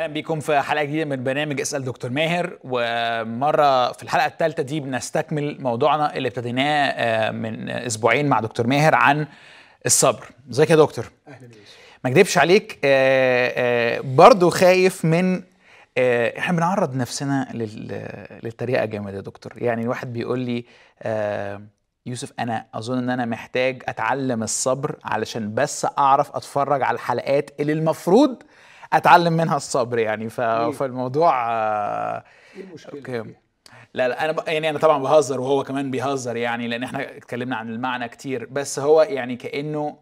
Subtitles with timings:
[0.00, 2.58] أهلا بيكم في حلقة جديدة من برنامج أسأل دكتور ماهر.
[2.64, 8.94] ومرة في الحلقة الثالثه دي بنستكمل موضوعنا اللي ابتديناه آه، من أسبوعين مع دكتور ماهر
[8.94, 9.26] عن
[9.86, 10.26] الصبر.
[10.50, 15.42] إزيك يا دكتور؟ أهلا يوسف ما أكدبش عليك آه، آه، برضو خايف من
[16.38, 19.52] إحنا بنعرض نفسنا لل- للتريقه جامد يا دكتور.
[19.56, 20.64] يعني الواحد بيقول لي
[22.06, 27.72] يوسف أنا أظن إن أنا محتاج أتعلم الصبر علشان بس أعرف أتفرج على الحلقات اللي
[27.72, 28.42] المفروض
[28.92, 30.40] أتعلم منها الصبر يعني ف...
[30.40, 32.24] فالموضوع آه،
[32.56, 33.12] إيه المشكلة أوكي.
[33.22, 33.40] فيها؟
[33.94, 34.48] لا لا أنا ب...
[34.48, 38.78] يعني أنا طبعا بهزر وهو كمان بيهزر يعني لأن إحنا اتكلمنا عن المعنى كتير بس
[38.78, 39.98] هو يعني كأنه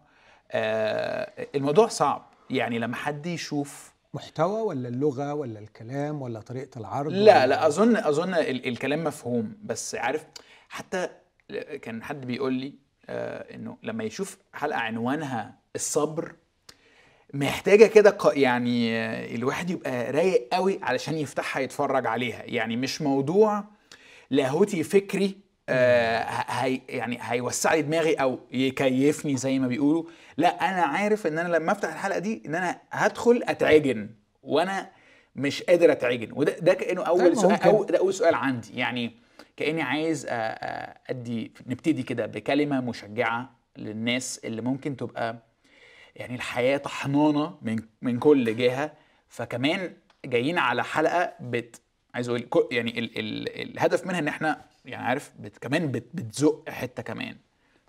[0.51, 7.13] آه الموضوع صعب يعني لما حد يشوف محتوى ولا اللغة ولا الكلام ولا طريقة العرض
[7.13, 8.69] لا ولا لا أظن أظن ال...
[8.69, 10.27] الكلام مفهوم بس عارف
[10.69, 11.09] حتى
[11.83, 12.75] كان حد بيقول لي
[13.09, 16.35] آه إنه لما يشوف حلقة عنوانها الصبر
[17.35, 22.43] محتاجة كده ق- يعني آه، الواحد يبقى رايق قوي علشان يفتحها يتفرج عليها.
[22.47, 23.65] يعني مش موضوع
[24.31, 25.37] لاهوتي فكري
[25.69, 30.05] آه هي يعني هيوسع لي دماغي أو يكيفني زي ما بيقولوا.
[30.37, 34.11] لا أنا عارف إن أنا لما أفتح الحلقة دي إن أنا هدخل أتعجن
[34.43, 34.91] وأنا
[35.37, 36.29] مش قادر أتعجن.
[36.33, 37.63] وده ده كأنه أول طيب سؤال.
[37.63, 38.69] أو ده أول سؤال عندي.
[38.75, 39.13] يعني
[39.57, 40.31] كأني عايز أ- أ-
[41.11, 45.37] أدي نبتدي كده بكلمة مشجعة للناس اللي ممكن تبقى
[46.19, 48.93] يعني الحياة طحنانة من من كل جهة.
[49.29, 49.93] فكمان
[50.25, 51.81] جايين على حلقة بت
[52.15, 56.69] عايز أقول يعني ال ال الهدف منها إن إحنا يعني عارف بت كمان بت بتزق
[56.69, 57.37] حتة كمان.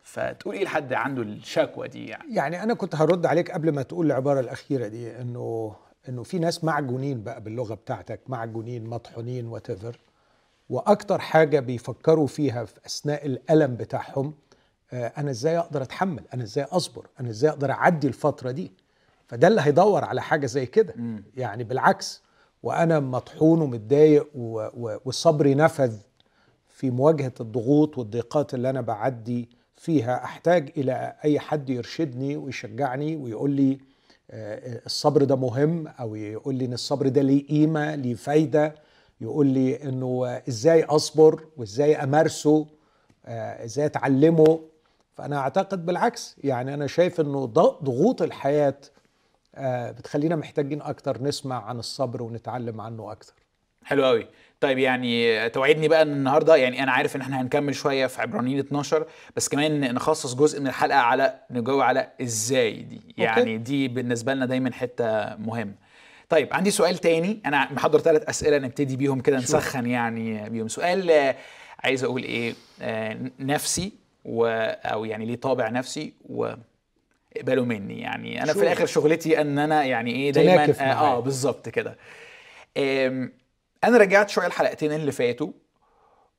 [0.03, 4.05] فتقول إيه لحد عنده الشكوى دي يعني؟ يعني أنا كنت هرد عليك قبل ما تقول
[4.05, 5.75] العبارة الأخيرة دي انه
[6.09, 9.67] إنه في ناس معجونين بقى باللغة بتاعتك معجونين مطحونين وات
[10.69, 14.33] وأكتر حاجة بيفكروا فيها في أثناء الألم بتاعهم
[14.93, 18.71] أنا إزاي أقدر أتحمل؟ أنا إزاي أصبر؟ أنا إزاي أقدر أعدي الفترة دي؟
[19.27, 20.93] فده اللي هيدور على حاجة زي كده.
[21.37, 22.21] يعني بالعكس
[22.63, 24.27] وأنا مطحون ومتضايق
[25.05, 25.93] وصبري نفذ
[26.67, 33.51] في مواجهة الضغوط والضيقات اللي أنا بعدي فيها أحتاج إلى أي حد يرشدني ويشجعني ويقول
[33.51, 33.79] لي
[34.31, 38.75] آه، الصبر ده مهم أو يقول لي إن الصبر ده ليه قيمة ليه فايدة
[39.21, 42.65] يقول لي إنه آه، إزاي أصبر وإزاي أمارسه
[43.25, 44.59] آه، إزاي أتعلمه.
[45.19, 48.75] فأنا أعتقد بالعكس يعني أنا شايف إنه ض- ضغوط الحياة
[49.55, 53.33] آه، بتخلينا محتاجين أكتر نسمع عن الصبر ونتعلم عنه أكتر.
[53.83, 54.27] حلو قوي
[54.61, 58.59] طيب يعني توعدني بقى إن النهارده يعني أنا عارف إن إحنا هنكمل شوية في عبرانيين
[58.59, 63.01] 12 بس كمان نخصص جزء من الحلقة على نجاوب على إزاي دي.
[63.17, 65.73] يعني دي بالنسبة لنا دايما حتة مهمة.
[66.29, 70.67] طيب عندي سؤال تاني أنا محضر ثلاث أسئلة نبتدي بيهم كده نسخن يعني بيهم.
[70.67, 71.35] سؤال آه،
[71.83, 73.91] عايز أقول إيه آه، نفسي
[74.25, 74.45] و
[74.85, 76.53] أو يعني ليه طابع نفسي و
[77.37, 80.83] اقبلوا مني يعني أنا في شو؟ الآخر شغلتي إن أنا يعني إيه دايما آه.
[80.83, 81.97] آه بالظبط كده
[83.83, 85.51] أنا رجعت شوية الحلقتين اللي فاتوا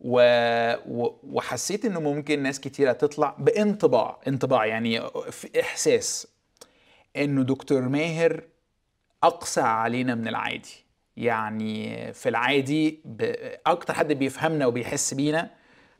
[0.00, 0.20] و...
[0.86, 1.18] و...
[1.22, 6.26] وحسيت إنه ممكن ناس كتيرة تطلع بانطباع انطباع يعني في إحساس
[7.16, 8.42] إنه دكتور ماهر
[9.22, 10.84] اقسى علينا من العادي
[11.16, 13.34] يعني في العادي ب...
[13.66, 15.50] أكتر حد بيفهمنا وبيحس بينا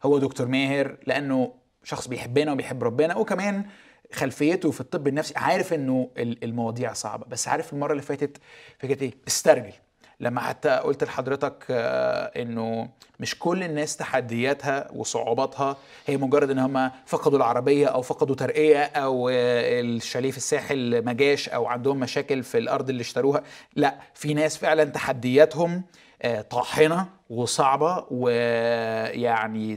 [0.03, 1.55] هو دكتور ماهر لأنه
[1.85, 3.65] شخص بيحبنا وبيحب ربنا وكمان
[4.13, 7.27] خلفيته في الطب النفسي عارف إنه ال- المواضيع صعبة.
[7.29, 8.39] بس عارف المرة اللي فاتت
[8.79, 9.73] فكرة إيه؟ استرجل.
[10.21, 12.89] لما حتى قلت لحضرتك آه، إنه
[13.21, 15.77] مش كل الناس تحدياتها وصعوباتها
[16.07, 21.13] هي مجرد إن هم فقدوا العربية أو فقدوا ترقية أو آه، الشاليه في الساحل ما
[21.13, 23.43] جاش أو عندهم مشاكل في الأرض اللي اشتروها.
[23.77, 25.83] لا في ناس فعلا تحدياتهم
[26.23, 29.77] آه، طاحنة وصعبة ويعني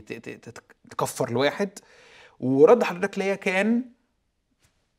[0.90, 1.70] تكفر الواحد.
[2.44, 3.84] ورد حضرتك ليا كان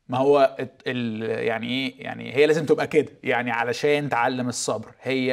[0.08, 3.12] ما هو ال- يعني إيه؟ يعني هي لازم تبقى كده.
[3.24, 4.88] يعني علشان تعلم الصبر.
[5.02, 5.30] هي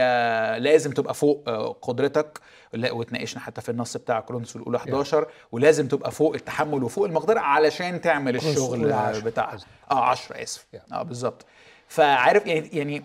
[0.59, 2.39] لازم تبقى فوق آه، قدرتك.
[2.73, 7.39] لا، واتناقشنا حتى في النص بتاع كورنثوس الأولى 11 ولازم تبقى فوق التحمل وفوق المقدرة
[7.39, 9.67] علشان تعمل الشغل الأولى 10 بتاعها قصدي.
[9.91, 10.65] آه 10 آسف.
[10.93, 11.45] آه بالظبط.
[11.87, 13.03] فعارف يعني يعني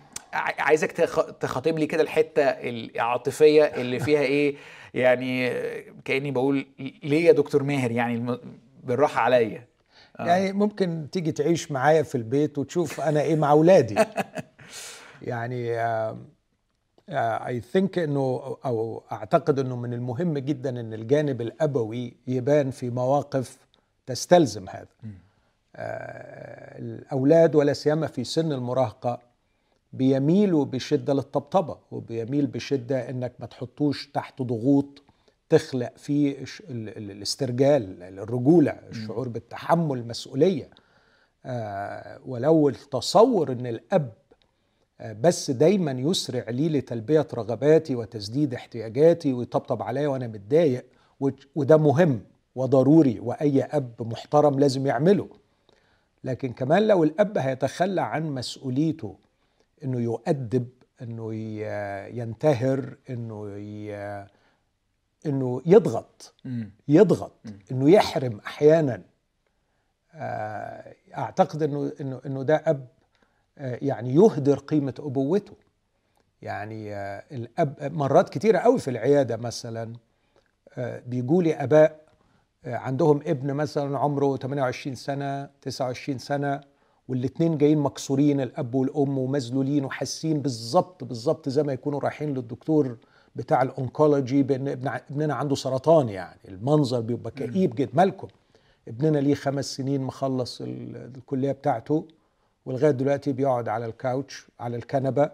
[0.58, 4.56] عايزك تخ- تخاطب لي كده الحتة العاطفية اللي فيها إيه؟
[4.94, 5.50] يعني
[6.04, 6.66] كأني بقول
[7.02, 7.90] ليه يا دكتور ماهر.
[7.90, 8.38] يعني
[8.88, 9.64] بالراحة عليا.
[10.18, 13.94] يعني ممكن تيجي تعيش معايا في البيت وتشوف أنا إيه مع أولادي.
[15.22, 15.78] يعني
[17.46, 23.58] اي ثينك إنه أو أعتقد إنه من المهم جدا إن الجانب الأبوي يبان في مواقف
[24.06, 24.86] تستلزم هذا.
[25.76, 29.20] آه، الأولاد ولا سيما في سن المراهقة
[29.92, 35.02] بيميلوا بشدة للطبطبة وبيميل بشدة إنك ما تحطوش تحت ضغوط
[35.48, 40.70] تخلق فيه الاسترجال الرجولة الشعور بالتحمل المسؤولية.
[41.46, 44.12] آه، ولو التصور إن الأب
[45.00, 50.86] آه، بس دايما يسرع لي لتلبية رغباتي وتسديد احتياجاتي ويطبطب عليا وأنا متضايق
[51.54, 52.20] وده مهم
[52.54, 55.28] وضروري وأي أب محترم لازم يعمله.
[56.24, 59.16] لكن كمان لو الأب هيتخلى عن مسؤوليته
[59.84, 60.68] إنه يؤدب
[61.02, 61.34] إنه
[62.18, 63.46] ينتهر إنه
[65.26, 66.34] إنه يضغط.
[66.88, 67.32] يضغط
[67.72, 69.02] إنه يحرم أحيانا.
[70.14, 72.88] آه، أعتقد إنه إنه إنه ده أب
[73.58, 75.56] آه، يعني يهدر قيمة أبوته.
[76.42, 79.92] يعني آه، الأب مرات كتيرة قوي في العيادة مثلا
[81.06, 82.00] بيجوا لي أباء
[82.64, 86.60] عندهم ابن مثلا عمره 28 سنة 29 سنة
[87.08, 92.98] والاثنين جايين مكسورين الأب والأم ومذلولين وحاسين بالظبط بالظبط زي ما يكونوا رايحين للدكتور
[93.38, 98.28] بتاع ال oncology بإن ابن ابننا عنده سرطان يعني المنظر بيبقى كئيب جدا مالكم؟
[98.88, 102.08] ابننا ليه خمس سنين مخلص ال- الكلية بتاعته
[102.66, 105.30] ولغاية دلوقتي بيقعد على ال couch على الكنبة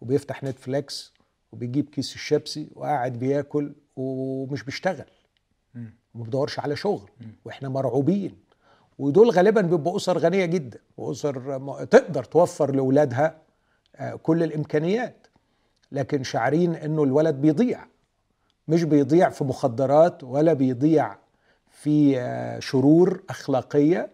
[0.00, 1.12] وبيفتح Netflix
[1.52, 5.04] وبيجيب كيس الشيبسي وقاعد بياكل ومش بيشتغل.
[6.14, 7.08] وما بيدورش على شغل.
[7.44, 8.34] وإحنا مرعوبين.
[8.98, 10.78] ودول غالبا بيبقوا أسر غنية جدا.
[10.96, 13.38] وأسر تقدر توفر لأولادها
[13.96, 15.26] آه، كل الإمكانيات.
[15.92, 17.86] لكن شعرين إنه الولد بيضيع.
[18.68, 21.16] مش بيضيع في مخدرات ولا بيضيع
[21.70, 24.10] في آه، شرور أخلاقية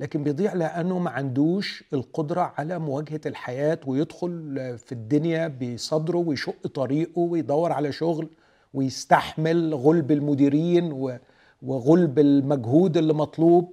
[0.00, 6.66] لكن بيضيع لأنه ما عندوش القدرة على مواجهة الحياة ويدخل آه، في الدنيا بصدره ويشق
[6.66, 8.28] طريقه ويدور على شغل
[8.74, 11.18] ويستحمل غلب المديرين
[11.62, 13.72] وغلب المجهود اللي مطلوب.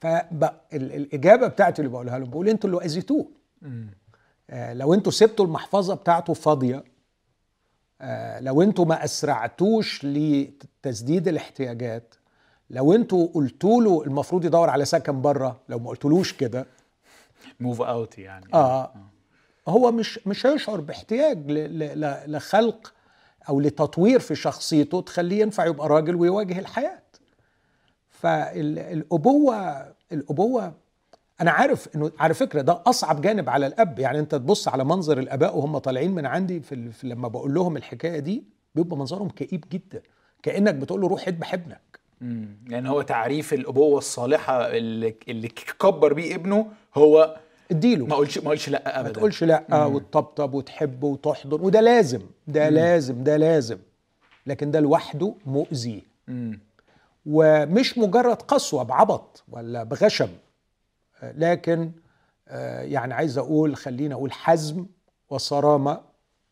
[0.00, 3.28] فالاجابه بتاعتي اللي بقولها لهم بقول أنتوا اللي اذيتوه
[4.52, 6.84] لو أنتوا سبتوا المحفظة بتاعته فاضية
[8.00, 12.14] آه، لو أنتوا ما أسرعتوش لتسديد الاحتياجات
[12.70, 16.66] لو أنتوا قلتوا له المفروض يدور على سكن بره لو ما قلتولوش كده.
[17.60, 18.46] موف اوت يعني.
[18.54, 18.92] آه.
[19.68, 21.38] هو مش مش هيشعر باحتياج
[22.26, 22.92] لخلق
[23.48, 27.02] أو لتطوير في شخصيته تخليه ينفع يبقى راجل ويواجه الحياة.
[28.10, 30.72] فالابوه الأبوة
[31.40, 33.98] أنا عارف إنه على فكرة ده أصعب جانب على الأب.
[33.98, 38.18] يعني أنت تبص على منظر الآباء وهم طالعين من عندي في, لما بقول لهم الحكاية
[38.18, 38.44] دي
[38.74, 40.02] بيبقى منظرهم كئيب جدا.
[40.42, 42.48] كأنك بتقول له روح اذبح ابنك مم.
[42.66, 47.36] لأن هو تعريف الأبوة الصالحة اللي اللي كبر بيه ابنه هو
[47.70, 48.06] اديله.
[48.06, 51.60] ما اقولش ما اقولش لأ ما ابدا تقولش لأ وتطبطب وتحبه وتحضن.
[51.60, 53.78] وده لازم ده لازم ده لازم.
[54.46, 56.02] لكن ده لوحده مؤذي.
[56.28, 56.60] مم.
[57.26, 60.28] ومش مجرد قسوة بعبط ولا بغشم.
[61.22, 61.90] لكن
[62.48, 64.86] آه، يعني عايز أقول خلينا أقول حزم
[65.30, 66.00] وصرامة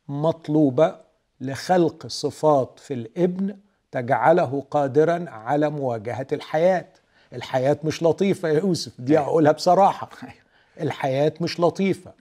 [0.08, 0.96] مطلوبة
[1.40, 3.56] لخلق صفات في الابن
[3.92, 6.86] تجعله قادرا على مواجهة الحياة.
[7.32, 10.10] الحياة مش لطيفة يا يوسف دي أقولها بصراحة.
[10.80, 12.12] الحياة مش لطيفة.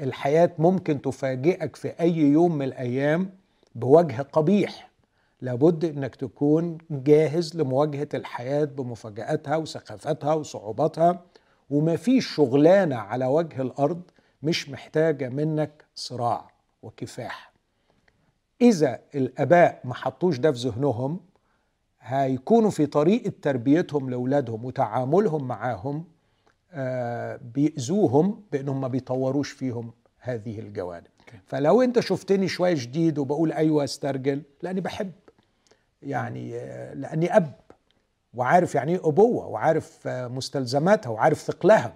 [0.00, 3.30] الحياة ممكن تفاجئك في أي يوم من الأيام
[3.74, 4.90] بوجه قبيح.
[5.40, 11.22] لابد إنك تكون جاهز لمواجهة الحياة بمفاجآتها وسخافتها وصعوباتها.
[11.72, 14.02] وما فيش شغلانة على وجه الأرض
[14.42, 16.50] مش محتاجة منك صراع
[16.82, 17.52] وكفاح.
[18.60, 21.20] إذا الأباء ما حطوش ده في ذهنهم
[22.00, 26.04] هيكونوا في طريقة تربيتهم لأولادهم وتعاملهم معاهم
[26.72, 31.06] آه، بيأذوهم بأنهم ما بيطوروش فيهم هذه الجوانب.
[31.46, 35.12] فلو أنت شفتني شوية شديد وبقول أيوه أسترجل لأني بحب
[36.02, 37.52] يعني آه، لأني أب.
[38.34, 41.92] وعارف يعني إيه أبوة وعارف آه، مستلزماتها وعارف ثقلها.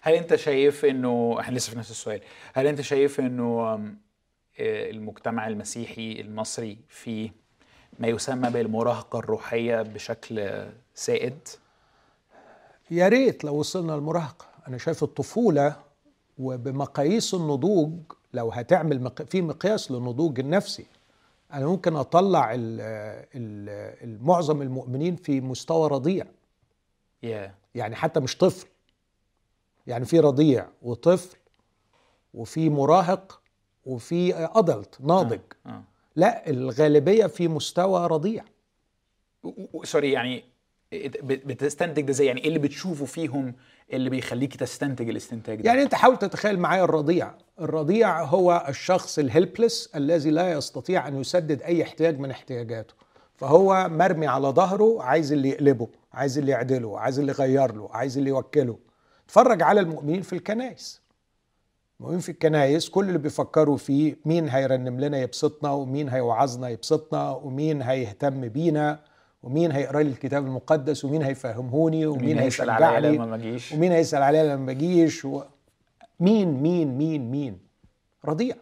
[0.00, 2.20] هل أنت شايف إنه إحنا لسه في نفس السؤال
[2.54, 3.60] هل أنت شايف إنه
[4.60, 7.32] آه، المجتمع المسيحي المصري فيه
[7.98, 11.38] ما يسمى بالمراهقة الروحية بشكل سائد؟
[12.90, 14.46] يا ريت لو وصلنا للمراهقة.
[14.68, 15.76] أنا شايف الطفولة
[16.38, 17.92] وبمقاييس النضوج
[18.34, 19.22] لو هتعمل مق...
[19.22, 20.86] في مقياس للنضوج النفسي.
[21.52, 22.80] أنا ممكن أطلع ال...
[23.34, 24.24] ال...
[24.24, 26.26] معظم المؤمنين في مستوى رضيع.
[27.22, 28.68] يا يعني حتى مش طفل.
[29.86, 31.36] يعني في رضيع وطفل
[32.34, 33.40] وفي مراهق
[33.86, 35.40] وفي adult ناضج.
[35.66, 35.82] آه.
[36.16, 38.44] لا الغالبية في مستوى رضيع.
[39.84, 40.44] sorry يعني
[41.24, 43.54] بتستنتج ده إزاي؟ يعني إيه اللي بتشوفه فيهم
[43.92, 47.30] اللي بيخليك تستنتج الاستنتاج ده؟ يعني أنت حاول تتخيل معايا الرضيع.
[47.60, 52.94] الرضيع هو الشخص ال helpless الذي لا يستطيع أن يسدد أي احتياج من احتياجاته.
[53.36, 58.18] فهو مرمي على ظهره عايز اللي يقلبه عايز اللي يعدله عايز اللي يغير له عايز
[58.18, 58.78] اللي يوكله.
[59.26, 61.00] اتفرج على المؤمنين في الكنائس.
[62.00, 67.82] المؤمنين في الكنائس كل اللي بيفكروا فيه مين هيرنم لنا يبسطنا ومين هيوعظنا يبسطنا ومين
[67.82, 69.00] هيهتم بينا.
[69.42, 73.92] ومين هيقرأ لي الكتاب المقدس ومين هيفهمهوني ومين مين هيسأل عليا لما ما أجيش؟ ومين
[73.92, 75.42] هيسأل عليا لما ما أجيش؟ و...
[76.20, 77.58] مين مين مين مين؟
[78.24, 78.54] رضيع.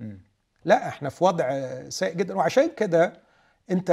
[0.00, 0.18] مم.
[0.64, 2.34] لا إحنا في وضع سيء جدا.
[2.34, 3.12] وعشان كده
[3.70, 3.90] أنت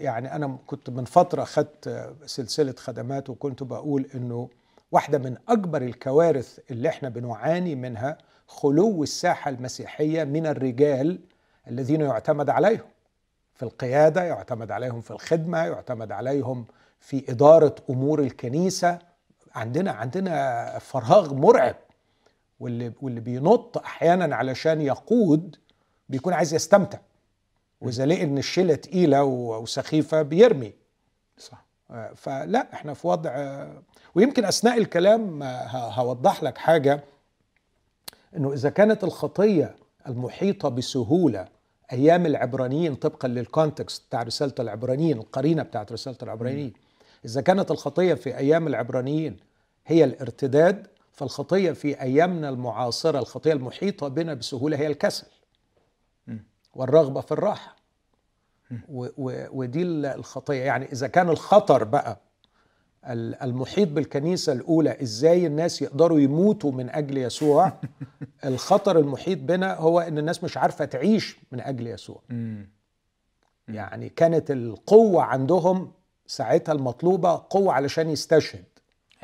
[0.00, 4.48] يعني أنا كنت من فترة خدت سلسلة خدمات وكنت بقول إنه
[4.92, 11.18] واحدة من أكبر الكوارث اللي إحنا بنعاني منها خلو الساحة المسيحية من الرجال
[11.68, 12.84] الذين يعتمد عليهم.
[13.62, 16.66] في القيادة يعتمد عليهم في الخدمة يعتمد عليهم
[17.00, 18.98] في إدارة أمور الكنيسة.
[19.54, 21.76] عندنا عندنا فراغ مرعب
[22.60, 25.56] واللي واللي بينط أحيانا علشان يقود
[26.08, 26.98] بيكون عايز يستمتع.
[27.80, 30.72] واذا لقي إن الشيله تقيلة وسخيفة بيرمي.
[31.38, 31.64] صح.
[31.90, 33.66] آه، فلا إحنا في وضع
[34.14, 37.04] ويمكن أثناء الكلام آه، هوضح لك حاجة.
[38.36, 39.76] إنه إذا كانت الخطية
[40.06, 41.48] المحيطة بسهولة
[41.92, 46.72] أيام العبرانيين طبقا للكونتكست بتاع رسالة العبرانيين القرينة بتاعت رسالة العبرانيين.
[47.24, 49.36] إذا كانت الخطية في أيام العبرانيين
[49.86, 55.26] هي الارتداد فالخطية في أيامنا المعاصرة الخطية المحيطة بنا بسهولة هي الكسل.
[56.74, 57.76] والرغبة في الراحة.
[58.88, 60.62] ودي ال- الخطية.
[60.62, 62.20] يعني إذا كان الخطر بقى
[63.06, 67.72] المحيط بالكنيسة الأولى إزاي الناس يقدروا يموتوا من أجل يسوع؟
[68.44, 72.20] الخطر المحيط بنا هو إن الناس مش عارفة تعيش من أجل يسوع.
[73.68, 75.92] يعني كانت القوة عندهم
[76.26, 78.64] ساعتها المطلوبة قوة علشان يستشهد.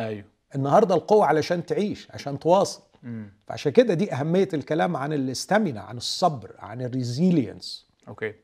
[0.01, 0.25] أيوه.
[0.55, 2.83] النهارده القوة علشان تعيش عشان تواصل.
[3.47, 7.87] فعشان كده دي أهمية الكلام عن ال stamina عن الصبر عن ال resilience.
[8.09, 8.35] Okay.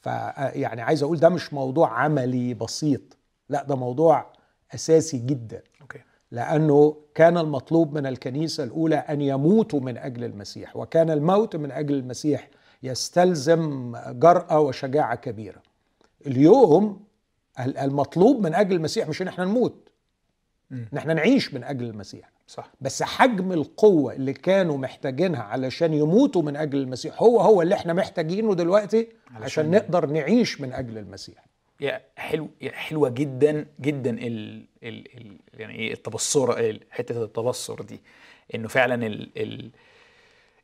[0.00, 3.00] فيعني عايز أقول ده مش موضوع عملي بسيط
[3.48, 4.32] لا ده موضوع
[4.74, 5.62] أساسي جدا.
[5.82, 5.98] Okay.
[6.30, 11.94] لأنه كان المطلوب من الكنيسة الأولى أن يموتوا من أجل المسيح وكان الموت من أجل
[11.94, 12.48] المسيح
[12.82, 15.62] يستلزم جرأة وشجاعة كبيرة.
[16.26, 17.00] اليوم
[17.60, 19.88] ال- المطلوب من أجل المسيح مش إن إحنا نموت.
[20.72, 22.32] إن إحنا نعيش من أجل المسيح.
[22.46, 22.72] صح.
[22.80, 27.92] بس حجم القوة اللي كانوا محتاجينها علشان يموتوا من أجل المسيح هو هو اللي إحنا
[27.92, 31.44] محتاجينه دلوقتي علشان- عشان نقدر نعيش من أجل المسيح.
[32.16, 38.00] حلو حلوة جدا جدا ال ال ال يعني إيه التبصر ال- حتة التبصر دي.
[38.54, 39.70] إنه فعلا ال ال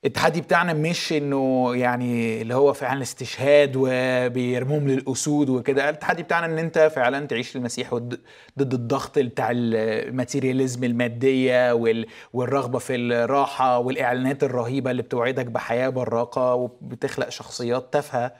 [0.04, 5.90] التحدي بتاعنا مش إنه يعني اللي هو فعلا استشهاد وبيرموهم للأسود وكده.
[5.90, 8.20] التحدي بتاعنا إن أنت فعلا تعيش للمسيح ود-
[8.58, 16.54] ضد الضغط بتاع الماتيرياليزم المادية وال والرغبة في الراحة والإعلانات الرهيبة اللي بتوعدك بحياة براقة
[16.54, 18.32] وبتخلق شخصيات تافهة.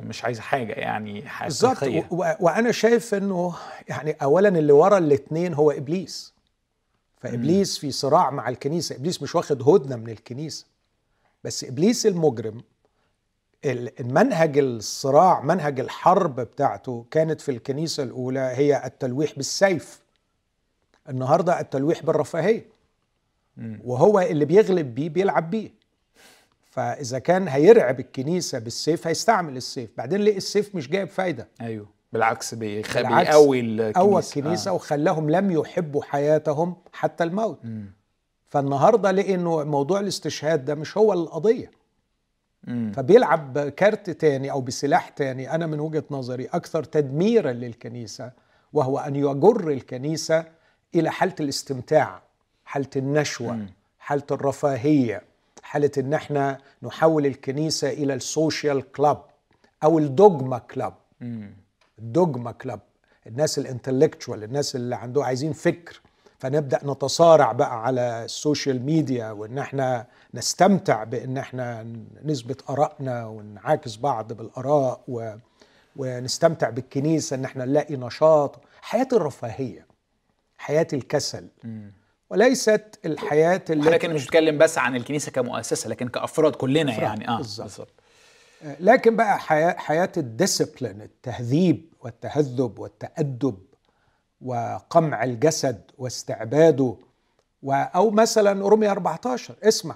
[0.00, 1.76] مش عايزه حاجة يعني بالظبط.
[1.76, 3.54] حقيقيه و- و- وأنا شايف إنه
[3.88, 6.32] يعني أولا اللي ورا الاتنين هو إبليس.
[7.20, 8.96] فإبليس في صراع مع الكنيسة.
[8.96, 10.66] إبليس مش واخد هدنة من الكنيسة.
[11.44, 12.62] بس إبليس المجرم
[13.64, 20.00] ال- المنهج الصراع منهج الحرب بتاعته كانت في الكنيسة الأولى هي التلويح بالسيف.
[21.08, 22.66] النهاردة التلويح بالرفاهية.
[23.56, 23.80] مم.
[23.84, 25.70] وهو اللي بيغلب بيه بيلعب بيه.
[26.70, 29.90] فإذا كان هيرعب الكنيسة بالسيف هيستعمل السيف.
[29.96, 31.88] بعدين ليه السيف مش جايب فايدة؟ أيوه.
[32.12, 32.94] بالعكس بيخ...
[32.94, 34.70] بالعكس، بيقوي الكنيسه قوى الكنيسة.
[34.70, 34.74] آه.
[34.74, 37.58] وخلاهم لم يحبوا حياتهم حتى الموت.
[37.64, 37.92] مم.
[38.48, 41.70] فالنهاردة لقي إنه موضوع الاستشهاد ده مش هو القضية.
[42.64, 42.92] مم.
[42.96, 45.54] فبيلعب بكارت تاني أو بسلاح تاني.
[45.54, 48.32] أنا من وجهة نظري أكثر تدميرا للكنيسة
[48.72, 50.44] وهو أن يجر الكنيسة
[50.94, 52.22] إلى حالة الاستمتاع
[52.64, 53.66] حالة النشوة مم.
[53.98, 55.29] حالة الرفاهية.
[55.70, 59.22] حالة إن إحنا نحول الكنيسة إلى ال social club
[59.84, 60.94] أو ال dogma club.
[61.98, 62.80] ال dogma club
[63.26, 66.00] الناس ال intellectual الناس اللي عنده عايزين فكر.
[66.38, 71.86] فنبدأ نتصارع بقى على ال social media وإن إحنا نستمتع بإن إحنا
[72.24, 75.34] نثبت آرائنا ونعاكس بعض بالآراء و...
[75.96, 78.60] ونستمتع بالكنيسة إن إحنا نلاقي نشاط.
[78.82, 79.86] حياة الرفاهية
[80.58, 81.48] حياة الكسل.
[81.64, 81.92] مم.
[82.30, 87.28] وليست الحياة اللي ولكن مش بتكلم بس عن الكنيسة كمؤسسة لكن كأفراد كلنا أفراد، يعني.
[87.28, 87.66] آه بالظبط.
[87.66, 87.88] بالظبط.
[88.80, 93.58] لكن بقى حياة, حياة الديسبلين التهذيب والتهذب والتأدب
[94.40, 96.94] وقمع الجسد واستعباده
[97.62, 99.94] و أو مثلا رمي 14 اسمع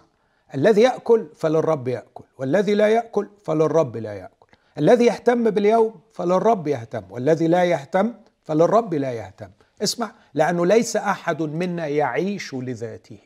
[0.55, 4.47] الذي يأكل فللرب يأكل والذي لا يأكل فللرب لا يأكل
[4.79, 8.15] الذي يهتم باليوم فللرب يهتم والذي لا يهتم
[8.45, 9.51] فللرب لا يهتم.
[9.83, 13.19] اسمع لأنه ليس أحد منا يعيش لذاته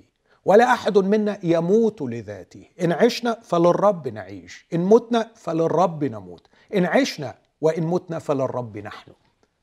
[0.44, 2.64] ولا أحد منا يموت لذاته.
[2.82, 6.46] إن عشنا فللرب نعيش إن متنا فللرب نموت.
[6.74, 9.12] إن عشنا وإن متنا فللرب نحن.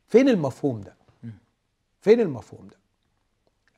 [0.07, 0.95] فين المفهوم ده؟
[2.01, 2.77] فين المفهوم ده؟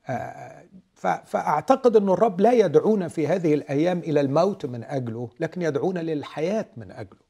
[0.08, 5.62] آه، ف- فأعتقد ان الرب لا يدعونا في هذه الأيام إلى الموت من أجله لكن
[5.62, 7.20] يدعونا للحياة من أجله.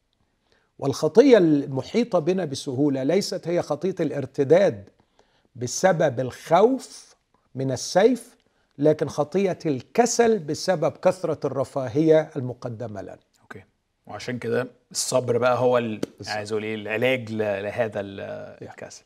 [0.79, 4.89] والخطية المحيطة بنا بسهولة ليست هي خطية الارتداد
[5.59, 7.15] بسبب الخوف
[7.55, 8.37] من السيف
[8.79, 13.19] لكن خطيه الكسل بسبب كثرة الرفاهية المقدمة لنا.
[13.43, 13.63] Okay.
[14.07, 16.01] وعشان كده الصبر بقى هو ال...
[16.27, 17.33] عايز أقول إيه العلاج.
[17.33, 18.21] لهذا ال...
[18.63, 19.03] الكسل.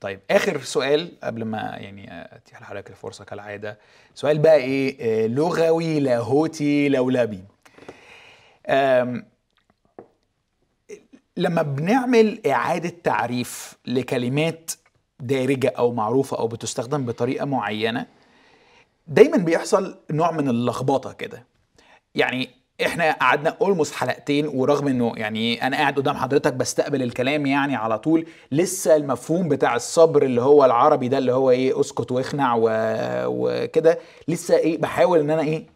[0.00, 3.78] طيب آخر سؤال قبل ما يعني اتيح لحضرتك الفرصة كالعادة.
[4.14, 7.44] سؤال بقى إيه آه، لغوي لاهوتي لولبي.
[11.36, 14.70] لما بنعمل إعادة تعريف لكلمات
[15.20, 18.06] دارجة أو معروفة أو بتستخدم بطريقة معينة
[19.06, 21.44] دايما بيحصل نوع من اللخبطة كده
[22.14, 22.50] يعني
[22.86, 27.98] إحنا قعدنا almost حلقتين ورغم إنه يعني أنا قاعد قدام حضرتك بستقبل الكلام يعني على
[27.98, 32.54] طول لسه المفهوم بتاع الصبر اللي هو العربي ده اللي هو إيه أسكت واخنع.
[33.26, 33.98] وكده
[34.28, 35.66] لسه إيه بحاول إن أنا إيه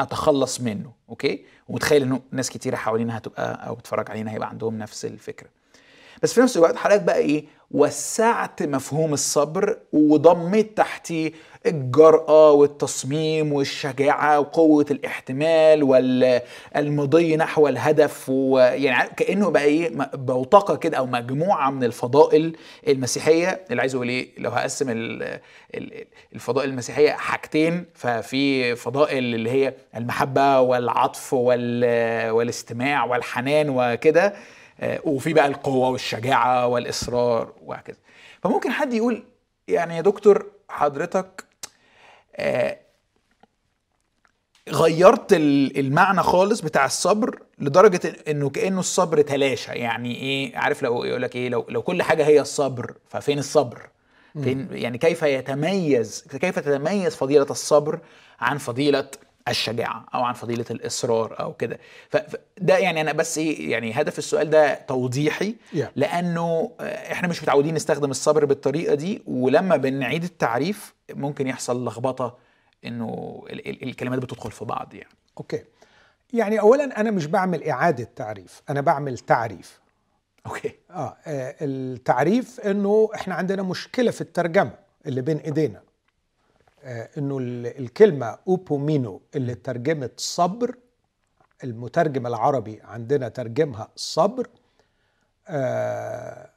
[0.00, 5.04] أتخلص منه okay ومتخيل إنه ناس كتيرة حوالينا هتبقى أو بتتفرج علينا هيبقى عندهم نفس
[5.04, 5.48] الفكرة
[6.22, 11.32] بس في نفس الوقت حضرتك بقى إيه وسعت مفهوم الصبر وضميت تحتيه
[11.66, 21.06] الجرأة والتصميم والشجاعة وقوة الاحتمال والمضي نحو الهدف ويعني كأنه بقى إيه بوتقة كده أو
[21.06, 22.56] مجموعة من الفضائل
[22.88, 23.60] المسيحية.
[23.70, 25.38] اللي عايز أقول إيه لو هقسم ال-
[25.74, 34.34] ال- الفضائل المسيحية حاجتين ففي فضائل اللي هي المحبة والعطف وال- والاستماع والحنان وكده
[35.04, 37.96] وفي بقى القوة والشجاعة والإصرار وهكذا.
[38.42, 39.22] فممكن حد يقول
[39.68, 41.44] يعني يا دكتور حضرتك
[42.36, 42.78] آه،
[44.68, 49.72] غيرت ال- المعنى خالص بتاع الصبر لدرجة إنه كأنه الصبر تلاشى.
[49.72, 53.88] يعني إيه؟ عارف لو يقول لك إيه؟ لو لو كل حاجة هي الصبر ففين الصبر؟
[54.42, 57.98] فين يعني كيف يتميز كيف تتميز فضيلة الصبر
[58.40, 59.08] عن فضيلة
[59.50, 61.78] الشجاعة أو عن فضيلة الإصرار أو كده.
[62.08, 65.84] فده يعني أنا بس إيه يعني هدف السؤال ده توضيحي Yeah.
[65.96, 72.36] لأنه آه، إحنا مش متعودين نستخدم الصبر بالطريقة دي ولما بنعيد التعريف ممكن يحصل لخبطة
[72.84, 75.10] إنه ال- ال- الكلمات بتدخل في بعض يعني.
[75.38, 75.62] Okay.
[76.32, 79.80] يعني اولا أنا مش بعمل إعادة تعريف أنا بعمل تعريف.
[80.46, 80.72] Okay.
[80.90, 84.72] آه آه، التعريف إنه إحنا عندنا مشكلة في الترجمة
[85.06, 85.80] اللي بين إيدينا.
[86.84, 90.74] إنه ال- الكلمة ὑπομένω اللي ترجمت صبر
[91.64, 94.46] المترجم العربي عندنا ترجمها صبر
[95.48, 96.50] آه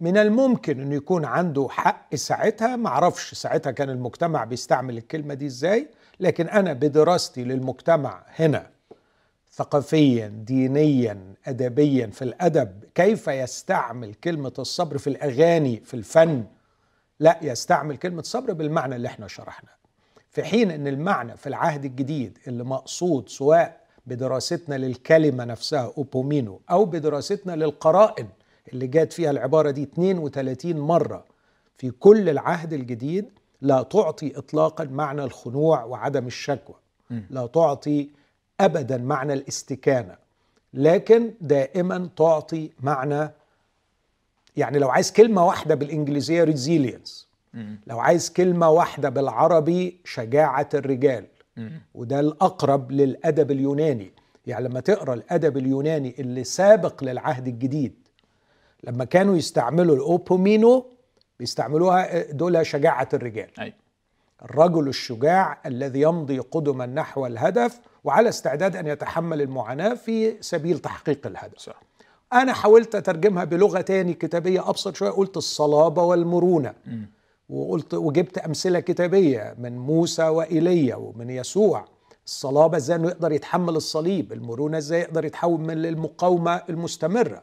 [0.00, 2.76] من الممكن إنه يكون عنده حق ساعتها.
[2.76, 5.88] ما أعرفش ساعتها كان المجتمع بيستعمل الكلمة دي إزاي
[6.20, 8.70] لكن أنا بدراستي للمجتمع هنا
[9.52, 16.44] ثقافيا دينيا ادبيا في الأدب كيف يستعمل كلمة الصبر في الأغاني في الفن
[17.22, 19.72] لا يستعمل كلمة صبر بالمعنى اللي إحنا شرحناه.
[20.30, 26.84] في حين إن المعنى في العهد الجديد اللي مقصود سواء بدراستنا للكلمة نفسها أوبومينو أو
[26.84, 28.28] بدراستنا للقرائن
[28.72, 31.24] اللي جات فيها العبارة دي 32 مرة
[31.78, 33.28] في كل العهد الجديد
[33.60, 36.76] لا تعطي اطلاقا معنى الخنوع وعدم الشكوى.
[37.30, 38.08] لا تعطي
[38.60, 40.16] ابدا معنى الاستكانة
[40.74, 43.30] لكن دائما تعطي معنى
[44.56, 47.28] يعني لو عايز كلمة واحدة بالإنجليزية ريزيلينس
[47.86, 51.26] لو عايز كلمة واحدة بالعربي شجاعة الرجال.
[51.94, 54.12] وده الأقرب للأدب اليوناني.
[54.46, 57.94] يعني لما تقرأ الأدب اليوناني اللي سابق للعهد الجديد
[58.84, 60.86] لما كانوا يستعملوا الأوبومينو
[61.38, 63.60] بيستعملوها دول شجاعة الرجال.
[63.60, 63.74] أي.
[64.42, 71.26] الرجل الشجاع الذي يمضي قدما نحو الهدف وعلى استعداد أن يتحمل المعاناة في سبيل تحقيق
[71.26, 71.58] الهدف.
[71.58, 71.82] صح.
[72.32, 76.74] أنا حاولت أترجمها بلغة تاني كتابية أبسط شوية قلت الصلابة والمرونة.
[77.50, 81.84] وقلت وجبت أمثلة كتابية من موسى وإيليا ومن يسوع.
[82.26, 87.42] الصلابة إزاي إنه يقدر يتحمل الصليب؟ المرونة إزاي يقدر يتحول من المقاومه المستمرة؟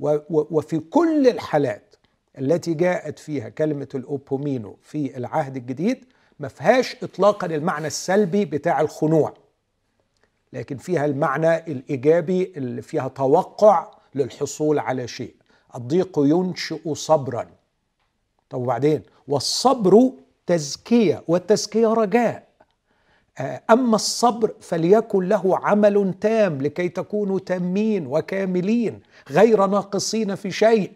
[0.00, 1.94] و- و- وفي كل الحالات
[2.38, 6.04] التي جاءت فيها كلمة الأوبومينو في العهد الجديد
[6.40, 9.34] ما فيهاش اطلاقا المعنى السلبي بتاع الخنوع.
[10.52, 15.34] لكن فيها المعنى الإيجابي اللي فيها توقع للحصول على شيء.
[15.74, 17.50] الضيق ينشئ صبرا.
[18.50, 20.12] طب وبعدين؟ والصبر
[20.46, 22.48] تزكية والتزكية رجاء.
[23.38, 30.92] آه، أما الصبر فليكن له عمل تام لكي تكونوا تامين وكاملين غير ناقصين في شيء.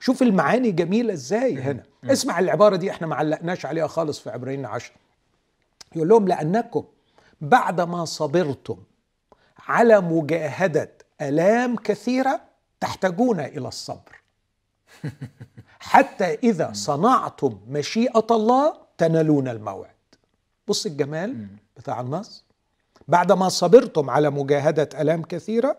[0.00, 1.82] شوف المعاني جميلة إزاي هنا.
[2.04, 4.92] اسمع العبارة دي إحنا ما علقناش عليها خالص في عبرين عشر.
[5.96, 6.84] يقول لهم لأنكم
[7.40, 8.76] بعدما صبرتم
[9.58, 12.40] على مجاهدة آلام كثيرة
[12.80, 14.22] تحتاجون إلى الصبر.
[15.80, 19.90] حتى إذا صنعتم مشيئة الله تنالون الموعد.
[20.68, 22.44] بص الجمال بتاع النص.
[23.08, 25.76] بعدما صبرتم على مجاهدة آلام كثيرة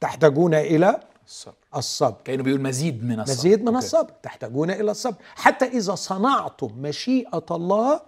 [0.00, 1.54] تحتاجون إلى الصبر.
[1.76, 2.16] الصبر.
[2.24, 3.38] كأنه بيقول مزيد من الصبر.
[3.38, 3.78] مزيد من أوكي.
[3.78, 4.10] الصبر.
[4.22, 5.16] تحتاجون إلى الصبر.
[5.34, 8.00] حتى إذا صنعتم مشيئة الله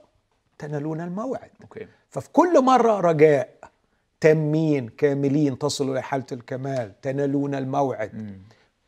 [0.59, 1.51] تنالون الموعد.
[1.63, 1.87] أوكي.
[2.11, 3.55] ففي كل مرة رجاء
[4.21, 8.41] تامين كاملين تصلوا إلى حالة الكمال تنالون الموعد.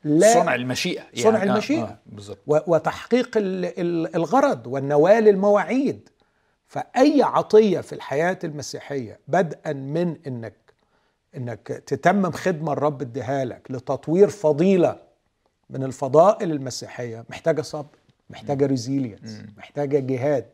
[0.05, 0.35] لا.
[0.35, 1.83] صنع المشيئة صنع آه، المشيئة.
[1.83, 6.09] آه و- وتحقيق ال- ال- الغرض والنوال المواعيد.
[6.69, 10.55] فأي عطية في الحياة المسيحية بدءا من إنك
[11.37, 14.99] إنك تتمم خدمة الرب اديها لك لتطوير فضيلة
[15.71, 17.97] من الفضائل المسيحية محتاجة صبر
[18.31, 20.47] محتاجة ريزيلينس محتاجة جهاد.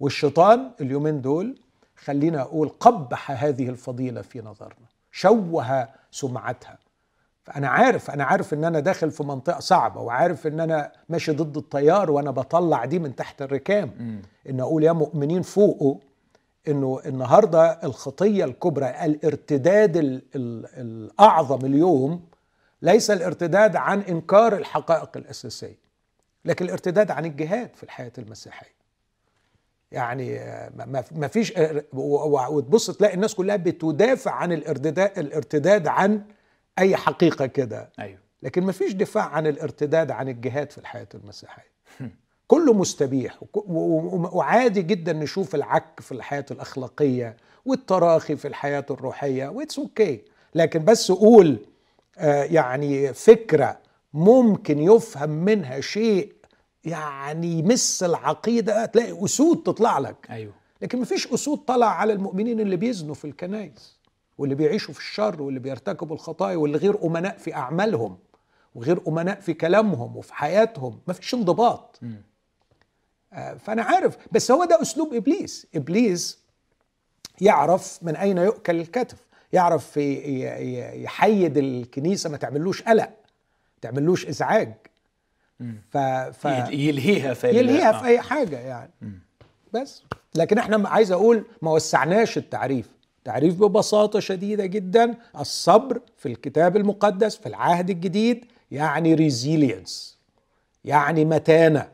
[0.00, 1.58] والشيطان اليومين دول
[1.96, 6.78] خلينا أقول قبح هذه الفضيلة في نظرنا شوه سمعتها.
[7.44, 11.56] فأنا عارف أنا عارف إن أنا داخل في منطقة صعبة وعارف إن أنا ماشي ضد
[11.56, 13.90] التيار وأنا بطلع دي من تحت الركام.
[14.50, 15.96] إن أقول يا مؤمنين فوقوا
[16.68, 22.22] إنه النهارده الخطية الكبرى الارتداد ال ال الأعظم اليوم
[22.82, 25.78] ليس الارتداد عن إنكار الحقائق الأساسية
[26.44, 28.74] لكن الارتداد عن الجهاد في الحياة المسيحية.
[29.94, 30.70] يعني آه،
[31.12, 36.22] ما- فيش آه، وتبص تلاقي الناس كلها بتدافع عن الارتداد الارتداد عن
[36.78, 37.90] أي حقيقة كده.
[37.98, 38.18] أيوه.
[38.42, 41.74] لكن ما فيش دفاع عن الارتداد عن الجهاد في الحياة المسيحية.
[42.46, 49.78] كله مستبيح وعادي جدا نشوف العك في الحياة الأخلاقية والتراخي في الحياة الروحية و it's
[49.78, 50.20] okay
[50.54, 51.58] لكن بس قول
[52.18, 53.78] آه، يعني فكرة
[54.14, 56.32] ممكن يفهم منها شيء
[56.84, 60.26] يعني يمس العقيدة تلاقي أسود تطلع لك.
[60.30, 60.52] أيوه.
[60.82, 63.98] لكن مفيش أسود طلع على المؤمنين اللي بيزنوا في الكنائس
[64.38, 68.18] واللي بيعيشوا في الشر واللي بيرتكبوا الخطايا واللي غير أمناء في أعمالهم
[68.74, 71.00] وغير أمناء في كلامهم وفي حياتهم.
[71.08, 72.00] مفيش انضباط.
[73.32, 74.16] آه، فأنا عارف.
[74.32, 75.66] بس هو ده أسلوب إبليس.
[75.74, 76.38] إبليس
[77.40, 79.18] يعرف من أين يؤكل الكتف.
[79.52, 82.30] يعرف يحيد الكنيسة.
[82.30, 83.10] ما تعملوش قلق.
[83.80, 84.74] تعملوش إزعاج.
[85.90, 85.98] ف...
[85.98, 86.44] ف...
[86.70, 88.00] يلهيها في يلهيها آه.
[88.00, 88.90] في أي حاجة يعني.
[89.72, 90.02] بس.
[90.34, 92.88] لكن إحنا عايز أقول ما وسعناش التعريف.
[93.24, 95.14] تعريف ببساطة شديدة جدا.
[95.38, 100.18] الصبر في الكتاب المقدس في العهد الجديد يعني ريزيلينس
[100.84, 101.88] يعني متانة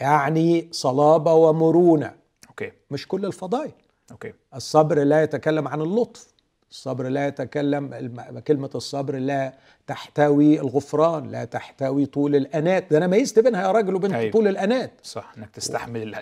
[0.00, 2.14] يعني صلابة ومرونة.
[2.48, 2.72] Okay.
[2.90, 3.72] مش كل الفضائل.
[4.10, 4.32] Okay.
[4.54, 6.33] الصبر لا يتكلم عن اللطف.
[6.74, 8.10] الصبر لا يتكلم
[8.46, 9.54] كلمة الصبر لا
[9.86, 12.90] تحتوي الغفران لا تحتوي طول الأناة.
[12.90, 14.32] ده أنا ميزت بينها يا راجل وبين أيوة.
[14.32, 14.92] طول الأنات.
[15.02, 16.14] صح إنك تستحمل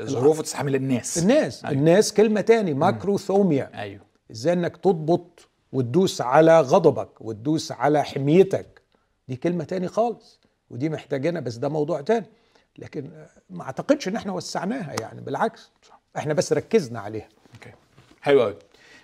[0.00, 1.18] الظروف وتستحمل الناس.
[1.18, 1.64] الناس.
[1.64, 1.78] أيوة.
[1.78, 3.70] الناس كلمة تاني μακροθυμία.
[3.74, 4.00] أيوه.
[4.30, 8.82] إزاي إنك تضبط وتدوس على غضبك وتدوس على حميتك؟
[9.28, 12.26] دي كلمة تاني خالص ودي محتاجينها بس ده موضوع تاني.
[12.78, 13.10] لكن
[13.50, 15.70] ما أعتقدش إن إحنا وسعناها يعني بالعكس.
[16.16, 17.28] إحنا بس ركزنا عليها.
[17.54, 17.72] أوكي.
[18.20, 18.56] حلو قوي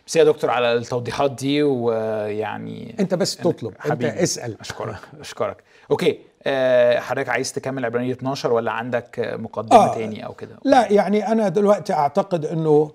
[0.07, 4.23] بس يا دكتور على التوضيحات دي ويعني انت بس تطلب انت حبيبي.
[4.23, 9.95] اسأل أشكرك أشكرك okay آه، حضرتك عايز تكمل عبرانيين 12 ولا عندك مقدمة آه.
[9.95, 12.93] تاني أو كده لا يعني أنا دلوقتي أعتقد إنه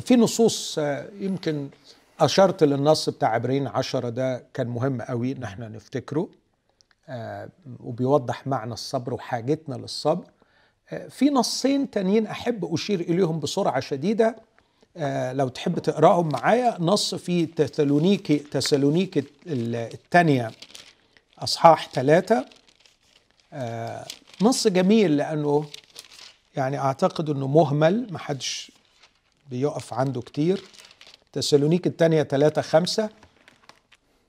[0.00, 1.68] في نصوص آه، يمكن
[2.20, 6.28] أشرت للنص بتاع عبرين عشرة ده كان مهم قوي ان إحنا نفتكره
[7.08, 7.48] آه،
[7.80, 10.24] وبيوضح معنى الصبر وحاجتنا للصبر
[10.90, 14.36] آه، في نصين تانيين أحب أشير إليهم بسرعة شديدة
[15.32, 20.50] لو تحب تقرأهم معايا نص في تسالونيكي تسالونيكي الثانية
[21.38, 22.46] أصحاح ثلاثة
[23.52, 24.06] آه،
[24.42, 25.66] نص جميل لأنه
[26.56, 28.72] يعني أعتقد إنه مهمل ما حدش
[29.50, 30.64] بيقف عنده كتير.
[31.32, 33.10] تسالونيك الثانية 3 5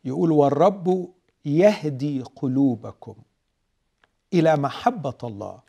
[0.05, 1.09] يقول والرب
[1.45, 3.15] يهدي قلوبكم
[4.33, 5.59] إلى محبة الله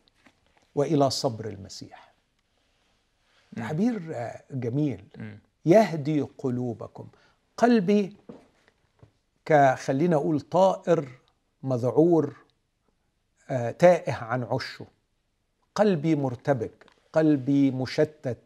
[0.75, 2.13] وإلى صبر المسيح.
[3.57, 4.15] تعبير
[4.51, 5.05] جميل.
[5.67, 7.07] يهدي قلوبكم.
[7.57, 8.17] قلبي
[9.45, 11.09] كخلينا أقول طائر
[11.63, 12.37] مذعور
[13.51, 14.87] آه، تائه عن عشه.
[15.75, 18.39] قلبي مرتبك قلبي مشتت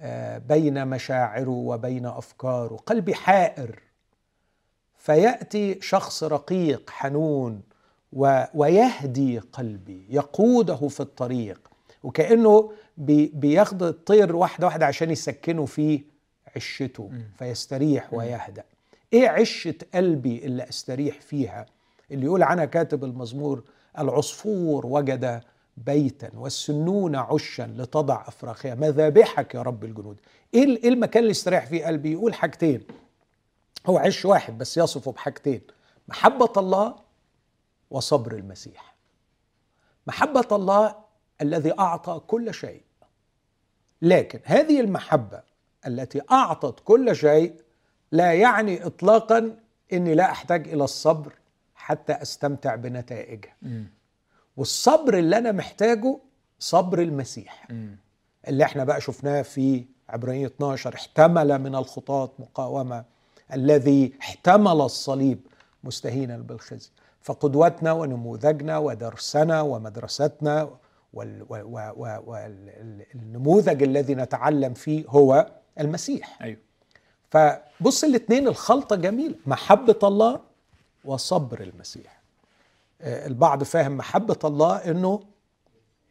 [0.00, 2.76] آه، بين مشاعره وبين أفكاره.
[2.76, 3.78] قلبي حائر.
[4.98, 7.62] فيأتي شخص رقيق حنون
[8.12, 10.06] و- ويهدي قلبي.
[10.10, 11.67] يقوده في الطريق.
[12.02, 16.02] وكأنه بي- بياخد الطير واحدة واحدة عشان يسكنه في
[16.56, 18.64] عشته فيستريح ويهدأ.
[19.12, 21.66] إيه عشة قلبي اللي أستريح فيها؟
[22.10, 23.62] اللي يقول عنها كاتب المزمور
[23.98, 25.40] العصفور وجد
[25.76, 28.74] بيتا والسنون عشا لتضع أفراخها.
[28.74, 30.16] مذابحك يا رب الجنود.
[30.54, 32.80] إيه إيه المكان اللي استريح فيه قلبي؟ يقول حاجتين.
[33.86, 35.60] هو عش واحد بس يصفه بحاجتين.
[36.08, 36.94] محبة الله
[37.90, 38.94] وصبر المسيح.
[40.06, 40.94] محبة الله
[41.42, 42.82] الذي أعطى كل شيء.
[44.02, 45.42] لكن هذه المحبة
[45.86, 47.54] التي أعطت كل شيء
[48.12, 49.56] لا يعني اطلاقا
[49.92, 51.32] إني لا أحتاج إلى الصبر
[51.74, 53.54] حتى أستمتع بنتائجها.
[54.56, 56.18] والصبر اللي أنا محتاجه
[56.58, 57.68] صبر المسيح.
[58.48, 63.04] اللي إحنا بقى شفناه في عبرانية 12 احتمل من الخطاة مقاومة.
[63.52, 65.40] الذي احتمل الصليب
[65.84, 66.90] مستهينا بالخزي.
[67.22, 70.70] فقدوتنا ونموذجنا ودرسنا ومدرستنا
[72.24, 76.42] والنموذج الذي نتعلم فيه هو المسيح.
[76.42, 76.58] أيوه.
[77.30, 79.34] فبص الاثنين الخلطة جميلة.
[79.46, 80.40] محبة الله
[81.04, 82.18] وصبر المسيح.
[83.00, 85.20] آه، البعض فاهم محبة الله إنه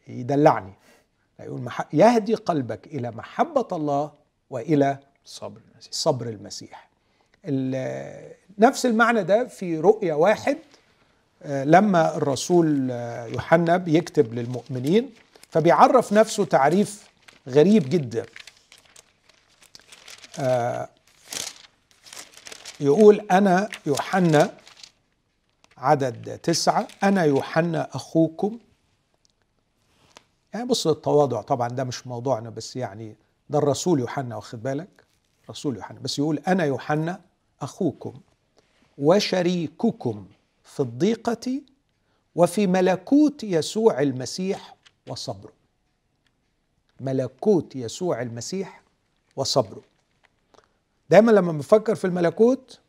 [0.08, 0.74] يدلعني.
[1.40, 4.12] يقول يهدي قلبك إلى محبة الله
[4.50, 5.92] وإلى صبر المسيح.
[5.92, 6.88] صبر المسيح.
[8.60, 10.58] نفس المعنى ده في رؤيا واحد
[11.46, 15.14] لما الرسول آه، يوحنا بيكتب للمؤمنين
[15.50, 17.08] فبيعرف نفسه تعريف
[17.48, 18.26] غريب جدا.
[20.40, 20.90] آه،
[22.80, 24.54] يقول أنا يوحنا
[25.78, 28.60] عدد تسعة أنا يوحنا أخوكم.
[30.54, 33.16] يعني بص التواضع طبعا ده مش موضوعنا بس يعني
[33.50, 35.04] ده الرسول يوحنا واخد بالك؟
[35.50, 36.00] رسول يوحنا.
[36.00, 37.22] بس يقول أنا يوحنا
[37.62, 38.14] أخوكم
[38.98, 40.28] وشريككم.
[40.68, 41.62] في الضيقة
[42.36, 44.76] وفي ملكوت يسوع المسيح
[45.08, 45.54] وصبره.
[47.00, 48.82] ملكوت يسوع المسيح
[49.36, 49.82] وصبره.
[51.10, 52.80] دايما لما بنفكر في الملكوت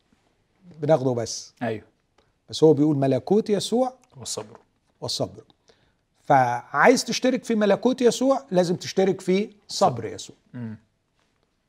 [0.81, 1.53] بناخده بس.
[1.61, 1.85] أيوه.
[2.49, 4.59] بس هو بيقول ملكوت يسوع وصبره.
[5.01, 5.45] وصبره.
[6.21, 10.35] فعايز تشترك في ملكوت يسوع لازم تشترك في صبر يسوع.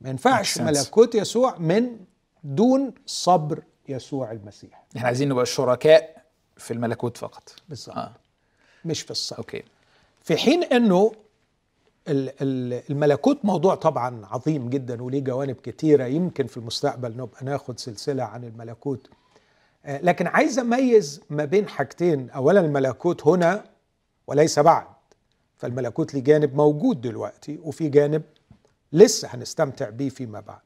[0.01, 1.99] ما ينفعش ملكوت يسوع من
[2.43, 4.83] دون صبر يسوع المسيح.
[4.97, 6.23] إحنا عايزين نبقى شركاء
[6.57, 7.53] في الملكوت فقط.
[7.69, 7.97] بالظبط.
[7.97, 8.11] آه.
[8.85, 9.63] مش في الصبر أوكي.
[10.23, 11.11] في حين إنه
[12.89, 16.05] الملكوت موضوع طبعا عظيم جدا وليه جوانب كتيرة.
[16.05, 19.09] يمكن في المستقبل نبقى ناخد سلسلة عن الملكوت.
[19.85, 22.29] آه، لكن عايز أميز ما بين حاجتين.
[22.29, 23.63] اولا الملكوت هنا
[24.27, 24.85] وليس بعد.
[25.57, 28.23] فالملكوت ليه جانب موجود دلوقتي وفي جانب
[28.93, 30.59] لسه هنستمتع بيه فيما بعد.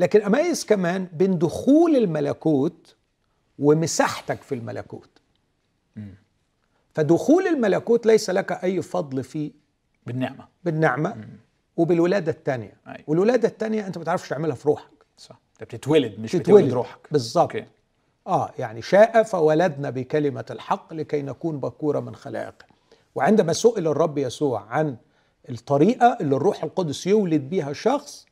[0.00, 2.96] لكن اميز كمان بين دخول الملكوت
[3.58, 5.10] ومساحتك في الملكوت.
[6.94, 9.50] فدخول الملكوت ليس لك أي فضل فيه
[10.06, 10.48] بالنعمة.
[10.64, 11.28] بالنعمة مم.
[11.76, 13.04] وبالولادة الثانية أيوة.
[13.06, 14.90] والولادة الثانية أنت ما تعرفش تعملها في روحك.
[15.16, 15.40] صح.
[15.52, 16.98] أنت بتتولد مش بتتولد بتولد روحك.
[17.10, 17.52] بالظبط.
[18.26, 22.64] آه يعني شاء فولدنا بكلمة الحق لكي نكون بكورة من خلائقه
[23.14, 24.96] وعندما سئل الرب يسوع عن
[25.50, 28.26] الطريقة اللي الروح القدس يولد بها شخص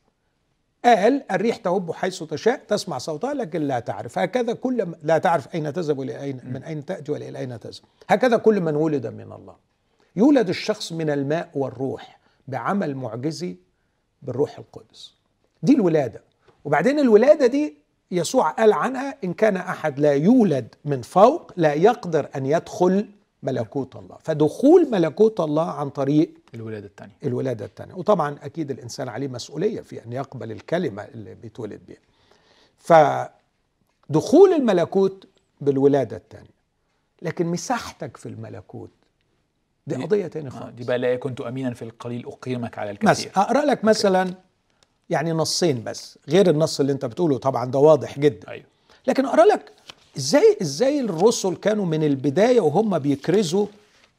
[0.85, 4.19] قال الريح تهب حيث تشاء تسمع صوتها لكن لا تعرف.
[4.19, 7.83] هكذا كل لا تعرف أين تذهب وإلى اين من أين تأتي وإلى أين تذهب.
[8.09, 9.55] هكذا كل من ولد من الله.
[10.15, 13.55] يولد الشخص من الماء والروح بعمل معجزي
[14.21, 15.13] بالروح القدس.
[15.63, 16.21] دي الولادة.
[16.65, 17.77] وبعدين الولادة دي
[18.11, 23.07] يسوع قال عنها إن كان أحد لا يولد من فوق لا يقدر أن يدخل
[23.43, 24.17] ملكوت الله.
[24.23, 30.05] فدخول ملكوت الله عن طريق الولادة الثانية الولادة الثانية وطبعا أكيد الإنسان عليه مسؤولية في
[30.05, 31.97] أن يقبل الكلمة اللي بيتولد بها
[34.09, 35.27] فدخول الملكوت
[35.61, 36.59] بالولادة الثانية
[37.21, 38.89] لكن مساحتك في الملكوت
[39.87, 40.75] دي, دي قضية تانية خالص.
[40.75, 43.31] دي بقى لا كنت أمينا في القليل أقيمك على الكثير.
[43.35, 44.33] أقرأ لك مثلا
[45.09, 48.49] يعني نصين بس غير النص اللي أنت بتقوله طبعا ده واضح جدا.
[48.49, 48.65] أيوه.
[49.07, 49.71] لكن أقرأ لك
[50.19, 53.65] إزاي إزاي الرسل كانوا من البداية وهم بيكرزوا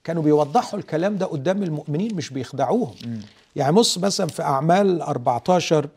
[0.05, 3.19] كانوا بيوضحوا الكلام ده قدام المؤمنين مش بيخدعوهم م.
[3.57, 5.89] يعني بص مثلا في أعمال 14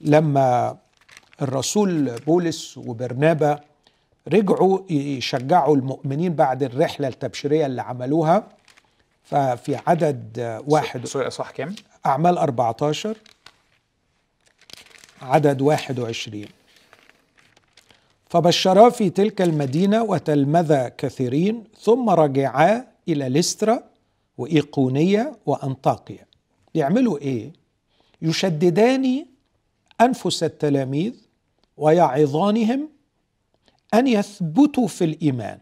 [0.00, 0.76] لما
[1.42, 3.60] الرسول بولس وبرنابا
[4.28, 8.46] رجعوا يشجعوا المؤمنين بعد الرحلة التبشيرية اللي عملوها
[9.24, 11.74] ففي عدد واحد سوري صح كام؟
[12.06, 13.16] أعمال 14
[15.22, 16.44] عدد 21
[18.34, 23.82] فبشرا في تلك المدينة وتلمذا كثيرين ثم رجعا إلى لسترا
[24.38, 26.26] وإيقونية وأنطاقيا.
[26.74, 27.52] يعملوا إيه؟
[28.22, 29.26] يشددان
[30.00, 31.12] أنفس التلاميذ
[31.76, 32.88] ويعظانهم
[33.94, 35.58] أن يثبتوا في الإيمان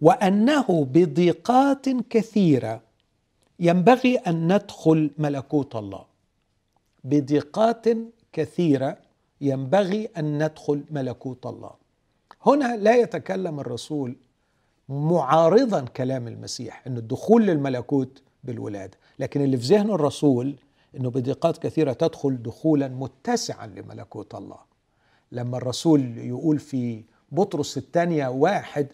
[0.00, 2.80] وأنه بضيقات كثيرة
[3.60, 6.04] ينبغي أن ندخل ملكوت الله.
[7.04, 7.84] بضيقات
[8.32, 8.98] كثيرة
[9.40, 11.85] ينبغي أن ندخل ملكوت الله.
[12.42, 14.16] هنا لا يتكلم الرسول
[14.88, 18.98] معارضا كلام المسيح ان الدخول للملكوت بالولادة.
[19.18, 20.56] لكن اللي في ذهن الرسول
[20.96, 24.58] إنه بضيقات كثيرة تدخل دخولا متسعا لملكوت الله.
[25.32, 28.86] لما الرسول يقول في بطرس الثانية واحد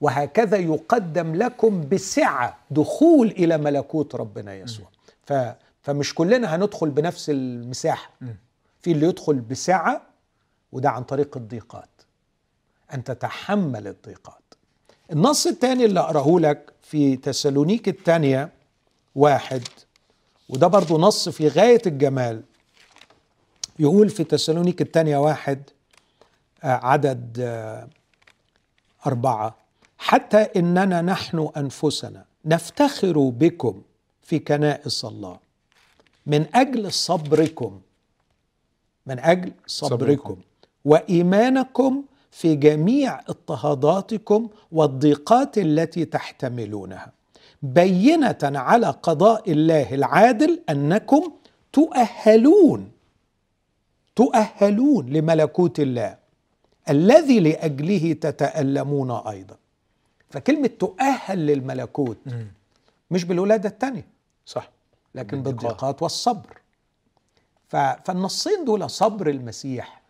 [0.00, 4.86] وهكذا يقدم لكم بسعة دخول إلى ملكوت ربنا يسوع.
[5.22, 5.32] ف
[5.82, 8.10] فمش كلنا هندخل بنفس المساحة.
[8.80, 10.02] في اللي يدخل بسعة
[10.72, 11.88] وده عن طريق الضيقات.
[12.94, 14.54] أن تتحمل الضيقات.
[15.12, 18.52] النص الثاني اللي أقرأه لك في تسالونيك الثانية
[19.14, 19.62] واحد
[20.48, 22.42] وده برضو نص في غاية الجمال.
[23.78, 25.62] يقول في تسالونيك الثانية واحد
[26.64, 27.88] آه، عدد آه،
[29.06, 29.56] أربعة
[29.98, 33.82] حتى إننا نحن أنفسنا نفتخر بكم
[34.22, 35.38] في كنائس الله.
[36.26, 37.80] من أجل صبركم
[39.06, 40.36] من أجل صبركم صبركم.
[40.84, 42.04] وإيمانكم
[42.34, 47.12] في جميع اضطهاداتكم والضيقات التي تحتملونها.
[47.62, 51.32] بينة على قضاء الله العادل أنكم
[51.72, 52.90] تؤهلون
[54.16, 56.16] تؤهلون لملكوت الله
[56.90, 59.56] الذي لأجله تتألمون أيضا.
[60.30, 62.18] فكلمة تؤهل للملكوت
[63.10, 64.06] مش بالولادة الثانية
[64.46, 64.70] صح.
[65.14, 66.02] لكن بالضيقات.
[66.02, 66.58] والصبر.
[67.68, 70.03] فالنصين دول صبر المسيح.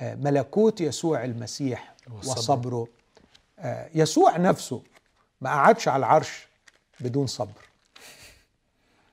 [0.00, 1.94] ملكوت يسوع المسيح.
[2.18, 2.86] وصبره.
[3.58, 4.82] آه، يسوع نفسه
[5.40, 6.46] ما قعدش على العرش
[7.00, 7.66] بدون صبر.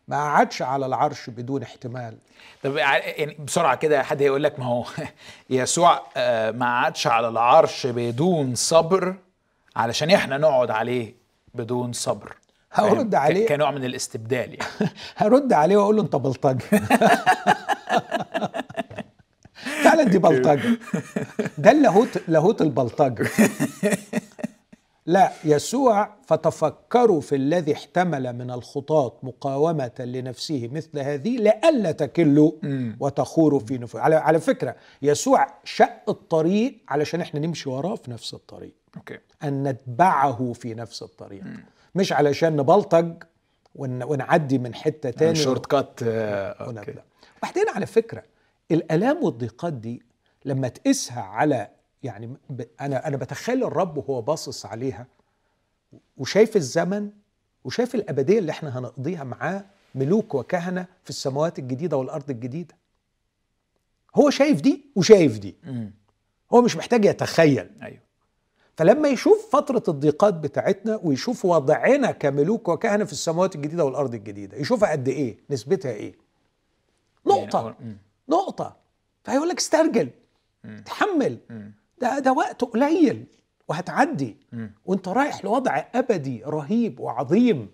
[0.08, 2.18] ما قعدش على العرش بدون احتمال.
[2.64, 4.86] طب يعني بسرعة كده حد هيقول لك ما هو
[5.50, 9.16] يسوع آه، ما قعدش على العرش بدون صبر
[9.76, 11.16] علشان إحنا نقعد عليه
[11.54, 12.36] بدون صبر.
[12.72, 13.48] هرد عليه.
[13.48, 14.92] كنوع من الاستبدال يعني.
[15.18, 16.66] هرد عليه واقول له انت بلطجي.
[19.96, 20.80] فعلا دي بلطجة.
[21.58, 23.28] ده اللاهوت لاهوت البلطجة.
[25.06, 32.52] لا يسوع فتفكروا في الذي احتمل من الخطاة مقاومة لنفسه مثل هذه لئلا تكلوا
[33.00, 34.02] وتخوروا في نفوس.
[34.02, 38.74] على على فكرة يسوع شق الطريق علشان إحنا نمشي وراه في نفس الطريق.
[38.98, 39.18] Okay.
[39.44, 41.44] أن نتبعه في نفس الطريق.
[41.96, 43.14] مش علشان نبلطج
[43.76, 47.04] ون- ونعدي من حتة تاني شورت كات آه، ونبدأ
[47.42, 48.24] وبعدين على فكرة
[48.72, 50.02] الآلام والضيقات دي
[50.46, 51.70] لما تقيسها على
[52.04, 52.38] يعني
[52.82, 55.08] أنا أنا بتخيل الرب وهو باصص عليها
[56.18, 57.10] وشايف الزمن
[57.64, 62.76] وشايف الأبدية اللي إحنا هنقضيها معاه ملوك وكهنة في السماوات الجديدة والأرض الجديدة.
[64.16, 65.56] هو شايف دي وشايف دي.
[66.54, 67.70] هو مش محتاج يتخيل.
[67.82, 68.00] أيوه.
[68.78, 74.92] فلما يشوف فترة الضيقات بتاعتنا ويشوف وضعنا كملوك وكهنة في السماوات الجديدة والأرض الجديدة يشوفها
[74.92, 76.16] قد إيه؟ نسبتها إيه؟
[77.28, 77.76] نقطة.
[78.30, 78.76] نقطة.
[79.24, 80.10] فهيقول لك استرجل
[80.86, 81.38] تحمل.
[82.02, 83.26] ده ده وقت قليل
[83.68, 84.38] وهتعدي.
[84.86, 87.72] وانت رايح لوضع أبدي رهيب وعظيم.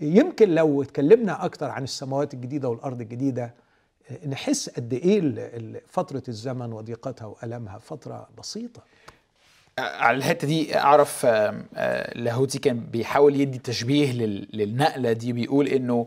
[0.00, 3.54] يمكن لو اتكلمنا أكتر عن السماوات الجديدة والأرض الجديدة
[4.10, 8.82] آه، نحس قد إيه فترة الزمن وضيقتها والامها فترة بسيطة.
[9.78, 16.06] على الحتة دي أعرف آه، لاهوتي كان بيحاول يدي تشبيه لل- للنقلة دي بيقول إنه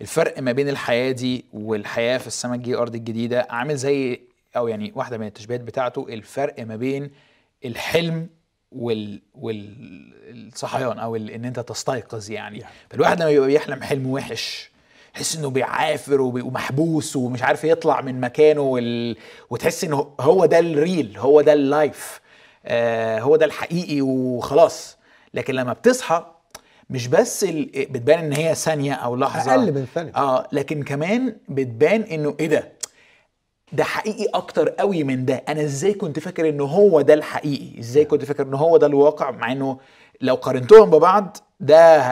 [0.00, 4.20] الفرق ما بين الحياة دي والحياة في السماء الجديده والارض الجديدة عامل زي
[4.56, 7.10] أو يعني واحدة من التشبيهات بتاعته الفرق ما بين
[7.64, 8.28] الحلم
[8.72, 12.64] وال والصحيان أو إن أنت تستيقظ يعني.
[12.90, 14.70] فالواحد لما بيبقى بيحلم حلم وحش
[15.14, 19.16] يحس إنه بيعافر ومحبوس ومش عارف يطلع من مكانه وال...
[19.50, 22.20] وتحس إنه هو ده الريل هو ده اللايف
[22.64, 24.96] آه هو ده الحقيقي وخلاص
[25.34, 26.26] لكن لما بتصحى
[26.90, 27.64] مش بس ال...
[27.90, 29.50] بتبان إن هي ثانية أو لحظة.
[29.50, 30.12] أقل من ثانية.
[30.16, 32.72] آه لكن كمان بتبان إنه إيه ده؟
[33.72, 35.42] ده حقيقي أكتر قوي من ده.
[35.48, 39.30] أنا إزاي كنت فاكر إنه هو ده الحقيقي؟ إزاي كنت فاكر إنه هو ده الواقع؟
[39.30, 39.78] مع إنه
[40.20, 42.02] لو قارنتهم ببعض ده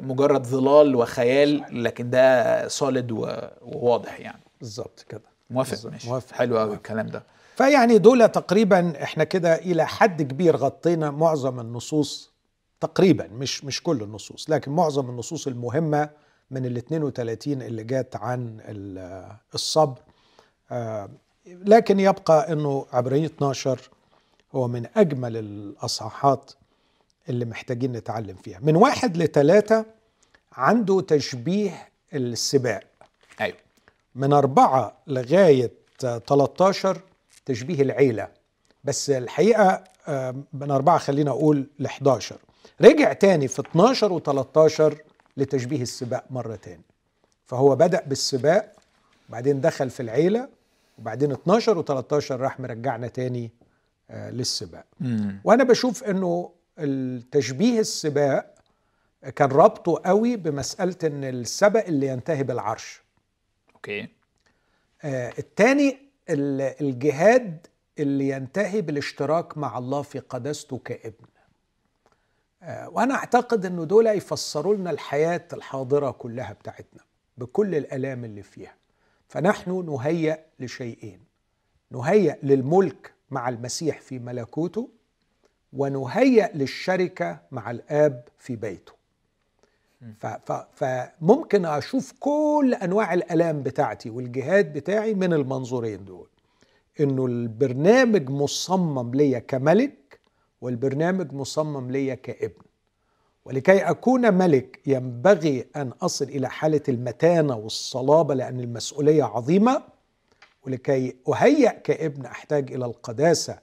[0.00, 4.42] مجرد ظلال وخيال لكن ده صالد وواضح يعني.
[4.60, 5.22] بالظبط كده.
[5.50, 6.08] موافق؟ بالظبط، ماشي.
[6.08, 6.36] موافق.
[6.36, 7.22] حلو قوي الكلام ده.
[7.56, 12.27] فيعني دول تقريبا إحنا كده إلى حد كبير غطينا معظم النصوص
[12.80, 16.10] تقريبا مش مش كل النصوص لكن معظم النصوص المهمة
[16.50, 19.98] من ال 32 اللي جات عن ال- الصبر.
[20.70, 21.08] آه،
[21.46, 23.80] لكن يبقى إنه عبرين 12
[24.54, 26.50] هو من أجمل الأصحاحات
[27.28, 28.58] اللي محتاجين نتعلم فيها.
[28.62, 29.84] من واحد لثلاثة
[30.52, 32.82] عنده تشبيه السباق.
[33.40, 33.56] أيوه.
[34.14, 37.00] من أربعة لغاية 13
[37.46, 38.28] تشبيه العيلة.
[38.84, 42.36] بس الحقيقة آه، من أربعة خلينا أقول ل 11
[42.80, 44.94] رجع تاني في 12 و13
[45.36, 46.82] لتشبيه السباق مرة تاني.
[47.46, 48.72] فهو بدأ بالسباق
[49.28, 50.48] وبعدين دخل في العيلة
[50.98, 53.50] وبعدين 12 و13 راح مرجعنا تاني
[54.10, 54.84] آه، للسباق.
[55.44, 58.54] وأنا بشوف إنه التشبيه السباق
[59.36, 63.02] كان ربطه قوي بمسألة إن السبق اللي ينتهي بالعرش.
[63.74, 64.08] أوكي.
[65.02, 65.98] آه التاني
[66.30, 67.66] ال- الجهاد
[67.98, 71.26] اللي ينتهي بالاشتراك مع الله في قداسته كابن.
[72.66, 77.00] وأنا أعتقد إنه دول يفسروا لنا الحياة الحاضرة كلها بتاعتنا
[77.38, 78.74] بكل الآلام اللي فيها.
[79.28, 81.20] فنحن نهيأ لشيئين
[81.90, 84.88] نهيأ للملك مع المسيح في ملكوته
[85.72, 88.92] ونهيأ للشركة مع الآب في بيته.
[90.74, 96.28] فممكن أشوف كل أنواع الآلام بتاعتي والجهاد بتاعي من المنظورين دول.
[97.00, 99.94] إنه البرنامج مصمم ليا كملك
[100.60, 102.62] والبرنامج مصمم ليا كابن.
[103.44, 109.82] ولكي أكون ملك ينبغي أن أصل إلى حالة المتانة والصلابة لأن المسؤولية عظيمة.
[110.66, 113.58] ولكي أهيأ كابن أحتاج إلى القداسة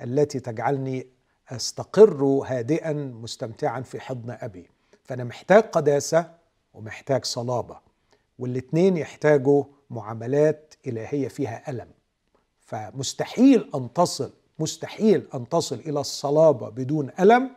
[0.00, 1.06] التي تجعلني
[1.50, 4.70] أستقر هادئا مستمتعا في حضن أبي.
[5.04, 6.30] فأنا محتاج قداسة
[6.74, 7.78] ومحتاج صلابة
[8.38, 11.88] والاتنين يحتاجوا معاملات إلهية فيها ألم.
[12.60, 17.50] فمستحيل أن تصل مستحيل أن تصل إلى الصلابة بدون ألم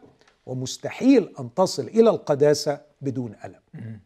[0.46, 4.00] ومستحيل أن تصل إلى القداسة بدون ألم.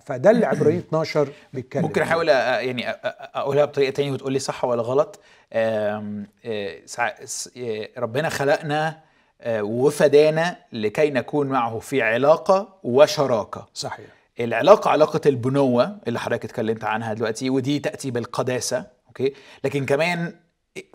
[0.00, 1.82] فده اللي عبرانيين 12 بيتكلم.
[1.82, 2.02] ممكن.
[2.02, 2.90] أحاول يعني
[3.34, 5.20] أقولها بطريقة تانية وتقول لي صح ولا غلط.
[5.52, 9.00] آه، آه، ربنا خلقنا
[9.40, 13.66] آه، وفدانا لكي نكون معه في علاقة وشراكة.
[13.74, 14.06] صحيح.
[14.40, 20.34] العلاقة علاقة البنوة اللي حضرتك اتكلمت عنها دلوقتي ودي تأتي بالقداسة أوكي؟ لكن كمان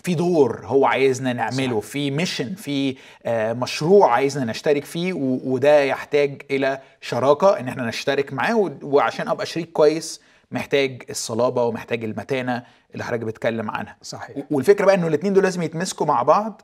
[0.04, 1.88] في دور هو عايزنا نعمله صح.
[1.88, 2.96] في ميشن في
[3.26, 5.14] آه، مشروع عايزنا نشترك فيه
[5.44, 10.22] وده يحتاج إلى شراكة إن إحنا نشترك معاه وعشان أبقى شريك كويس
[10.52, 12.64] محتاج الصلابة ومحتاج المتانة
[12.94, 16.62] اللي حضرتك بتتكلم عنها صحيح والفكرة بقى إنه الاثنين دول لازم يتمسكوا مع بعض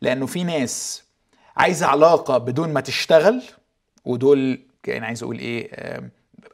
[0.00, 1.04] لأنه في ناس
[1.56, 3.42] عايزة علاقة بدون ما تشتغل
[4.04, 5.70] ودول يعني عايز أقول إيه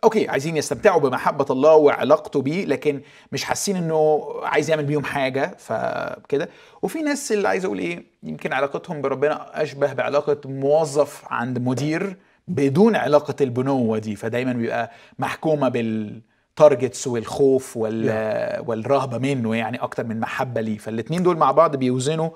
[0.04, 3.00] Okay عايزين يستمتعوا بمحبة الله وعلاقته بيه لكن
[3.32, 6.48] مش حاسين إنه عايز يعمل بيهم حاجة فكده.
[6.82, 12.16] وفي ناس اللي عايز أقول إيه يمكن علاقتهم بربنا أشبه بعلاقة موظف عند مدير
[12.48, 16.20] بدون علاقة البنوة دي فدايما بيبقى محكومة بال
[16.56, 20.78] targets والخوف وال والرهبة منه يعني أكتر من محبة ليه.
[20.78, 22.30] فالاثنين دول مع بعض بيوزنوا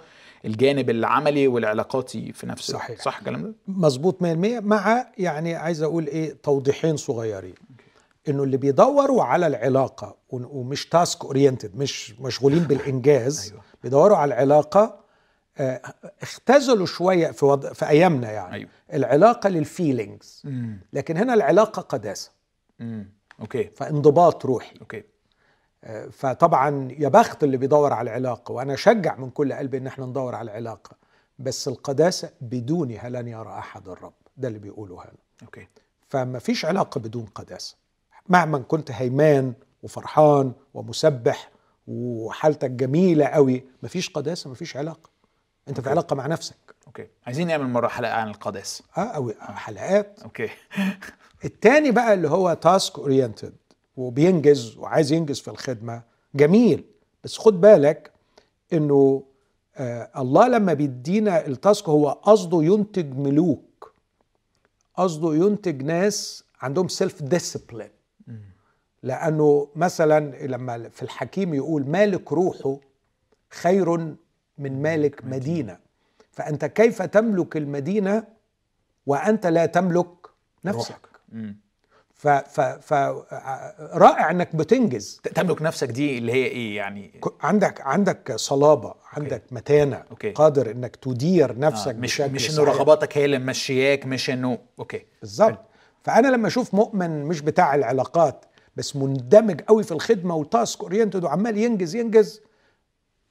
[0.44, 2.70] الجانب العملي والعلاقاتي في نفس.
[2.70, 3.02] صحيح.
[3.02, 4.24] صح الكلام ده؟ مظبوط 100%
[4.60, 7.54] مع يعني عايز أقول إيه توضيحين صغيرين.
[8.28, 13.62] إنه اللي بيدوروا على العلاقة ومش task oriented مش مشغولين بالإنجاز أيوة.
[13.82, 15.00] بيدوروا على العلاقة
[15.58, 15.80] آه،
[16.22, 18.54] اختزلوا شوية في وضع في أيامنا يعني.
[18.54, 18.70] أيوة.
[18.92, 20.42] العلاقة لل feelings
[20.92, 22.30] لكن هنا العلاقة قداسة.
[22.80, 23.70] امم Okay.
[23.76, 24.74] فانضباط روحي.
[24.80, 25.02] Okay.
[26.12, 30.34] فطبعا يا بخت اللي بيدور على العلاقة وأنا أشجع من كل قلبي إن إحنا ندور
[30.34, 30.90] على العلاقة
[31.38, 34.12] بس القداسة بدونها لن يرى أحد الرب.
[34.36, 35.12] ده اللي بيقوله هنا.
[35.42, 35.68] Okay.
[36.08, 37.76] فما فيش علاقة بدون قداسة.
[38.28, 39.52] مهما كنت هيمان
[39.82, 41.50] وفرحان ومسبح
[41.88, 45.10] وحالتك جميلة قوي مفيش قداسة مفيش علاقة.
[45.68, 45.90] أنت في okay.
[45.90, 46.56] علاقة مع نفسك.
[46.86, 47.06] Okay.
[47.26, 48.84] عايزين نعمل مرة حلقة عن القداسة.
[48.96, 50.18] آه أو حلقات.
[50.24, 50.48] أوكي.
[51.44, 53.52] التاني بقى اللي هو task oriented
[53.96, 56.02] وبينجز وعايز ينجز في الخدمة.
[56.34, 56.84] جميل.
[57.24, 58.12] بس خد بالك
[58.72, 59.22] إنه
[59.76, 63.92] آه الله لما بيدينا ال task هو قصده ينتج ملوك.
[64.96, 67.90] قصده ينتج ناس عندهم self discipline
[69.02, 72.76] لأنه مثلا لما في الحكيم يقول مالك روحه
[73.50, 73.96] خير
[74.58, 75.78] من مالك مدينة.
[76.32, 78.24] فأنت كيف تملك المدينة
[79.06, 80.06] وأنت لا تملك
[80.64, 81.60] نفسك؟ روحك.
[82.20, 82.92] ف ف ف
[83.80, 85.20] رائع إنك بتنجز.
[85.34, 90.02] تملك نفسك دي اللي هي إيه يعني؟ عندك عندك صلابة عندك متانة.
[90.10, 90.30] okay.
[90.30, 92.64] قادر إنك تدير آه نفسك مش بشكل مش إنه.
[92.64, 95.06] رغباتك هي اللي ممشياك مش إنه okay.
[95.20, 95.58] بالظبط.
[96.02, 98.44] فأنا لما أشوف مؤمن مش بتاع العلاقات
[98.76, 102.40] بس مندمج قوي في الخدمة و task oriented وعمال ينجز ينجز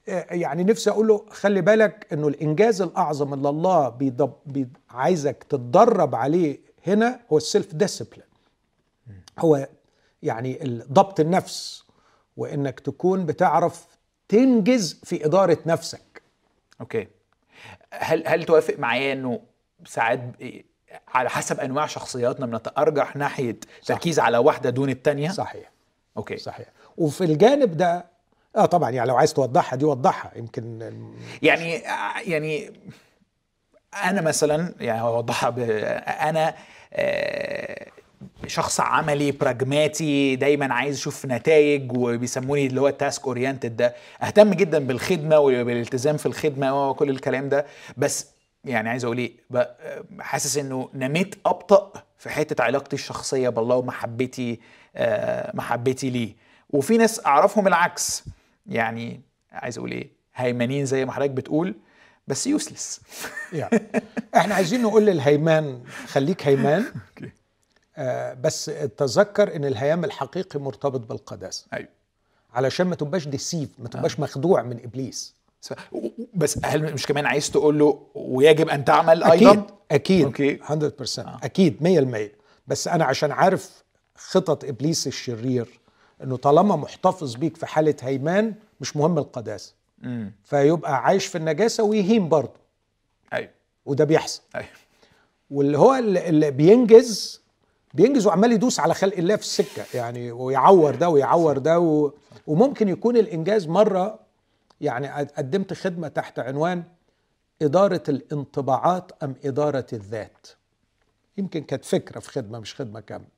[0.08, 5.44] آه، يعني نفسي أقول له خلي بالك إنه الإنجاز الأعظم اللي الله بيض بي عايزك
[5.48, 8.29] تتدرب عليه هنا هو ال self discipline
[9.40, 9.68] هو
[10.22, 10.58] يعني
[10.92, 11.84] ضبط النفس
[12.36, 13.86] وإنك تكون بتعرف
[14.28, 16.22] تنجز في إدارة نفسك.
[16.80, 17.08] أوكي.
[17.92, 19.40] هل هل توافق معايا إنه
[19.86, 20.20] ساعات
[21.08, 25.70] على حسب أنواع شخصياتنا بنتأرجح ناحية تركيز على واحدة دون الثانية صحيح.
[26.16, 26.36] okay.
[26.36, 26.66] صحيح.
[26.96, 28.06] وفي الجانب ده
[28.56, 30.92] آه طبعا يعني لو عايز توضحها دي وضحها يمكن
[31.42, 31.74] يعني
[32.26, 32.72] يعني
[34.04, 35.48] أنا مثلا يعني اوضحها
[36.28, 36.54] أنا
[36.92, 37.86] آه،
[38.46, 43.94] شخص عملي براجماتي دايما عايز أشوف نتائج وبيسموني اللي هو ال task oriented ده.
[44.22, 47.66] أهتم جدا بالخدمة وبالالتزام في الخدمة وكل الكلام ده.
[47.96, 48.26] بس
[48.64, 49.32] يعني عايز أقول إيه
[50.20, 54.60] حاسس إنه نميت أبطأ في حتة علاقتي الشخصية بالله ومحبتي
[54.96, 56.34] آه، محبتي ليه.
[56.70, 58.24] وفي ناس أعرفهم العكس.
[58.66, 59.20] يعني
[59.52, 61.74] عايز أقول إيه هيمانين زي ما حضرتك بتقول
[62.26, 63.00] بس useless
[63.52, 63.82] يعني
[64.36, 66.84] إحنا عايزين نقول للهيمان خليك هيمان.
[68.40, 68.64] بس
[68.96, 71.88] تذكر إن الهيام الحقيقي مرتبط بالقداسه أيوه.
[72.54, 75.34] علشان ما تبقاش deceived ما تبقاش مخدوع من إبليس.
[76.34, 80.58] بس هل مش كمان عايز تقول له ويجب أن تعمل أكيد أيضا؟ أكيد okay.
[80.58, 80.64] 100%
[81.44, 81.76] أكيد
[82.34, 83.84] 100% بس أنا عشان عارف
[84.16, 85.80] خطط إبليس الشرير
[86.22, 89.74] إنه طالما محتفظ بيك في حالة هيمان مش مهم القداسه
[90.44, 92.60] فيبقى عايش في النجاسة ويهين برضه.
[93.32, 93.50] أيوه.
[93.86, 94.42] وده بيحصل.
[94.54, 94.68] أيوه.
[95.50, 97.39] واللي هو اللي بينجز
[97.94, 102.12] بينجز وعمال يدوس على خلق الله في السكة يعني ويعور ده ويعور ده و...
[102.46, 104.18] وممكن يكون الإنجاز مرة
[104.80, 106.82] يعني قدمت خدمة تحت عنوان
[107.62, 110.46] إدارة الانطباعات أم إدارة الذات.
[111.38, 113.28] يمكن كانت فكرة في خدمة مش خدمة كاملة.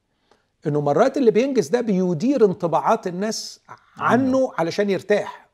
[0.66, 3.60] إنه مرات اللي بينجز ده بيدير انطباعات الناس
[3.96, 4.52] عنه.
[4.58, 5.48] علشان يرتاح.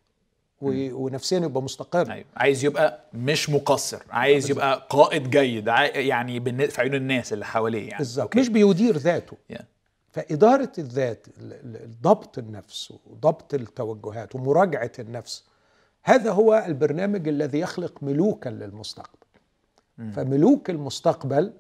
[0.62, 2.12] ونفسيا يبقى مستقر.
[2.12, 2.24] أيوه.
[2.36, 7.98] عايز يبقى مش مقصر عايز يبقى قائد جيد يعني في عيون الناس اللي حواليه يعني.
[7.98, 8.36] بالظبط.
[8.36, 9.36] مش بيدير ذاته.
[9.52, 9.62] Yeah.
[10.12, 15.44] فإدارة الذات ال- ال- ضبط النفس وضبط التوجهات ومراجعة النفس
[16.02, 19.18] هذا هو البرنامج الذي يخلق ملوكا للمستقبل.
[20.12, 21.52] فملوك المستقبل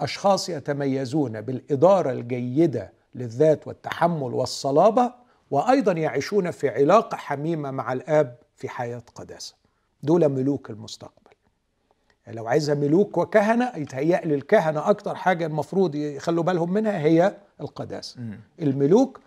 [0.00, 5.12] أشخاص يتميزون بالإدارة الجيدة للذات والتحمل والصلابة
[5.50, 9.54] وأيضا يعيشون في علاقة حميمة مع الآب في حياة قداسة.
[10.02, 11.14] دول ملوك المستقبل.
[12.26, 17.36] يعني لو عايزها ملوك وكهنة يتهيأ لي الكهنة أكتر حاجة المفروض يخلوا بالهم منها هي
[17.60, 18.20] القداسة.
[18.62, 19.20] الملوك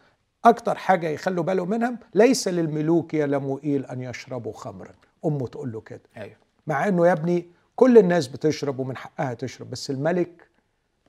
[0.45, 4.91] أكتر حاجة يخلوا بالهم منها ليس للملوك يا لموئيل أن يشربوا خمرا.
[5.25, 6.01] أمه تقول له كده.
[6.17, 6.35] أيوه.
[6.67, 10.47] مع أنه يا ابني كل الناس بتشرب ومن حقها تشرب بس الملك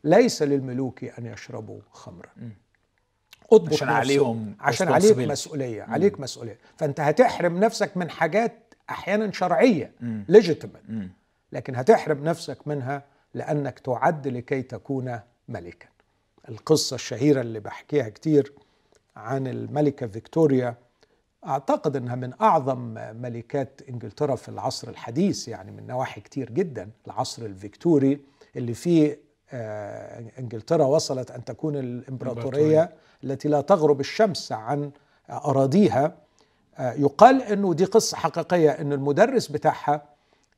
[0.05, 2.31] ليس للملوك أن يشربوا خمرا.
[3.53, 3.99] اضبط عشان نفسك.
[4.01, 5.19] عليهم عشان عليك.
[5.19, 6.59] مسؤولية عليك مسؤولية.
[6.77, 9.93] فأنت هتحرم نفسك من حاجات أحيانا شرعية
[10.33, 10.93] legitimate.
[11.53, 13.03] لكن هتحرم نفسك منها
[13.35, 15.19] لأنك تعد لكي تكون
[15.49, 15.87] ملكا.
[16.49, 18.53] القصة الشهيرة اللي بحكيها كتير
[19.17, 20.75] عن الملكة فيكتوريا
[21.47, 22.79] أعتقد أنها من أعظم
[23.23, 26.91] ملكات إنجلترا في العصر الحديث يعني من نواحي كتير جدا.
[27.07, 28.21] العصر الفيكتوري
[28.57, 29.19] اللي فيه
[29.53, 32.91] آه، إنجلترا وصلت أن تكون الإمبراطورية
[33.25, 34.91] التي لا تغرب الشمس عن
[35.31, 36.15] أراضيها.
[36.79, 40.03] آه، يقال أنه دي قصة حقيقية أن المدرس بتاعها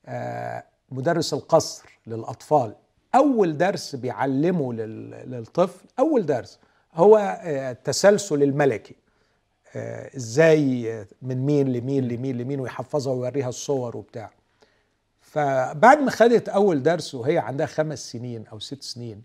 [0.06, 2.74] آه، مدرس القصر للأطفال
[3.14, 6.58] أول درس بيعلمه لل- للطفل أول درس
[6.94, 8.94] هو التسلسل الملكي.
[10.16, 14.30] إزاي من مين لمين لمين لمين ويحفظها ويوريها الصور وبتاع.
[15.30, 19.22] فبعد ما خدت أول درس وهي عندها خمس سنين أو ست سنين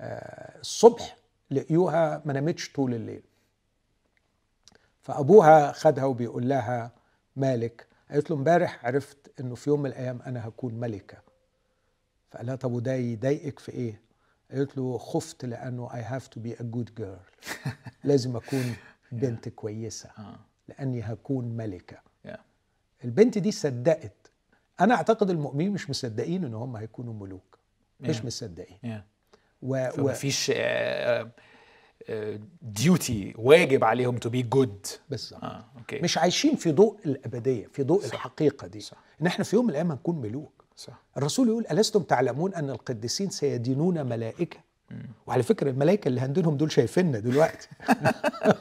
[0.00, 1.16] آه، الصبح
[1.50, 3.22] لقيوها ما نامتش طول الليل.
[5.02, 6.92] فأبوها خدها وبيقول لها
[7.36, 7.86] مالك.
[8.10, 11.18] قالت له امبارح عرفت إنه في يوم من الأيام أنا هكون ملكة.
[12.30, 14.00] فقال لها طب وده يضايقك في إيه؟
[14.52, 17.48] قالت له خفت لأنه I have to be a good girl.
[18.04, 18.74] لازم أكون
[19.12, 20.10] بنت كويسة.
[20.18, 20.38] آه.
[20.68, 21.98] لأني هكون ملكة.
[23.04, 24.21] البنت دي صدقت
[24.80, 27.58] أنا أعتقد المؤمنين مش مصدقين إن هم هيكونوا ملوك.
[28.00, 28.24] مش Yeah.
[28.24, 28.78] مصدقين.
[28.86, 28.88] Yeah.
[29.62, 29.88] و...
[29.88, 29.90] و...
[29.90, 30.52] فمفيش
[32.62, 35.44] duty واجب عليهم to be good بالظبط.
[35.78, 38.12] okay مش عايشين في ضوء الأبدية في ضوء صح.
[38.12, 38.80] الحقيقة دي.
[38.80, 38.96] صح.
[39.22, 40.64] ان إحنا في يوم من الأيام هنكون ملوك.
[40.76, 41.02] صح.
[41.16, 44.58] الرسول يقول ألستم تعلمون أن القديسين سيدينون ملائكة؟
[45.26, 47.68] وعلى فكرة الملائكة اللي هندينهم دول شايفيننا دلوقتي.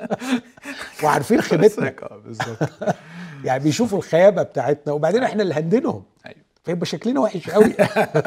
[1.04, 1.88] وعارفين خيبتنا.
[2.12, 2.70] آه بالظبط.
[3.46, 6.38] يعني بيشوفوا الخيابة بتاعتنا وبعدين إحنا اللي هندينهم أيوه.
[6.64, 7.74] فيبقى شكلنا وحش قوي.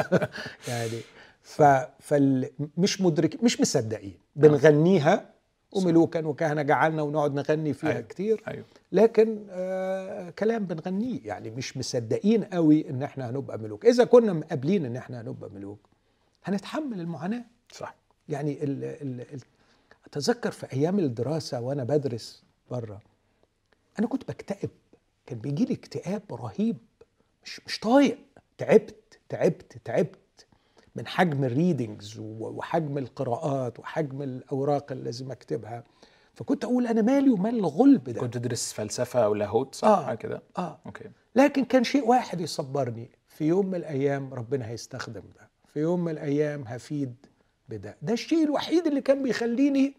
[0.67, 0.99] يعني
[1.41, 1.61] ف
[1.99, 4.17] فال مش مدرك مش مصدقين.
[4.35, 5.29] بنغنيها
[5.71, 8.01] وملوكا وكهنة جعلنا ونقعد نغني فيها أيوة.
[8.01, 8.43] كتير.
[8.47, 8.65] أيوه.
[8.91, 11.19] لكن آه كلام بنغنيه.
[11.25, 13.85] يعني مش مصدقين قوي إن إحنا هنبقى ملوك.
[13.85, 15.79] إذا كنا مقابلين إن إحنا هنبقى ملوك
[16.43, 17.43] هنتحمل المعاناة.
[17.71, 17.95] صح.
[18.29, 19.39] يعني ال ال ال
[20.05, 23.01] أتذكر في أيام الدراسة وأنا بدرس بره
[23.99, 24.69] أنا كنت بكتئب.
[25.25, 26.77] كان بيجي لي اكتئاب رهيب.
[27.43, 28.17] مش مش طايق.
[28.57, 30.45] تعبت تعبت تعبت
[30.95, 35.83] من حجم الريدنجز وحجم القراءات وحجم الأوراق اللي لازم أكتبها.
[36.33, 38.19] فكنت أقول أنا مالي ومال الغلب ده.
[38.21, 40.15] كنت تدرس فلسفة أو لاهوت صح؟ آه.
[40.15, 40.79] كده؟ آه.
[40.85, 41.09] أوكي.
[41.35, 43.09] لكن كان شيء واحد يصبرني.
[43.27, 45.49] في يوم من الأيام ربنا هيستخدم ده.
[45.73, 47.15] في يوم من الأيام هفيد
[47.69, 47.97] بده.
[48.01, 49.93] ده الشيء الوحيد اللي كان بيخليني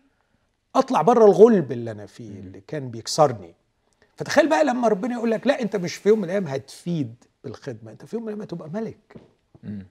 [0.75, 3.55] أطلع بره الغلب اللي أنا فيه اللي كان بيكسرني.
[4.17, 7.93] فتخيل بقى لما ربنا يقول لك لا انت مش في يوم من الأيام هتفيد بالخدمة
[7.93, 9.17] انت في يوم من الأيام هتبقى ملك.
[9.63, 9.87] مم.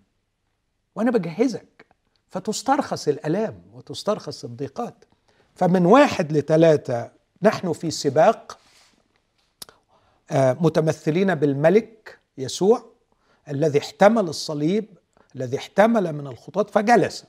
[0.95, 1.85] وأنا بجهزك.
[2.29, 5.05] فتسترخص الألام وتسترخص الضيقات.
[5.55, 7.11] فمن واحد لثلاثه
[7.41, 8.57] نحن في سباق
[10.31, 12.85] آه، متمثلين بالملك يسوع
[13.49, 14.97] الذي احتمل الصليب
[15.35, 17.25] الذي احتمل من الخطاة فجلس.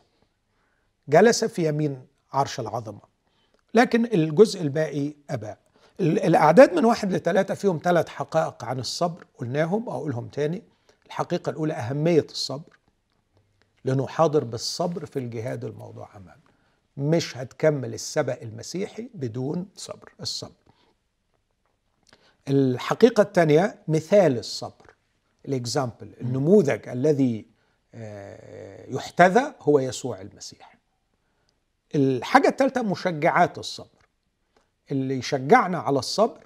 [1.09, 3.01] جلس في يمين عرش العظمة.
[3.75, 5.57] لكن الجزء الباقي ال-
[6.01, 10.63] الأعداد من واحد لثلاثة فيهم ثلاث حقائق عن الصبر قلناهم أقولهم تاني.
[11.07, 12.79] الحقيقة الأولى أهمية الصبر
[13.85, 16.37] لأنه حاضر بالصبر في الجهاد الموضوع أمامنا.
[16.97, 20.53] مش هتكمل السبق المسيحي بدون صبر الصبر.
[22.49, 24.95] الحقيقة الثانية مثال الصبر
[25.49, 27.47] الإكزامبل النموذج الذي
[27.95, 30.77] آه، يحتذى هو يسوع المسيح.
[31.95, 33.96] الحاجة الثالثة مشجعات الصبر.
[34.93, 36.41] اللي يشجعنا على الصبر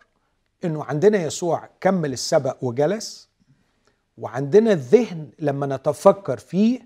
[0.64, 3.28] إنه عندنا يسوع كمل السبق وجلس
[4.18, 6.80] وعندنا الذهن لما نتفكر فيه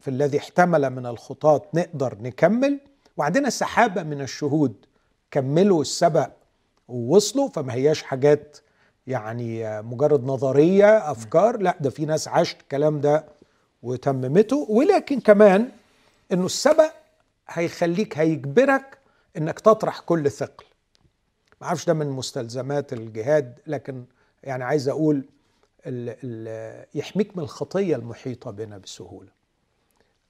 [0.00, 2.80] في الذي احتمل من الخطاة نقدر نكمل
[3.16, 4.74] وعندنا سحابة من الشهود
[5.30, 6.30] كملوا السبق
[6.88, 8.58] ووصلوا فما هياش حاجات
[9.06, 13.24] يعني مجرد نظرية أفكار لا ده في ناس عاشت الكلام ده
[13.82, 14.66] وتممته.
[14.70, 15.68] ولكن كمان
[16.32, 16.92] إنه السبق
[17.48, 18.98] هيخليك هيجبرك
[19.36, 20.64] إنك تطرح كل ثقل.
[21.60, 24.04] ما أعرفش ده من مستلزمات الجهاد لكن
[24.42, 25.24] يعني عايز أقول
[25.86, 29.28] ال ال يحميك من الخطية المحيطة بنا بسهولة.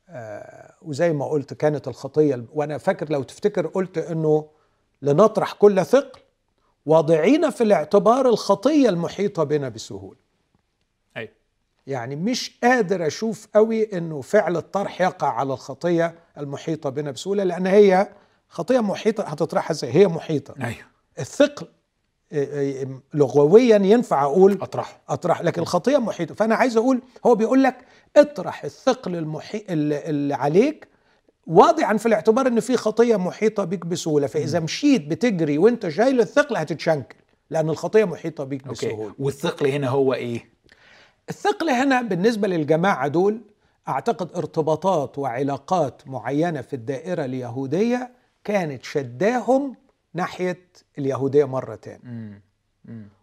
[0.09, 4.49] آه وزي ما قلت كانت الخطية وأنا فاكر لو تفتكر قلت انه
[5.03, 6.20] لنطرح كل ثقل
[6.87, 10.18] واضعين في الاعتبار الخطية المحيطة بنا بسهولة.
[11.87, 17.66] يعني مش قادر أشوف قوي إنه فعل الطرح يقع على الخطية المحيطة بنا بسهولة لأن
[17.66, 18.09] هي
[18.49, 20.55] خطية محيطة هتطرحها إزاي؟ هي محيطة.
[20.64, 20.97] أيوه.
[21.19, 21.66] الثقل
[23.14, 25.01] لغويا ينفع أقول أطرحه.
[25.09, 26.35] أطرح لكن الخطيه محيطه.
[26.35, 27.77] فأنا عايز أقول هو بيقول لك
[28.16, 29.64] اطرح الثقل المحي...
[29.69, 30.89] اللي عليك
[31.47, 34.27] واضعا في الاعتبار إن في خطيه محيطة بيك بسهولة.
[34.27, 37.16] فإذا مشيت بتجري وأنت شايل الثقل هتتشنكل
[37.51, 39.14] لأن الخطيه محيطة بيك بسهولة.
[39.19, 40.49] والثقل هنا هو إيه؟
[41.29, 43.41] الثقل هنا بالنسبة للجماعة دول
[43.89, 48.11] أعتقد ارتباطات وعلاقات معينة في الدائرة اليهودية
[48.45, 49.77] كانت شداهم
[50.15, 52.41] ناحية اليهودية مره تاني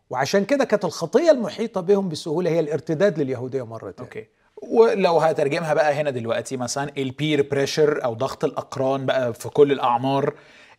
[0.10, 4.28] وعشان كده كانت الخطية المحيطة بهم بسهولة هي الارتداد لليهودية مره تاني okay.
[4.62, 9.72] ولو هترجمها بقى هنا دلوقتي مثلا ال peer pressure أو ضغط الأقران بقى في كل
[9.72, 10.34] الأعمار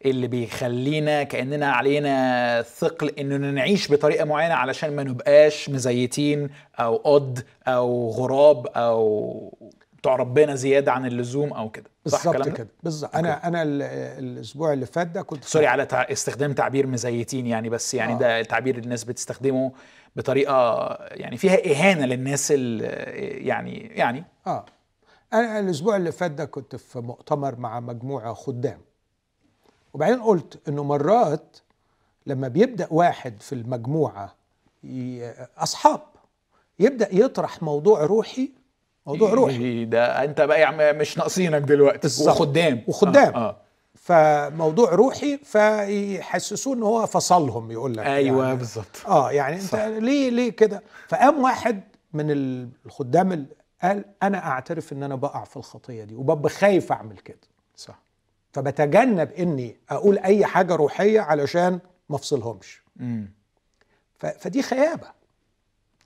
[0.05, 7.45] اللي بيخلينا كأننا علينا ثقل إننا نعيش بطريقة معينة علشان ما نبقاش مزيتين أو قد
[7.67, 9.59] أو غراب أو
[9.97, 13.83] بتوع ربنا زيادة عن اللزوم أو كده صح بالظبط؟ كده بالظبط أنا أنا ال-
[14.25, 16.03] الأسبوع اللي فات ده كنت سوري على تع...
[16.03, 18.19] استخدام تعبير مزيتين يعني بس يعني آه.
[18.19, 19.73] ده التعبير الناس بتستخدمه
[20.17, 22.51] بطريقة يعني فيها إهانة للناس.
[22.51, 24.67] يعني يعني آه
[25.33, 28.81] أنا الأسبوع اللي فات ده كنت في مؤتمر مع مجموعة خدام
[29.95, 31.57] وبعدين قلت إنه مرات
[32.27, 34.35] لما بيبدأ واحد في المجموعة
[34.85, 35.31] ي...
[35.59, 36.01] أصحاب
[36.79, 38.51] يبدأ يطرح موضوع روحي
[39.07, 39.85] موضوع روحي.
[39.85, 41.99] ده أنت بقى عم مش ناقصينك دلوقتي.
[41.99, 42.29] بالظبط.
[42.37, 42.83] وخدام.
[42.89, 43.35] وخدام.
[43.35, 43.57] آه, آه.
[43.95, 48.57] فموضوع روحي فيحسسوه إن هو فصلهم يقول لك أيوه يعني.
[48.59, 49.07] بالظبط.
[49.07, 49.85] آه يعني أنت صح.
[49.85, 51.81] ليه ليه كده؟ فقام واحد
[52.13, 52.27] من
[52.87, 53.47] الخدام
[53.83, 57.39] قال أنا أعترف إن أنا بقع في الخطية دي وببقى خايف أعمل كده.
[57.77, 57.99] صح.
[58.53, 61.79] فبتجنب إني أقول أي حاجة روحية علشان
[62.09, 62.83] ما أفصلهمش.
[64.19, 65.07] فدي خيابة.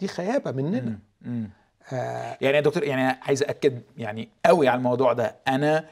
[0.01, 0.99] دي خيابة مننا.
[1.27, 1.51] امم
[1.93, 5.37] آه يعني يا دكتور يعني عايز اكد يعني قوي على الموضوع ده.
[5.49, 5.85] أنا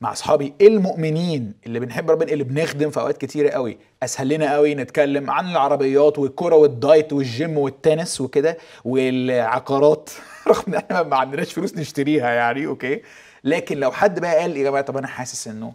[0.00, 4.74] مع أصحابي المؤمنين اللي بنحب ربنا اللي بنخدم في أوقات كتيرة قوي أسهل لنا قوي
[4.74, 10.10] نتكلم عن العربيات والكورة والدايت والجيم والتنس وكده والعقارات.
[10.48, 13.02] رغم إن إحنا ما عندناش فلوس نشتريها يعني okay.
[13.44, 15.72] لكن لو حد بقى قال يا جماعة طب أنا حاسس إنه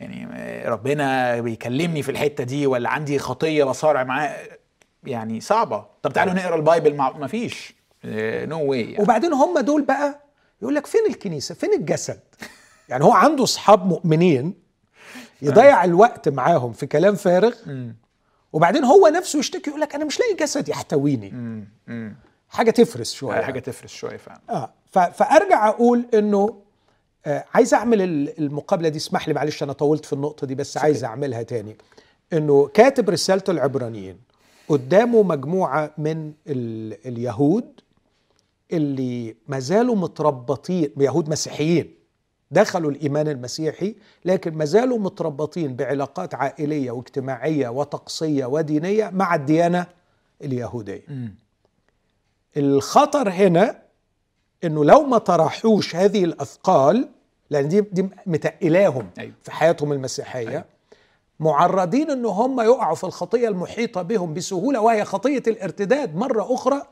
[0.00, 0.28] يعني
[0.68, 4.36] ربنا بيكلمني في الحتة دي ولا عندي خطية بصارع معاه
[5.04, 5.84] يعني صعبة.
[6.02, 7.75] طب تعالوا نقرأ ال Bible ما فيش.
[8.46, 9.02] no way يعني.
[9.02, 10.20] وبعدين هم دول بقى
[10.62, 12.20] يقول لك فين الكنيسة؟ فين الجسد؟
[12.88, 14.54] يعني هو عنده أصحاب مؤمنين
[15.42, 17.54] يضيع الوقت معاهم في كلام فارغ.
[18.52, 21.64] وبعدين هو نفسه يشتكي يقول لك أنا مش لاقي جسد يحتويني.
[22.48, 23.40] حاجة تفرس شوية.
[23.40, 24.40] حاجة تفرش شوية فعلا.
[24.50, 24.72] آه
[25.12, 26.62] فأرجع أقول إنه
[27.26, 30.76] آه عايز أعمل ال- المقابلة دي اسمح لي معلش أنا طولت في النقطة دي بس
[30.76, 31.76] عايز أعملها تاني.
[32.32, 34.18] إنه كاتب رسالة العبرانيين
[34.68, 37.80] قدامه مجموعة من ال اليهود
[38.72, 41.94] اللي ما زالوا متربطين يهود مسيحيين
[42.50, 43.94] دخلوا الإيمان المسيحي
[44.24, 49.86] لكن ما زالوا متربطين بعلاقات عائلية واجتماعية وطقسية ودينية مع الديانة
[50.42, 51.34] اليهودية مم.
[52.56, 53.82] الخطر هنا
[54.64, 57.08] إنه لو ما طرحوش هذه الأثقال
[57.50, 59.32] لأن دي دي متقلاهم أيوة.
[59.42, 60.64] في حياتهم المسيحية أيوة.
[61.40, 66.82] معرضين ان هم يقعوا في الخطية المحيطة بهم بسهولة وهي خطية الارتداد مرة أخرى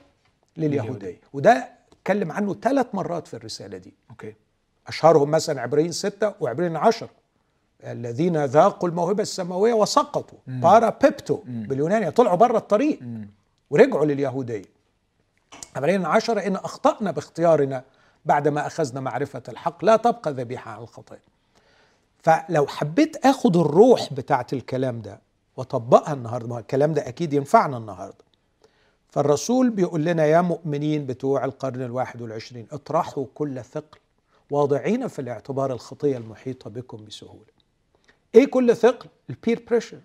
[0.57, 1.21] لليهودية.
[1.33, 3.95] وده اتكلم عنه ثلاث مرات في الرسالة دي.
[4.11, 4.35] okay.
[4.87, 7.09] أشهرهم مثلا عبرانيين ستة وعبرانيين عشرة.
[7.85, 10.39] الذين ذاقوا الموهبة السماوية وسقطوا.
[10.47, 13.03] παραπίπτω باليوناني طلعوا بره الطريق.
[13.03, 13.29] مم.
[13.71, 14.65] ورجعوا لليهودية.
[15.77, 17.85] عبرانيين عشرة إن أخطأنا باختيارنا
[18.25, 19.85] بعدما أخذنا معرفة الحق.
[19.85, 21.21] لا تبقى ذبيحة عن الخطايا
[22.23, 25.21] فلو حبيت آخد الروح بتاعت الكلام ده
[25.57, 28.24] واطبقها النهارده ما الكلام ده أكيد ينفعنا النهارده.
[29.15, 33.99] فالرسول بيقول لنا يا مؤمنين بتوع القرن الواحد والعشرين اطرحوا كل ثقل
[34.51, 37.55] واضعين في الاعتبار الخطية المحيطة بكم بسهولة.
[38.35, 39.99] إيه كل ثقل؟ ال peer pressure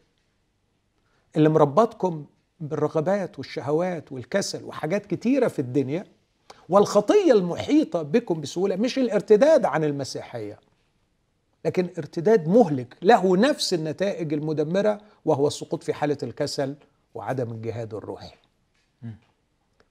[1.36, 2.26] اللي مربطكم
[2.60, 6.06] بالرغبات والشهوات والكسل وحاجات كتيرة في الدنيا
[6.70, 10.60] والخطية المحيطة بكم بسهولة مش الارتداد عن المسيحية
[11.66, 16.76] لكن ارتداد مهلك له نفس النتائج المدمرة وهو السقوط في حالة الكسل
[17.16, 18.49] وعدم الجهاد الروحي.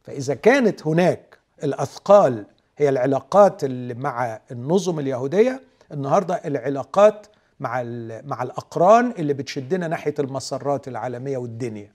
[0.02, 2.46] فإذا كانت هناك الأثقال
[2.78, 7.26] هي العلاقات اللي مع النظم اليهودية النهاردة العلاقات
[7.60, 7.82] مع
[8.24, 11.92] مع الأقران اللي بتشدنا ناحية المسرات العالمية والدنيا.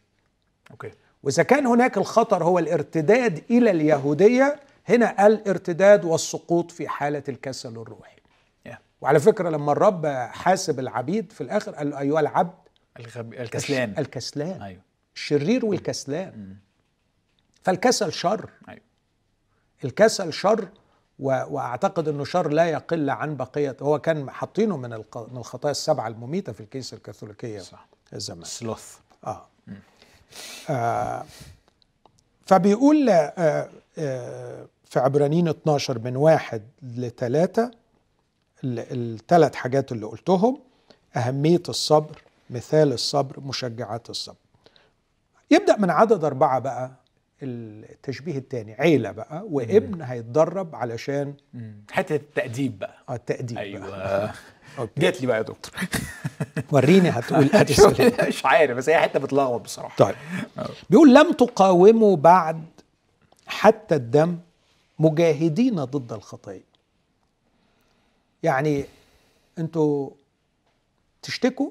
[0.71, 0.91] okay.
[1.23, 8.17] وإذا كان هناك الخطر هو الارتداد إلى اليهودية هنا الارتداد والسقوط في حالة الكسل الروحي.
[8.69, 8.75] Yeah.
[9.01, 12.53] وعلى فكرة لما الرب حاسب العبيد في الآخر قال له أيها العبد؟
[12.99, 13.33] الغب...
[13.33, 13.95] الكسلان.
[13.97, 14.61] الكسلان.
[14.61, 14.81] أيوه.
[15.15, 16.55] الشرير والكسلان.
[17.63, 18.49] فالكسل شر.
[18.69, 18.81] أيوه.
[19.85, 20.67] الكسل شر
[21.19, 21.25] و...
[21.49, 25.17] وأعتقد إنه شر لا يقل عن بقية هو كان حاطينه من الق...
[25.31, 27.87] من الخطايا السبعة المميتة في الكنيسة الكاثوليكية صح.
[28.13, 28.97] زمان سلوث.
[29.25, 29.45] آه.
[30.69, 31.25] آه
[32.45, 37.71] فبيقول آه آه في عبرانيين 12 من واحد لثلاثة
[38.63, 40.59] الثلاث حاجات اللي قلتهم
[41.15, 44.35] أهمية الصبر مثال الصبر مشجعات الصبر.
[45.51, 46.91] يبدأ من عدد أربعة بقى.
[47.43, 51.33] التشبيه الثاني عيلة بقى وابن هيتدرب علشان
[51.91, 52.95] حتة التأديب بقى.
[53.09, 53.63] آه، التأديب بقى.
[53.63, 54.33] أيوه.
[54.79, 55.01] أوكي.
[55.01, 55.73] جات لي بقى يا دكتور.
[56.71, 58.27] وريني هتقول إيه.
[58.27, 59.95] مش عارف بس هي حتة بتلخبط بصراحة.
[59.97, 60.15] طيب.
[60.89, 62.63] بيقول لم تقاوموا بعد
[63.47, 64.37] حتى الدم
[64.99, 66.63] مجاهدين ضد الخطيه
[68.43, 68.85] يعني
[69.57, 70.09] أنتوا
[71.21, 71.69] تشتكوا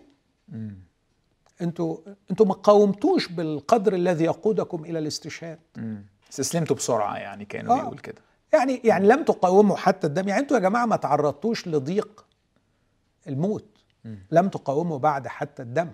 [1.62, 1.98] أنتوا
[2.30, 5.58] أنتوا ما قاومتوش بالقدر الذي يقودكم إلى الاستشهاد.
[5.76, 6.06] مم.
[6.30, 7.82] استسلمتوا بسرعة يعني كانوا آه.
[7.82, 8.22] بيقول كده.
[8.52, 10.28] يعني يعني لم تقاوموا حتى الدم.
[10.28, 12.24] يعني أنتوا يا جماعة ما تعرضتوش لضيق
[13.28, 13.68] الموت.
[14.30, 15.90] لم تقاوموا بعد حتى الدم.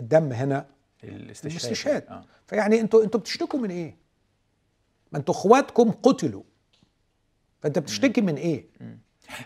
[0.00, 0.66] الدم هنا
[1.04, 1.52] الاستشهاد.
[1.52, 2.04] الاستشهاد.
[2.08, 2.24] آه.
[2.46, 3.96] فيعني أنتوا أنتوا بتشتكوا من إيه؟
[5.12, 6.42] ما أنتوا اخواتكم قتلوا.
[7.60, 8.66] فأنت بتشتكي من إيه؟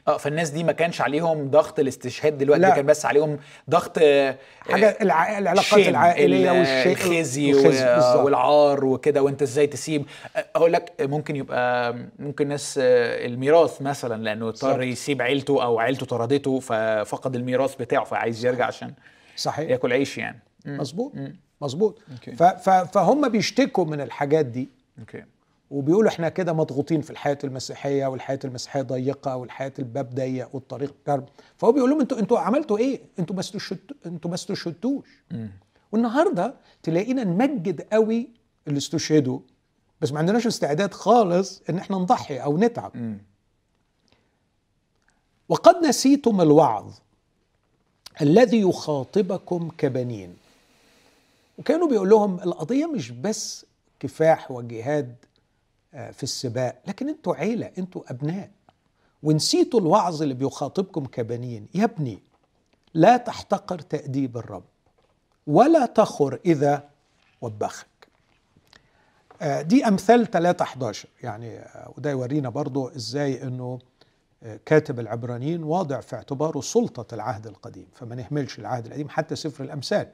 [0.08, 2.70] آه فالناس دي ما كانش عليهم ضغط الاستشهاد دلوقتي لا.
[2.70, 3.38] كان بس عليهم
[3.70, 5.38] ضغط آه، حاجة الع...
[5.38, 8.24] العلاقات العائلية ال- والشيء الخزي والخزي، و- بالظبط.
[8.24, 10.06] والعار وكده وانت إزاي تسيب
[10.56, 14.82] أقول لك ممكن يبقى ممكن ناس آه، الميراث مثلا لأنه اضطر.
[14.82, 18.92] يسيب عيلته أو عيلته طردته ففقد الميراث بتاعه فعايز يرجع عشان
[19.36, 20.38] صحيح ياكل عيش يعني.
[20.66, 21.12] مظبوط
[21.60, 21.98] مظبوط.
[22.36, 22.42] ف...
[22.42, 22.70] ف...
[22.70, 24.68] فهم بيشتكوا من الحاجات دي
[24.98, 25.24] أوكي
[25.74, 31.28] وبيقولوا إحنا كده مضغوطين في الحياة المسيحية والحياة المسيحية ضيقة والحياة الباب ضيق والطريق كرب.
[31.56, 35.22] فهو بيقول لهم أنتوا أنتوا عملتوا إيه؟ أنتوا ما استشهدتوا أنتوا ما استشهدتوش.
[35.92, 38.28] والنهاردة تلاقينا نمجد قوي
[38.68, 39.38] اللي استشهدوا
[40.00, 42.96] بس ما عندناش استعداد خالص إن إحنا نضحي أو نتعب.
[42.96, 43.18] مم.
[45.48, 46.92] وقد نسيتم الوعظ
[48.22, 50.36] الذي يخاطبكم كبنين.
[51.58, 53.66] وكانوا بيقول لهم القضية مش بس
[54.00, 55.14] كفاح وجهاد
[55.94, 56.82] في السباق.
[56.86, 58.50] لكن أنتوا عيلة أنتوا أبناء.
[59.22, 61.66] ونسيتوا الوعظ اللي بيخاطبكم كبنين.
[61.74, 62.18] يا ابني
[62.94, 64.64] لا تحتقر تأديب الرب.
[65.46, 66.88] ولا تخر إذا
[67.40, 67.86] وبخك.
[69.42, 73.78] آه، دي أمثال 3 11 يعني آه، وده يورينا برضو إزاي أنه
[74.42, 77.86] آه، كاتب العبرانيين واضع في اعتباره سلطة العهد القديم.
[77.94, 80.08] فما نهملش العهد القديم حتى سفر الأمثال.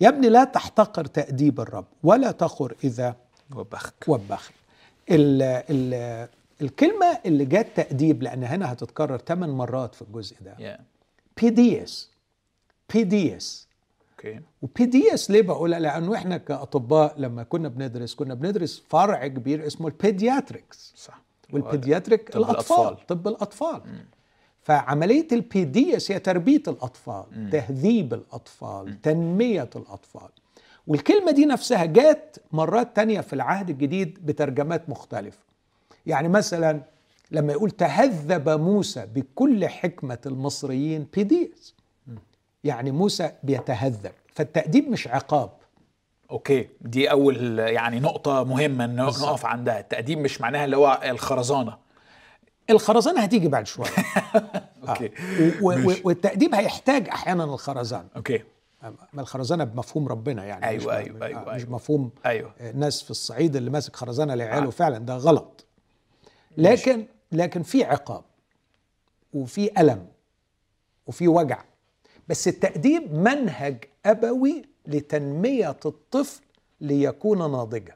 [0.00, 1.84] يا ابني لا تحتقر تأديب الرب.
[2.02, 3.16] ولا تخر إذا
[3.54, 4.08] وبخك.
[4.08, 4.61] وبخك.
[5.10, 6.28] ال ال
[6.62, 10.56] الكلمة اللي جت تأديب لأن هنا هتتكرر ثمان مرات في الجزء ده.
[10.58, 10.78] يا
[11.42, 12.10] بيديس
[12.94, 13.68] بيديس
[14.12, 19.88] okay وبيديس ليه بقولها؟ لأنه إحنا كأطباء لما كنا بندرس كنا بندرس فرع كبير اسمه
[19.88, 21.22] ال pediatrics صح.
[21.52, 23.06] وال pediatric طب الأطفال الأطفال.
[23.06, 23.82] طب الأطفال.
[24.62, 30.28] فعملية البيديس هي تربية الأطفال تهذيب الأطفال تنمية الأطفال.
[30.86, 35.38] والكلمة دي نفسها جات مرات تانية في العهد الجديد بترجمات مختلفة.
[36.06, 36.80] يعني مثلا
[37.30, 41.74] لما يقول تهذب موسى بكل حكمة المصريين بيديس
[42.64, 44.12] يعني موسى بيتهذب.
[44.34, 45.50] فالتأديب مش عقاب.
[46.30, 46.68] okay.
[46.80, 49.80] دي أول يعني نقطة مهمة إن نقف عندها.
[49.80, 51.78] التأديب مش معناها اللي هو الخرزانة.
[52.70, 53.88] الخرزانة هتيجي بعد شوية.
[54.88, 55.10] okay.
[55.62, 56.02] ماشي.
[56.04, 58.08] والتأديب هيحتاج أحيانا الخرزانة.
[58.16, 58.42] okay.
[59.12, 61.70] ما الخرزانه بمفهوم ربنا يعني أيوة، مش أيوة، أيوة، مش أيوة.
[61.70, 64.70] مفهوم آه، ناس في الصعيد اللي ماسك خرزانة لعياله آه.
[64.70, 65.64] فعلا ده غلط.
[66.56, 68.24] لكن لكن في عقاب
[69.34, 70.06] وفي ألم
[71.06, 71.64] وفي وجع.
[72.28, 76.42] بس التأديب منهج أبوي لتنمية الطفل
[76.80, 77.94] ليكون ناضجا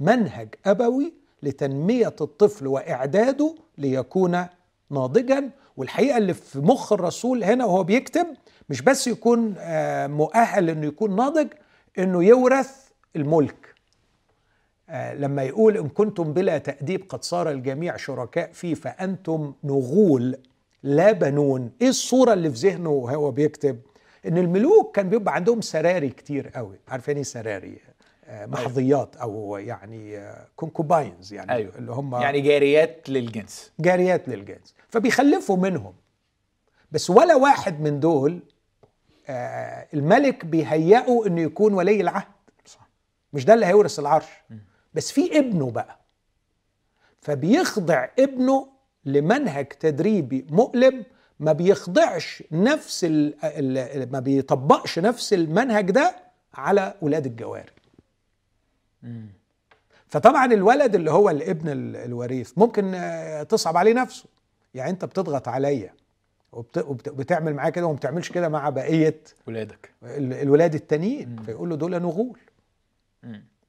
[0.00, 4.46] منهج أبوي لتنمية الطفل وإعداده ليكون
[4.90, 8.26] ناضجا والحقيقة اللي في مخ الرسول هنا وهو بيكتب
[8.68, 11.48] مش بس يكون آه، مؤهل إنه يكون ناضج
[11.98, 13.74] إنه يورث الملك.
[14.88, 20.36] آه، لما يقول إن كنتم بلا تأديب قد صار الجميع شركاء فيه فأنتم نغول
[20.82, 21.70] لا بنون.
[21.82, 23.80] إيه الصورة اللي في ذهنه وهو بيكتب؟
[24.26, 26.76] إن الملوك كان بيبقى عندهم سراري كتير قوي.
[26.88, 27.78] عارفين إيه سراري؟
[28.46, 31.72] محظيات أو يعني كونكوباينز يعني أيوة.
[31.78, 33.72] اللي هم يعني جاريات للجنس.
[33.80, 34.74] جاريات للجنس.
[34.88, 35.94] فبيخلفوا منهم.
[36.92, 38.40] بس ولا واحد من دول
[39.28, 42.26] آه، الملك بيهيئه إنه يكون ولي العهد.
[42.66, 42.88] صح.
[43.32, 44.28] مش ده اللي هيورث العرش.
[44.94, 45.98] بس في ابنه بقى.
[47.20, 48.68] فبيخضع ابنه
[49.04, 51.04] لمنهج تدريبي مؤلم
[51.40, 56.16] ما بيخضعش نفس ال ال ما بيطبقش نفس المنهج ده
[56.54, 57.72] على ولاد الجواري
[60.08, 64.24] فطبعا الولد اللي هو الابن ال- الوريث ممكن آه، تصعب عليه نفسه.
[64.74, 65.92] يعني انت بتضغط عليا
[66.52, 69.90] وبت- وبت- وبتعمل معايا كده وما بتعملش كده مع بقية ولادك.
[70.02, 71.36] ال- الولاد التانيين.
[71.46, 72.38] فيقول له دول نغول.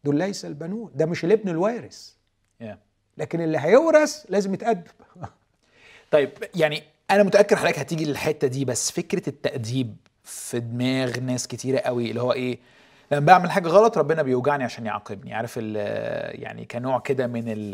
[0.03, 0.91] دول ليس البنون.
[0.95, 2.11] ده مش الابن الوارث.
[3.17, 4.87] لكن اللي هيورث لازم يتأدب
[6.11, 11.79] طيب يعني أنا متأكد حضرتك هتيجي للحتة دي بس فكرة التأديب في دماغ ناس كتيرة
[11.79, 12.59] قوي اللي هو إيه
[13.11, 15.33] لما بعمل حاجة غلط ربنا بيوجعني عشان يعاقبني.
[15.33, 17.71] عارف ال- يعني كنوع كده من ال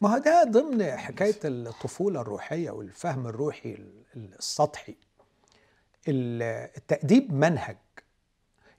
[0.00, 3.78] ما هو ده ضمن حكاية الطفولة الروحية والفهم الروحي
[4.16, 4.94] السطحي.
[6.08, 6.42] ال-
[6.76, 7.76] التأديب منهج.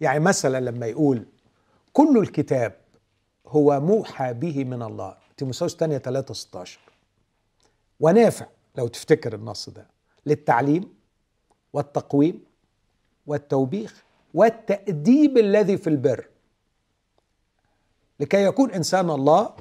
[0.01, 1.25] يعني مثلا لما يقول
[1.93, 2.75] كل الكتاب
[3.47, 5.17] هو موحى به من الله.
[5.37, 6.79] تيموثاوس الثانية 3 16
[7.99, 9.87] ونافع لو تفتكر النص ده.
[10.25, 10.93] للتعليم
[11.73, 12.43] والتقويم
[13.27, 14.02] والتوبيخ
[14.33, 16.27] والتأديب الذي في البر.
[18.19, 19.53] لكي يكون إنسان الله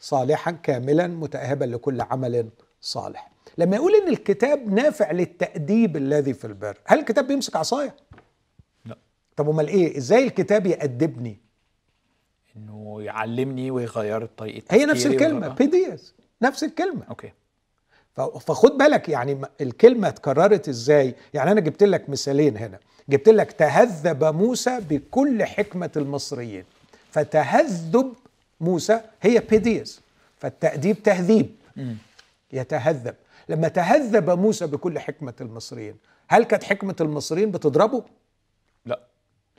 [0.00, 2.48] صالحا كاملا متأهبا لكل عمل
[2.80, 3.30] صالح.
[3.58, 7.96] لما يقول إن الكتاب نافع للتأديب الذي في البر هل الكتاب بيمسك عصاية؟
[8.84, 8.96] لا.
[9.36, 11.38] طب أمال إيه؟ إزاي الكتاب يأدبني؟
[12.56, 15.18] إنه يعلمني ويغير طريقة هي نفس ويغير-
[15.48, 17.04] بيديس نفس الكلمة.
[17.10, 17.32] okay.
[18.40, 22.78] فخد بالك يعني الكلمة اتكررت إزاي؟ يعني أنا جبت لك مثالين هنا.
[23.10, 26.64] جبت لك تهذب موسى بكل حكمة المصريين.
[27.10, 28.12] فتهذب
[28.60, 30.00] موسى هي بيديس
[30.38, 31.56] فالتأديب تهذيب.
[31.76, 31.96] مم.
[32.52, 33.14] يتهذب.
[33.48, 35.96] لما تهذب موسى بكل حكمة المصريين
[36.28, 38.04] هل كانت حكمة المصريين بتضربه؟
[38.86, 39.00] لا.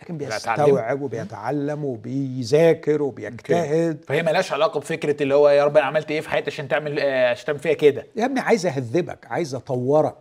[0.01, 0.17] لكن.
[0.17, 4.03] بيستوعب وبيتعلم وبيذاكر وبيجتهد.
[4.07, 6.99] فهي ملهاش علاقة بفكرة اللي هو يا رب أنا عملت إيه في حياتي عشان تعمل
[6.99, 8.05] آه، عشان تعمل فيها كده.
[8.15, 10.15] يا ابني عايز أهذبك عايز أطورك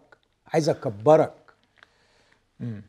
[0.46, 1.32] عايز أكبرك.
[2.62, 2.82] آه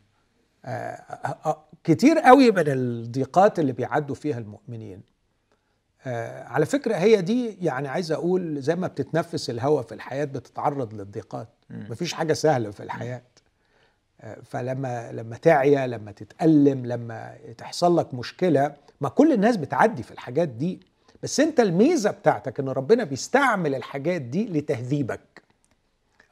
[1.84, 5.02] كتير قوي من الضيقات اللي بيعدوا فيها المؤمنين.
[6.06, 10.94] آه على فكرة هي دي يعني عايز أقول زي ما بتتنفس الهواء في الحياة بتتعرض
[10.94, 11.48] للضيقات.
[11.70, 13.22] مفيش حاجة سهلة في الحياة.
[14.22, 20.12] آه فلما لما تعيا لما تتألم لما تحصل لك مشكلة ما كل الناس بتعدي في
[20.12, 20.80] الحاجات دي.
[21.24, 25.42] بس أنت الميزة بتاعتك إن ربنا بيستعمل الحاجات دي لتهذيبك.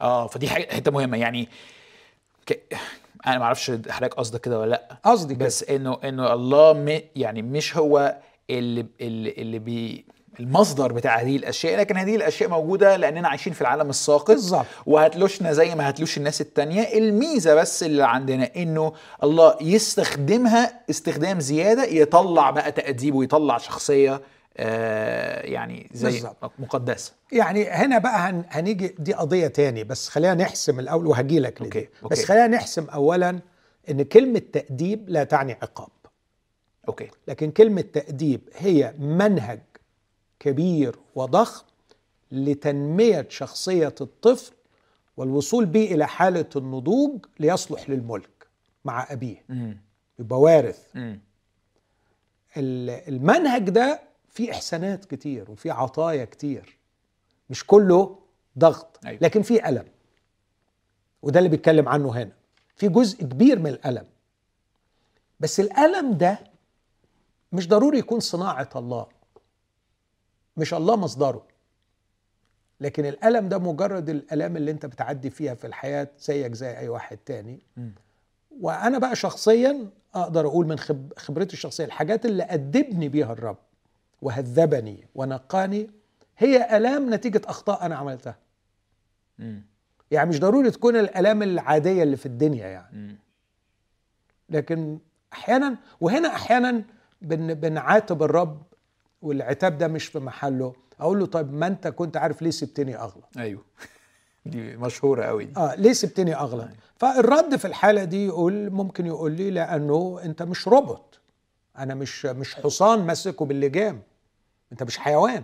[0.00, 1.16] آه فدي حاجة حتة مهمة.
[1.16, 1.48] يعني.
[3.26, 4.96] أنا ما أعرفش حضرتك قصدك كده ولا لأ.
[5.04, 7.00] قصدي بس إنه إنه الله م...
[7.16, 8.16] يعني مش هو
[8.50, 10.04] اللي اللي, اللي بي
[10.40, 14.30] المصدر بتاع هذه الأشياء لكن هذه الأشياء موجودة لأننا عايشين في العالم الساقط.
[14.30, 14.66] بالظبط.
[14.86, 16.98] وهتلوشنا زي ما هتلوش الناس التانية.
[16.98, 18.92] الميزة بس اللي عندنا إنه
[19.22, 24.20] الله يستخدمها استخدام زيادة يطلع بقى تأديب ويطلع شخصية
[24.56, 26.52] يعني زي بالظبط.
[26.58, 27.12] مقدسة.
[27.32, 31.78] يعني هنا بقى هن هنيجي دي قضية تاني بس خلينا نحسم الأول وهجي لك okay،
[32.02, 32.08] okay.
[32.14, 33.40] بس خلينا نحسم أولا
[33.90, 35.88] إن كلمة تأديب لا تعني عقاب.
[36.88, 37.10] okay.
[37.28, 39.60] لكن كلمة تأديب هي منهج
[40.40, 41.64] كبير وضخم
[42.32, 44.52] لتنمية شخصية الطفل
[45.16, 48.46] والوصول به إلى حالة النضوج ليصلح للملك
[48.84, 49.44] مع أبيه.
[49.50, 49.80] امم
[50.18, 50.86] يبقى وارث.
[50.96, 51.20] ال-
[53.14, 54.00] المنهج ده
[54.30, 56.78] فيه إحسانات كتير وفيه عطايا كتير.
[57.50, 58.18] مش كله
[58.58, 59.18] ضغط أيوة.
[59.22, 59.84] لكن فيه ألم.
[61.22, 62.32] وده اللي بيتكلم عنه هنا.
[62.76, 64.06] في جزء كبير من الألم.
[65.40, 66.38] بس الألم ده
[67.52, 69.06] مش ضروري يكون صناعة الله.
[70.56, 71.46] مش الله مصدره.
[72.80, 77.16] لكن الألم ده مجرد الألام اللي أنت بتعدي فيها في الحياة زيك زي أي واحد
[77.16, 77.58] تاني.
[77.76, 77.92] مم.
[78.60, 83.56] وأنا بقى شخصيا أقدر أقول من خب خبرتي الشخصية الحاجات اللي أدبني بيها الرب.
[84.22, 85.90] وهذبني ونقاني
[86.38, 88.36] هي آلام نتيجة أخطاء أنا عملتها.
[89.40, 89.62] امم
[90.10, 92.92] يعني مش ضروري تكون الآلام العادية اللي في الدنيا يعني.
[92.96, 93.18] امم
[94.48, 94.98] لكن
[95.32, 96.82] أحيانا وهنا أحيانا
[97.22, 98.62] بن بنعاتب الرب
[99.22, 100.72] والعتاب ده مش في محله.
[101.00, 103.64] أقول له طيب ما أنت كنت عارف ليه سبتني أغلط؟ أيوه.
[104.46, 105.60] دي مشهورة قوي دي.
[105.60, 110.68] آه ليه سبتني أغلط؟ فالرد في الحالة دي يقول ممكن يقول لي لأنه أنت مش
[110.68, 111.20] روبوت.
[111.78, 114.02] أنا مش مش حصان ماسكه باللجام.
[114.72, 115.42] انت مش حيوان.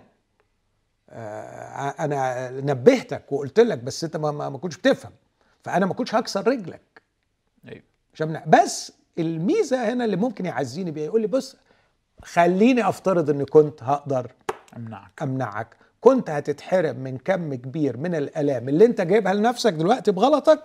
[1.10, 5.12] آه أنا نبهتك وقلت لك بس انت ما, ما كنتش بتفهم.
[5.64, 7.02] فانا ما كنتش هكسر رجلك.
[7.68, 8.42] أيوه.
[8.46, 11.56] بس الميزة هنا اللي ممكن يعزيني بيها يقول لي بص
[12.22, 14.32] خليني افترض اني كنت هقدر
[14.76, 15.22] أمنعك.
[15.22, 15.76] أمنعك.
[16.00, 20.64] كنت هتتحرم من كم كبير من الآلام اللي انت جايبها لنفسك دلوقتي بغلطك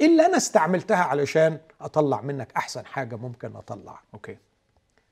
[0.00, 2.52] الا أنا استعملتها علشان اطلع منك.
[2.56, 4.36] احسن حاجة ممكن اطلعها أوكي.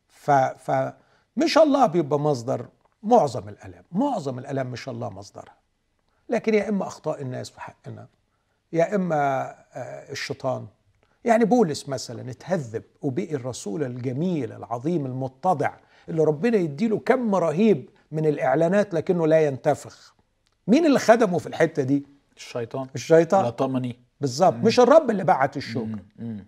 [0.08, 0.92] ف ف
[1.36, 2.66] مش الله بيبقى مصدر
[3.02, 5.56] معظم الالام معظم الالام مش الله مصدرها.
[6.28, 8.06] لكن يا إما أخطاء الناس في حقنا
[8.72, 10.66] يا إما آه، الشيطان.
[11.24, 15.74] يعني بولس مثلا اتهذب وبقي الرسول الجميل العظيم المتضع
[16.08, 20.14] اللي ربنا يديله كم رهيب من الإعلانات لكنه لا ينتفخ.
[20.66, 22.86] مين اللي خدمه في الحتة دي؟ الشيطان.
[22.94, 23.44] الشيطان.
[23.44, 24.54] لطمني بالظبط.
[24.54, 26.46] مش الرب اللي بعت الشوك مم.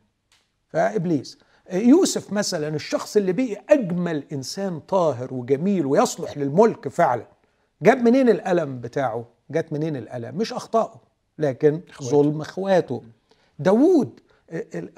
[1.73, 7.27] يوسف مثلا الشخص اللي بقي أجمل إنسان طاهر وجميل ويصلح للملك فعلا
[7.83, 11.01] جاب منين الألم بتاعه؟ جات منين الألم؟ مش أخطائه
[11.39, 13.03] لكن ظلم إخواته.
[13.59, 14.21] داوود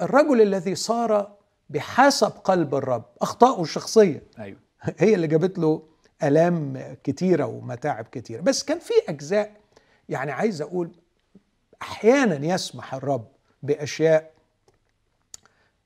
[0.01, 1.35] الرجل الذي صار
[1.69, 4.23] بحسب قلب الرب أخطائه الشخصية.
[4.39, 4.57] أيوه.
[4.81, 5.81] هي اللي جابت له
[6.23, 8.41] ألام كتيرة ومتاعب كتيرة.
[8.41, 9.51] بس كان في أجزاء
[10.09, 10.91] يعني عايز أقول
[11.81, 13.27] أحيانا يسمح الرب
[13.63, 14.31] بأشياء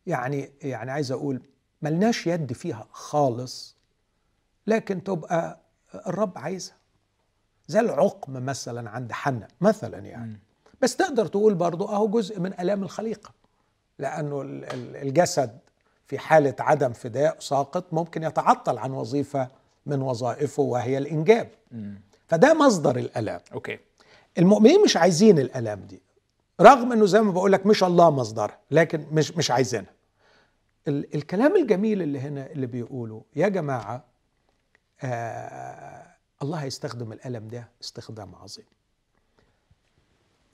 [0.07, 1.41] يعني يعني عايز أقول
[1.81, 3.75] ملناش يد فيها خالص
[4.67, 5.59] لكن تبقى
[6.07, 6.75] الرب عايزها.
[7.67, 10.39] زي العقم مثلا عند حنة مثلا يعني.
[10.81, 13.31] بس تقدر تقول برضو أهو جزء من ألام الخليقة
[13.99, 15.59] لأنه ال- ال- الجسد
[16.07, 19.47] في حالة عدم فداء ساقط ممكن يتعطل عن وظيفة
[19.85, 21.49] من وظائفه وهي الإنجاب.
[22.27, 23.39] فده مصدر الألام.
[23.53, 23.79] أوكي.
[24.37, 26.01] المؤمنين مش عايزين الألام دي.
[26.61, 29.93] رغم إنه زي ما بقول لك مش الله مصدرها لكن مش مش عايزينها.
[30.87, 34.03] ال الكلام الجميل اللي هنا اللي بيقوله يا جماعة
[35.01, 36.05] آه
[36.41, 38.65] الله هيستخدم الألم ده استخدام عظيم.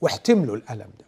[0.00, 1.04] واحتملوا الألم ده.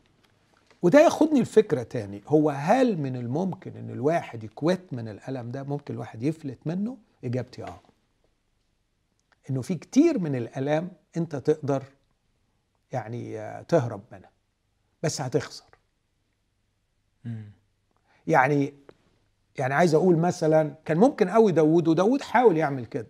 [0.83, 5.95] وده ياخدني لفكرة تاني هو هل من الممكن إن الواحد يكوت من الألم ده؟ ممكن
[5.95, 7.81] الواحد يفلت منه؟ إجابتي آه.
[9.51, 11.83] إنه في كتير من الالام أنت تقدر
[12.93, 14.31] يعني آه، تهرب منها.
[15.03, 15.65] بس هتخسر.
[18.27, 18.75] يعني
[19.59, 23.07] يعني عايز أقول مثلا كان ممكن قوي داوود وداوود حاول يعمل كده.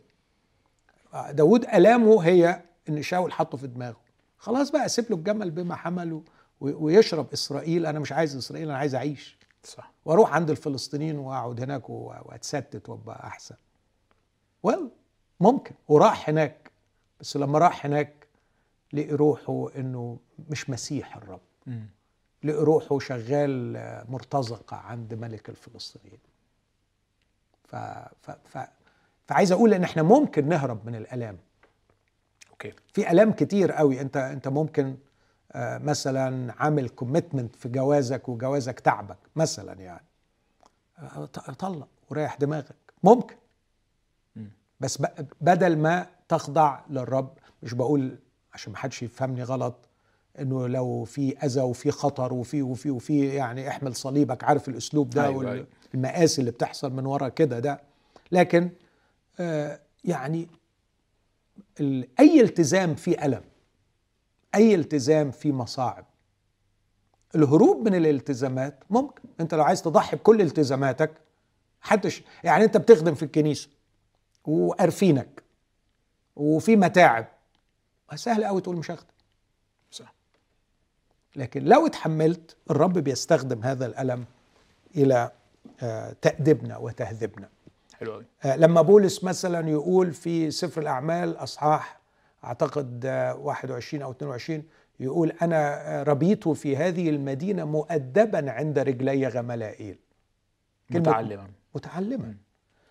[1.14, 4.00] آه، داوود ألامه هي إن شاول حطه في دماغه.
[4.38, 6.22] خلاص بقى سيب له الجمل بما حمل و-
[6.60, 9.38] ويشرب إسرائيل أنا مش عايز إسرائيل أنا عايز أعيش.
[9.64, 9.92] صح.
[10.04, 13.54] وأروح عند الفلسطينيين وأقعد هناك وأتستت وأبقى أحسن.
[14.62, 14.90] ويل
[15.40, 15.74] ممكن.
[15.88, 16.70] وراح هناك.
[17.20, 18.26] بس لما راح هناك
[18.92, 20.18] لقي روحه إنه
[20.50, 21.40] مش مسيح الرب.
[22.44, 26.20] روحه شغال آه، مرتزقة عند ملك الفلسطينيين.
[27.64, 27.76] ف...
[28.22, 28.30] ف...
[28.30, 28.58] ف...
[29.26, 31.38] فعايز أقول إن إحنا ممكن نهرب من الألام.
[32.50, 32.72] okay.
[32.92, 34.00] في ألام كتير قوي.
[34.00, 34.96] انت أنت ممكن
[35.52, 40.04] آه، مثلا عامل commitment في جوازك وجوازك تعبك مثلا يعني.
[40.98, 41.24] آه،
[41.58, 42.76] طلق وريح دماغك.
[43.02, 43.36] ممكن.
[44.36, 44.50] مم.
[44.80, 45.02] بس
[45.40, 48.18] بدل ما تخضع للرب مش بقول
[48.54, 49.87] عشان ما حدش يفهمني غلط
[50.40, 55.24] إنه لو في أذى وفي خطر وفي وفي وفي يعني احمل صليبك عارف الأسلوب ده
[55.26, 55.66] أيوة، أيوة.
[55.94, 57.80] والمآسي اللي بتحصل من ورا كده ده.
[58.32, 58.70] لكن
[59.40, 60.48] آه يعني
[62.20, 63.42] أي التزام فيه ألم
[64.54, 66.04] أي التزام فيه مصاعب
[67.34, 69.22] الهروب من الالتزامات ممكن.
[69.40, 71.10] أنت لو عايز تضحي بكل التزاماتك
[71.80, 73.68] حدش يعني أنت بتخدم في الكنيسة
[74.44, 75.42] وقرفينك
[76.36, 77.26] وفي متاعب.
[78.14, 79.08] سهل قوي تقول مش هخدم.
[81.38, 84.24] لكن لو اتحملت الرب بيستخدم هذا الألم
[84.96, 85.30] إلى
[85.82, 87.48] آه، تأديبنا وتهذيبنا.
[88.00, 92.00] حلو قوي آه، لما بولس مثلا يقول في سفر الأعمال أصحاح
[92.44, 94.62] أعتقد آه، 21 أو 22
[95.00, 99.98] يقول أنا آه، ربيت في هذه المدينة مؤدبا عند رجلي غملائيل
[100.90, 101.48] متعلما.
[101.74, 102.34] متعلما.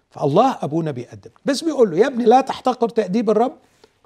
[0.10, 1.32] فالله أبونا بيأدب.
[1.46, 3.58] بس بيقول له يا ابني لا تحتقر تأديب الرب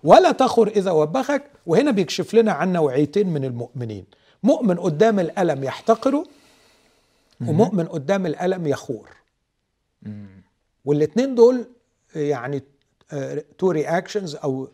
[0.03, 1.43] ولا تخر إذا وبخك.
[1.65, 4.05] وهنا بيكشف لنا عن نوعيتين من المؤمنين.
[4.43, 6.25] مؤمن قدام الألم يحتقره
[7.41, 9.09] ومؤمن قدام الألم يخور.
[10.85, 11.67] والاثنين دول
[12.15, 12.61] يعني
[13.57, 14.69] two reactions أو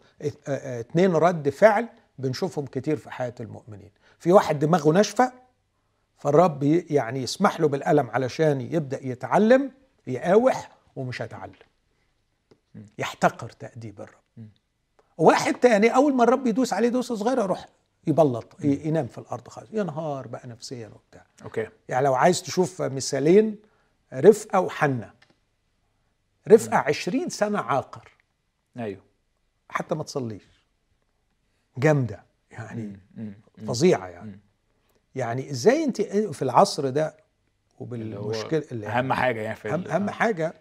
[0.47, 3.91] اثنين رد فعل بنشوفهم كتير في حياة المؤمنين.
[4.20, 5.34] في واحد دماغه ناشفة
[6.18, 9.72] فالرب يعني يسمح له بالألم علشان يبدأ يتعلم
[10.07, 11.53] يقاوح ومش هيتعلم.
[12.97, 14.47] يحتقر تأديب الرب.
[15.18, 17.68] واحد تاني أول ما الرب يدوس عليه دوسة صغيرة يروح
[18.08, 19.70] يبلط ينام في الأرض خالص.
[19.74, 21.26] ينهار بقى نفسيا وبتاع.
[21.43, 21.68] أوكي.
[21.89, 23.55] يعني لو عايز تشوف مثالين
[24.14, 25.14] رفقة وحنة.
[26.47, 28.12] رفقة عشرين سنة عاقر.
[28.78, 29.01] أيوه.
[29.70, 30.43] حتى ما تصليش.
[31.78, 32.24] جامدة.
[32.51, 33.34] يعني مم.
[33.68, 34.39] فظيعة يعني.
[35.16, 37.18] يعني إزاي أنت في العصر ده
[37.80, 40.53] وبالمشكلة اللي أهم حاجة يعني في ال- أهم حاجة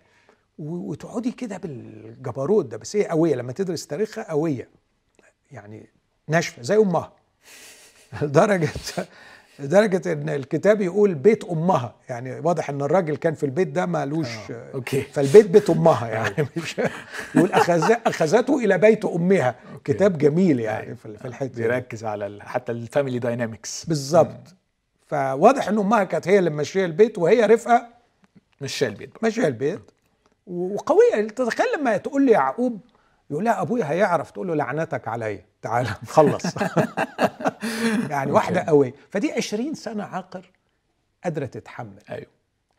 [0.59, 2.77] و- وتقعدي كده بالجبروت ده.
[2.77, 3.35] بس هي قوية.
[3.35, 4.69] لما تدرس تاريخها قوية.
[5.51, 5.91] يعني
[6.29, 7.13] ناشفة زي أمها.
[8.23, 8.69] لدرجة
[9.59, 11.95] لدرجة إن الكتاب يقول بيت أمها.
[12.09, 15.03] يعني واضح إن الراجل كان في البيت ده مالوش آه، أوكي.
[15.15, 16.49] فالبيت بيت أمها يعني.
[16.57, 16.81] مش
[17.35, 19.55] يقول أخذ أخذته إلى بيت أمها.
[19.75, 19.93] okay.
[19.93, 21.63] كتاب جميل يعني في في الحتة دي.
[21.63, 24.55] بيركز على حتى ال family dynamics بالظبط.
[25.07, 27.89] فواضح إن أمها كانت هي اللي ماشية البيت وهي رفقة
[28.61, 29.11] مش شايل البيت.
[29.23, 29.81] ماشية البيت.
[30.47, 31.29] وقوية.
[31.29, 32.81] تتخيل لما تقول لي يعقوب
[33.31, 35.45] يقول لها أبويا هيعرف تقول له لعنتك عليا.
[35.67, 36.43] تعالى خلص.
[38.11, 40.51] يعني واحدة قويه فدي 20 سنة عاقر
[41.25, 42.03] قادره تتحمل.
[42.11, 42.27] أيوه.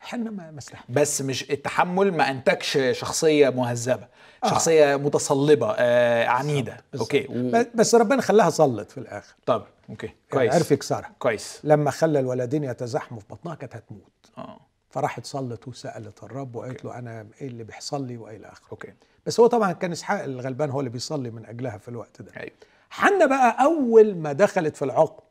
[0.00, 4.08] حنا ما استحمل بس مش التحمل ما أنتجش شخصية مهذبة
[4.46, 6.76] شخصية متصلبة آه عنيدة.
[7.00, 7.26] okay.
[7.30, 7.64] و...
[7.74, 9.34] بس ربنا خلاها صلت في الآخر.
[9.46, 10.06] طب okay.
[10.06, 10.54] يعني كويس.
[10.54, 11.60] عرف يكسرها كويس.
[11.64, 14.30] لما خلى الولدين يتزاحموا في بطنها كانت هتموت.
[14.38, 14.60] آه.
[14.90, 18.70] فراحت صلت وسألت الرب وقالت له أنا إيه اللي بيحصل لي وإلى آخره.
[18.72, 18.92] okay.
[19.26, 22.32] بس هو طبعا كان إسحاق الغلبان هو اللي بيصلي من أجلها في الوقت ده.
[22.36, 22.52] أيوه.
[22.90, 25.22] حنا بقى أول ما دخلت في العقم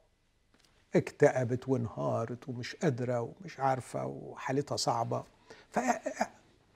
[0.95, 5.23] اكتئبت وانهارت ومش قادرة ومش عارفة وحالتها صعبة.
[5.71, 5.79] ف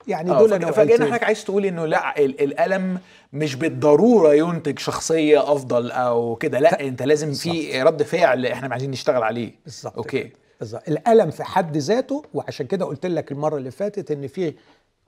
[0.07, 2.99] يعني آه، دول فجأة حضرتك عايز تقول إنه لا ال- الألم
[3.33, 6.59] مش بالضرورة ينتج شخصية أفضل أو كده.
[6.59, 9.51] لا أنت لازم في رد فعل إحنا عايزين نشتغل عليه.
[9.65, 10.31] بالظبط okay.
[10.59, 10.87] بالظبط.
[10.87, 14.53] الألم في حد ذاته وعشان كده قلت لك المرة اللي فاتت إن في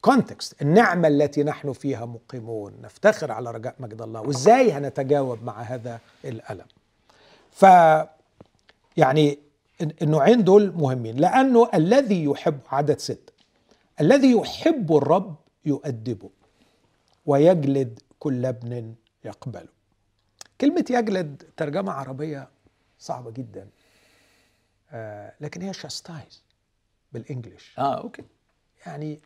[0.03, 2.81] context النعمة التي نحن فيها مقيمون.
[2.81, 4.21] نفتخر على رجاء مجد الله.
[4.21, 6.65] وإزاي هنتجاوب مع هذا الألم؟
[7.51, 7.65] ف
[8.97, 9.39] يعني
[10.01, 11.15] النوعين دول مهمين.
[11.15, 13.33] لأنه الذي يحب عدد ستة
[14.01, 15.35] الذي يحب الرب
[15.65, 16.29] يؤدبه
[17.25, 18.95] ويجلد كل ابن
[19.25, 19.73] يقبله.
[20.61, 22.47] كلمة يجلد ترجمة عربية
[22.99, 23.67] صعبة جدا.
[24.91, 26.43] آه لكن هي chastise
[27.11, 28.23] بال English آه okay.
[28.85, 29.19] يعني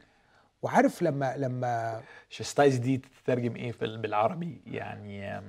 [0.61, 5.41] وعارف لما لما chastise دي تترجم إيه بالعربي يعني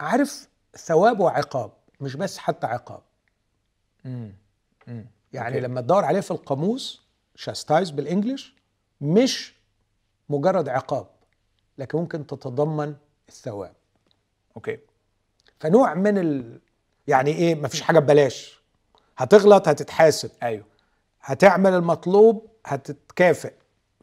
[0.00, 3.02] عارف ثواب وعقاب مش بس حتى عقاب
[4.04, 4.34] مم.
[4.86, 5.06] مم.
[5.32, 5.66] يعني okay.
[5.66, 8.54] لما تدور عليه في القاموس chastise بال English
[9.00, 9.54] مش
[10.28, 11.06] مجرد عقاب
[11.78, 12.94] لكن ممكن تتضمن
[13.28, 13.74] الثواب
[14.56, 14.78] okay
[15.60, 16.60] فنوع من ال...
[17.06, 18.60] يعني إيه مفيش حاجة ببلاش
[19.16, 20.64] هتغلط هتتحاسب أيوه
[21.20, 23.52] هتعمل المطلوب هتتكافئ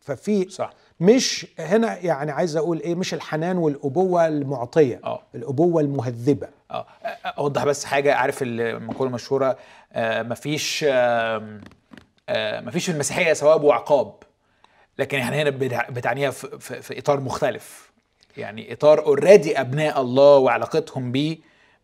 [0.01, 0.73] ففي صح.
[0.99, 5.21] مش هنا يعني عايز أقول إيه مش الحنان والأبوة المعطية آه.
[5.35, 6.47] الأبوة المهذبة.
[6.71, 6.85] آه.
[7.25, 9.57] أوضح بس حاجة عارف المقولة المشهورة
[9.93, 11.59] آه مفيش آه
[12.29, 14.13] آه مفيش في المسيحية ثواب وعقاب
[14.99, 17.91] لكن إحنا هنا بتع- بتعنيها في, في, في إطار مختلف.
[18.37, 21.37] يعني إطار اوريدي أبناء الله وعلاقتهم بيه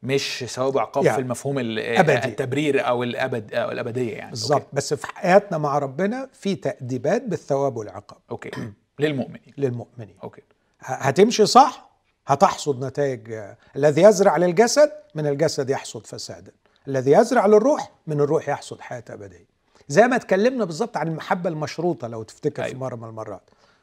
[0.03, 2.14] مش ثواب وعقاب يعني في المفهوم ال- أبدي.
[2.28, 4.30] التبرير أو الابد أو الأبدية يعني.
[4.30, 4.65] بالظبط.
[4.74, 8.19] بس في حياتنا مع ربنا في تأديبات بالثواب والعقاب.
[8.31, 8.52] okay.
[8.99, 9.53] للمؤمنين.
[9.57, 10.15] للمؤمنين.
[10.23, 10.41] okay.
[10.80, 11.90] هتمشي صح
[12.28, 13.40] هتحصد نتائج
[13.76, 16.52] الذي يزرع للجسد من الجسد يحصد فسادا.
[16.88, 19.48] الذي يزرع للروح من الروح يحصد حياة أبدية.
[19.88, 22.74] زي ما اتكلمنا بالظبط عن المحبة المشروطة لو تفتكر أيوة.
[22.74, 22.80] في.
[22.80, 23.41] مرة من المرات.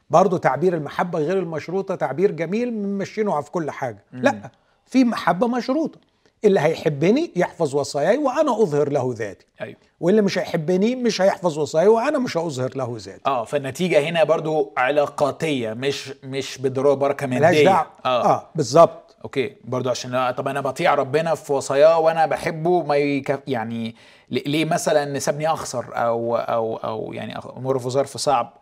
[0.09, 4.03] برضه تعبير المحبة غير المشروطة تعبير جميل ممشينه في كل حاجة.
[4.11, 4.49] لا.
[4.85, 5.99] في محبه مشروطة.
[6.45, 9.45] اللي هيحبني يحفظ وصاياي وأنا أظهر له ذاتي.
[9.61, 9.75] أيوه.
[9.99, 13.21] واللي مش هيحبني مش هيحفظ وصاياي وأنا مش هظهر له ذاتي.
[13.25, 17.65] آه فالنتيجة هنا برضو علاقاتية مش مش بالضروره بركة مادية.
[17.65, 17.87] دعوة.
[18.05, 19.15] آه, آه بالظبط.
[19.23, 19.55] أوكي.
[19.63, 23.95] برضو عشان طب أنا بطيع ربنا في وصاياه وأنا بحبه ما يكف يعني
[24.29, 28.53] ليه مثلا سابني أخسر أو أو أو يعني أمر في ظرف صعب؟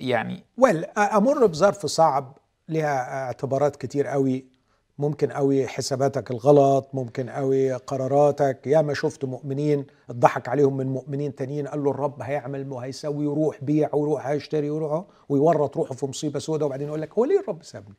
[0.00, 2.38] يعني ويل أمر بظرف صعب
[2.68, 4.53] لها اعتبارات كتير قوي.
[4.98, 8.66] ممكن قوي حساباتك الغلط ممكن قوي قراراتك.
[8.66, 13.64] يا ما شفت مؤمنين اتضحك عليهم من مؤمنين تانيين قال له الرب هيعمل وهيسوي ويروح
[13.64, 16.66] بيع ويروح هيشتري ويروح ويورط روحه في مصيبة سوداء.
[16.66, 17.94] وبعدين يقول لك هو ليه الرب سابني؟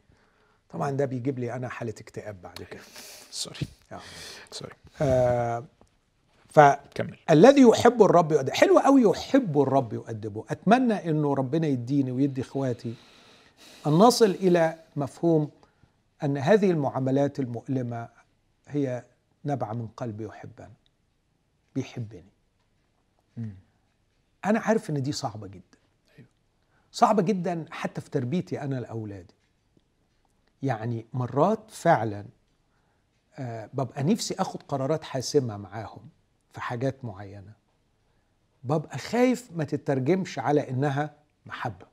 [0.69, 2.81] طبعا ده بيجيب لي أنا حالة اكتئاب بعد كده.
[3.31, 3.99] sorry آه.
[4.51, 5.63] sorry آه
[6.49, 6.59] ف
[6.95, 7.17] كمل.
[7.29, 10.43] الذي يحب الرب يؤدب حلو قوي يحب الرب يؤدبه.
[10.49, 12.93] أتمنى إنه ربنا يديني ويدي إخواتي
[13.87, 15.49] أن نصل إلى مفهوم
[16.23, 18.09] أن هذه المعاملات المؤلمة
[18.67, 19.05] هي
[19.45, 20.71] نبع من قلب يحبنا
[21.75, 22.31] بيحبني.
[24.45, 25.77] أنا عارف إن دي صعبة جدا.
[26.17, 26.29] أيوه.
[26.91, 29.33] صعبة جدا حتى في تربيتي أنا لأولادي.
[30.63, 32.25] يعني مرات فعلا
[33.35, 36.09] آه ببقى نفسي آخد قرارات حاسمة معاهم
[36.53, 37.53] في حاجات معينة.
[38.63, 41.15] ببقى خايف ما تترجمش على إنها
[41.45, 41.87] محبة.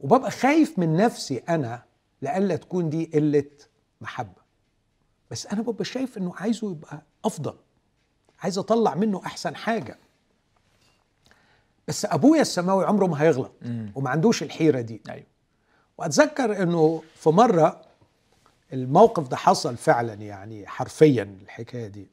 [0.00, 1.82] وببقى خايف من نفسي أنا
[2.24, 3.44] لألا تكون دي قلة
[4.00, 4.44] محبة.
[5.30, 7.54] بس أنا ببقى شايف إنه عايزه يبقى أفضل
[8.40, 9.98] عايز أطلع منه أحسن حاجة.
[11.88, 13.52] بس أبويا السماوي عمره ما هيغلط
[13.94, 15.02] وما عندوش الحيرة دي.
[15.10, 15.26] أيوه.
[15.98, 17.80] وأتذكر إنه في مرة
[18.72, 22.08] الموقف ده حصل فعلا يعني حرفيا الحكاية دي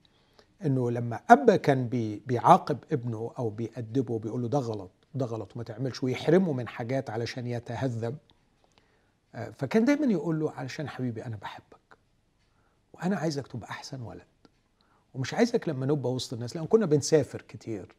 [0.65, 5.55] إنه لما أب كان بي بيعاقب ابنه أو بيأدبه بيقول له ده غلط ده غلط
[5.55, 8.17] وما تعملش ويحرمه من حاجات علشان يتهذب
[9.34, 11.78] فكان دايما يقول له علشان حبيبي أنا بحبك
[12.94, 14.26] وأنا عايزك تبقى أحسن ولد.
[15.14, 17.95] ومش عايزك لما نبقى وسط الناس لأن كنا بنسافر كتير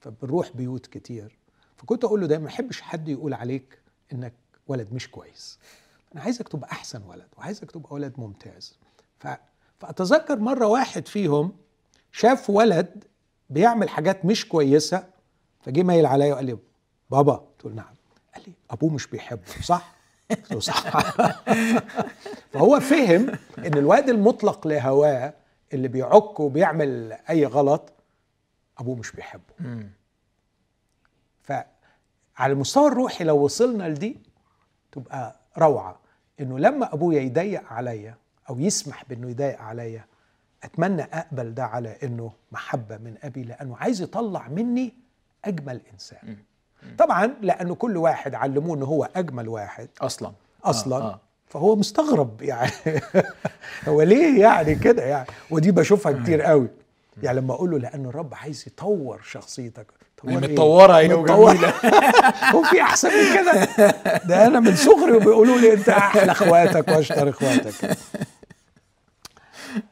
[0.00, 1.38] فبنروح بيوت كتير.
[1.76, 3.78] فكنت أقول له دايما ما احبش حد يقول عليك
[4.12, 4.34] إنك
[4.66, 5.58] ولد مش كويس.
[6.14, 8.78] أنا عايزك تبقى أحسن ولد وعايزك تبقى ولد ممتاز.
[9.18, 9.28] ف...
[9.78, 11.56] فأتذكر مرة واحد فيهم
[12.12, 13.04] شاف ولد
[13.50, 15.06] بيعمل حاجات مش كويسة
[15.60, 16.58] فجه مايل عليا وقال لي
[17.10, 17.94] بابا قلت له نعم.
[18.34, 19.97] قال لي أبوه مش بيحبه صح؟
[22.52, 23.28] فهو فهم
[23.58, 25.34] إن الواد المطلق لهواه
[25.72, 27.92] اللي بيعك وبيعمل أي غلط
[28.78, 29.54] أبوه مش بيحبه.
[31.42, 34.16] فعلى المستوى الروحي لو وصلنا لدي
[34.92, 36.00] تبقى روعة.
[36.40, 38.14] إنه لما ابويا يضيق عليا
[38.50, 40.04] أو يسمح بإنه يضايق عليا
[40.64, 44.94] أتمنى أقبل ده على إنه محبة من أبي لأنه عايز يطلع مني
[45.44, 46.36] أجمل إنسان.
[46.98, 49.88] طبعا لأنه كل واحد علموه إنه هو أجمل واحد.
[50.00, 50.32] أصلا.
[50.64, 50.96] أصلا.
[50.96, 51.00] آه.
[51.00, 51.20] آه.
[51.46, 52.70] فهو مستغرب يعني.
[53.88, 56.68] هو ليه يعني كده يعني؟ ودي بشوفها كتير قوي.
[57.22, 59.86] يعني لما أقول له لأن الرب عايز يطور شخصيتك.
[60.22, 61.50] طور إيه؟ متطورة هي متطورة.
[61.50, 61.74] وجميلة.
[62.54, 63.64] هو في أحسن من كده.
[64.18, 67.98] ده أنا من صغري بيقولوا لي أنت أحلى إخواتك وأشطر إخواتك.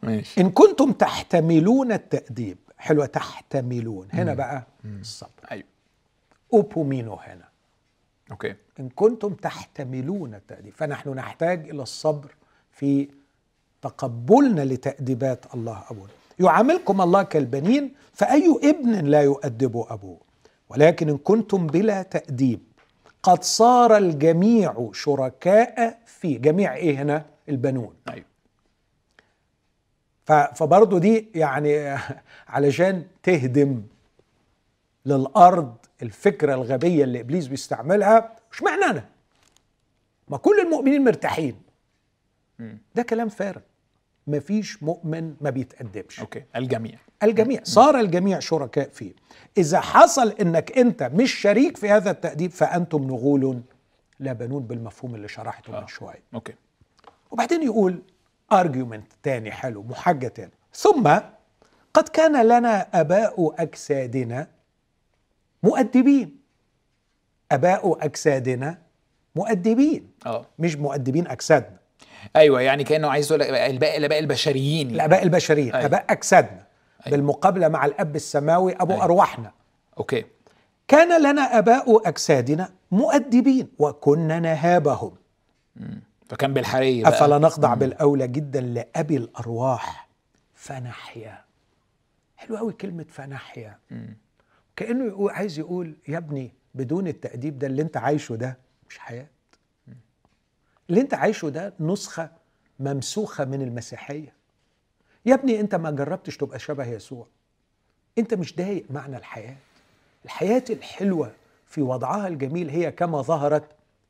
[0.03, 0.41] ماشي.
[0.41, 2.59] إن كنتم تحتملون التأديب.
[2.79, 4.09] حلوة تحتملون.
[4.13, 4.67] هنا بقى
[5.01, 5.31] الصبر.
[5.51, 5.76] أيوه.
[6.53, 7.48] ὑπομένω هنا
[8.31, 8.55] okay.
[8.81, 12.35] إن كنتم تحتملون التأديب فنحن نحتاج إلى الصبر
[12.73, 13.09] في
[13.82, 16.10] تقبلنا لتأديبات الله أبونا.
[16.40, 20.18] يعاملكم الله كالبنين فأي ابن لا يؤدب أبوه؟
[20.68, 22.60] ولكن إن كنتم بلا تأديب
[23.23, 27.94] قد صار الجميع شركاء في جميع إيه هنا؟ البنون.
[30.24, 31.97] ف- فبرضه دي يعني
[32.48, 33.82] علشان تهدم.
[35.07, 39.05] للأرض الفكرة الغبية اللي إبليس بيستعملها اشمعنى أنا.
[40.28, 41.57] ما كل المؤمنين مرتاحين.
[42.95, 43.61] ده كلام فارغ.
[44.27, 46.20] مفيش مؤمن ما بيتأدبش.
[46.20, 46.99] okay الجميع.
[47.23, 47.61] الجميع.
[47.65, 49.12] صار الجميع شركاء فيه.
[49.59, 53.61] إذا حصل إنك أنت مش شريك في هذا التاديب فأنتم نغول
[54.20, 55.87] لا بنون بالمفهوم اللي شرحته من آه.
[55.87, 56.23] شوية.
[56.35, 56.55] okay.
[57.31, 58.03] وبعدين يقول
[58.53, 61.19] argument تاني حلو محجة تاني ثم
[61.95, 64.56] قد كان لنا أباء أجسادنا
[65.62, 66.37] مؤدبين.
[67.53, 68.78] أباء أجسادنا
[69.35, 70.11] مؤدبين.
[70.27, 70.47] آه.
[70.59, 71.77] مش مؤدبين أجسادنا.
[72.37, 74.87] أيوه يعني كأنه عايز يقول الباقي الاباء البشريين.
[74.87, 74.97] يعني.
[74.97, 75.74] الاباء البشريين.
[75.74, 75.87] أيوة.
[75.87, 76.66] أباء أجسادنا.
[77.07, 77.16] أيوة.
[77.16, 79.05] بالمقابله مع الأب السماوي أبو أيوة.
[79.05, 79.53] أرواحنا.
[79.98, 80.24] okay.
[80.89, 85.12] كان لنا أباء أجسادنا مؤدبين وكنا نهابهم.
[86.28, 87.12] فكان بالحرية بقى.
[87.12, 90.09] أفلا نخضع بالأولى جدا لأبي الأرواح؟
[90.55, 91.45] فنحيا.
[92.37, 93.78] حلو قوي كلمة فنحيا.
[94.77, 98.57] كأنه يقول عايز يقول يا ابني بدون التأديب ده اللي انت عايشه ده
[98.89, 99.27] مش حياة.
[100.90, 102.31] اللي انت عايشه ده نسخة
[102.81, 104.32] ممسوخة من المسيحية.
[105.27, 107.27] يا ابني انت ما جربتش تبقى شبه يسوع.
[108.19, 109.57] انت مش ضايق معنى الحياة.
[110.24, 111.32] الحياة الحلوة
[111.66, 113.65] في وضعها الجميل هي كما ظهرت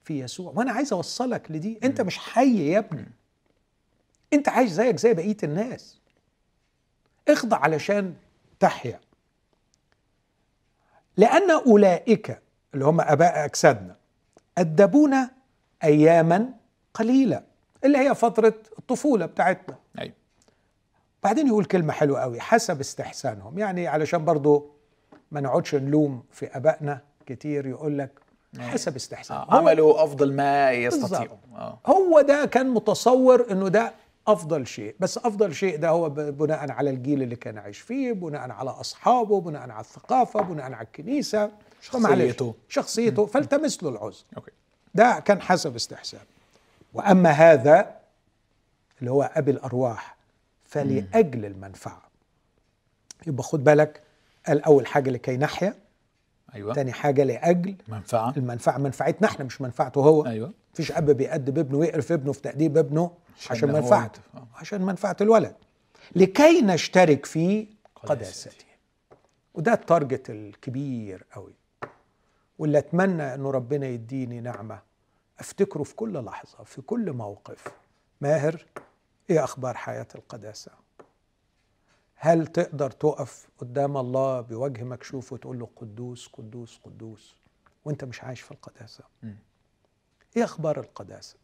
[0.04, 0.52] في يسوع.
[0.56, 1.78] وأنا عايز أوصلك لدي.
[1.84, 3.06] انت مش حي يا ابني.
[4.32, 5.98] انت عايش زيك زي بقية الناس.
[7.28, 8.14] اخضع علشان
[8.60, 9.00] تحيا.
[11.16, 12.42] لأن أولئك
[12.74, 13.96] اللي هم أباء أجسادنا
[14.58, 15.30] أدبونا
[15.84, 16.48] اياما
[16.94, 17.42] قليلة
[17.84, 19.76] اللي هي فترة الطفولة بتاعتنا.
[19.98, 20.12] أيوه.
[21.22, 23.58] بعدين يقول كلمة حلوة قوي حسب استحسانهم.
[23.58, 24.70] يعني علشان برضو
[25.30, 28.10] ما نقعدش نلوم في أبائنا كتير يقول لك
[28.58, 29.50] حسب استحسانهم.
[29.50, 29.56] آه.
[29.56, 31.36] عملوا أفضل ما يستطيعوا.
[31.56, 31.78] آه.
[31.86, 33.92] هو ده كان متصور إنه ده
[34.28, 34.94] أفضل شيء.
[35.00, 39.40] بس أفضل شيء ده هو بناء على الجيل اللي كان عايش فيه بناء على أصحابه
[39.40, 41.50] بناء على الثقافة بناء على الكنيسة.
[41.80, 42.54] شخصيته.
[42.68, 43.26] شخصيته.
[43.26, 44.24] فالتمس له العذر.
[44.94, 46.20] ده كان حسب استحسان
[46.94, 47.96] وأما هذا
[49.00, 50.16] اللي هو أبي الأرواح
[50.64, 52.02] فلأجل المنفعة.
[53.26, 54.00] يبقى خد بالك
[54.46, 55.74] قال اول حاجة لكي نحيا
[56.56, 56.74] أيوه.
[56.74, 58.34] تاني حاجة لأجل منفعة.
[58.36, 60.26] المنفعة منفعتنا إحنا مش منفعته هو.
[60.26, 60.52] أيوه.
[60.74, 63.10] مفيش أب بيأدب ابنه ويقرف ابنه في تأديب ابنه
[63.50, 64.20] عشان هو منفعته.
[64.34, 64.58] ينتفع.
[64.60, 65.54] عشان منفعة الولد.
[66.16, 67.66] لكي نشترك في
[67.96, 68.50] قداسته.
[68.50, 68.64] قداسته.
[69.54, 71.54] وده التارجت الكبير قوي
[72.58, 74.78] واللي أتمنى انه ربنا يديني نعمة
[75.38, 77.64] أفتكره في كل لحظة في كل موقف.
[78.20, 78.64] ماهر
[79.30, 80.72] إيه أخبار حياة القداسة؟
[82.16, 87.36] هل تقدر تقف قدام الله بوجه مكشوف وتقول له قدوس قدوس قدوس؟
[87.84, 89.04] وانت مش عايش في القداسة.
[89.22, 89.36] مم.
[90.36, 91.36] إيه أخبار القداسة؟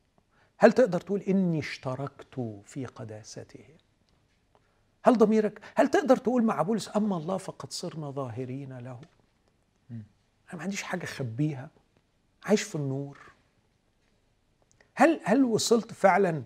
[0.59, 3.65] هل تقدر تقول اني اشتركت في قداسته؟
[5.05, 9.01] هل ضميرك هل تقدر تقول مع بولس اما الله فقد صرنا ظاهرين له؟
[9.91, 10.03] أنا
[10.53, 11.71] ما عنديش حاجة اخبيها.
[12.45, 13.19] عايش في النور.
[14.95, 16.43] هل هل وصلت فعلا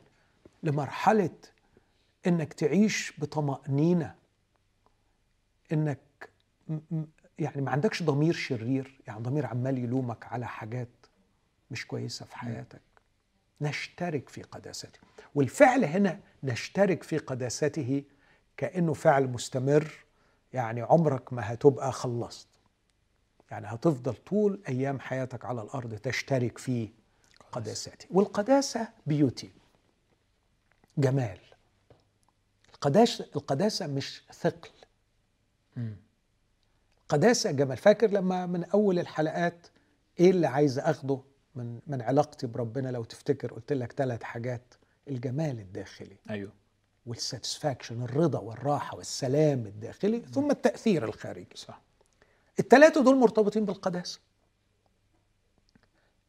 [0.63, 1.31] لمرحلة
[2.27, 4.15] انك تعيش بطمأنينة
[5.73, 5.99] إنك
[7.39, 10.89] يعني ما عندكش ضمير شرير يعني ضمير عمال يلومك على حاجات
[11.71, 12.81] مش كويسة في حياتك.
[13.61, 14.99] نشترك في قداسته.
[15.35, 18.05] والفعل هنا نشترك في قداسته
[18.57, 19.93] كأنه فعل مستمر
[20.53, 22.49] يعني عمرك ما هتبقى خلصت.
[23.51, 26.89] يعني هتفضل طول أيام حياتك على الأرض تشترك في
[27.53, 28.07] قداسته.
[28.11, 29.51] والقداسة beauty
[30.99, 31.39] جمال.
[32.75, 34.71] القداسه القداسة مش ثقل.
[35.77, 35.97] مم.
[37.09, 37.77] قداسة جمال.
[37.77, 39.67] فاكر لما من أول الحلقات
[40.21, 41.21] إيه اللي عايز أخده
[41.55, 44.75] من من علاقتي بربنا؟ لو تفتكر قلت لك ثلاث حاجات.
[45.09, 46.17] الجمال الداخلي.
[46.31, 46.53] أيوه.
[47.07, 51.49] وال satisfaction الرضا والراحة والسلام الداخلي ثم التأثير الخارجي.
[51.55, 51.81] صح.
[52.59, 54.21] الثلاثه دول مرتبطين بالقداسة.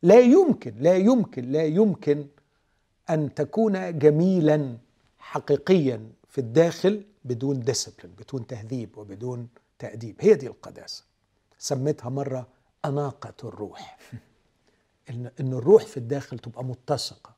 [0.04, 2.28] لا يمكن لا يمكن لا يمكن
[3.10, 4.78] أن تكون جميلا
[5.20, 9.48] حقيقيا في الداخل بدون ديسبلين بدون تهذيب وبدون
[9.80, 10.16] تأديب.
[10.20, 11.04] هي دي القداسة.
[11.60, 12.48] سميتها مرة
[12.86, 13.98] أناقة الروح.
[15.10, 17.32] ان إن الروح في الداخل تبقى متسقة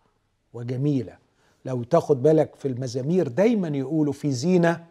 [0.54, 1.18] وجميلة.
[1.66, 4.86] لو تاخد بالك في المزامير دايما يقولوا في زينة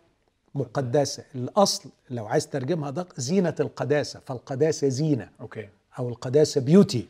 [0.55, 1.25] مقدسة.
[1.35, 4.21] الأصل لو عايز ترجمها أدق زينة القداسة.
[4.27, 5.31] فالقداسة زينة.
[5.41, 5.69] okay.
[5.99, 7.09] أو القداسة beauty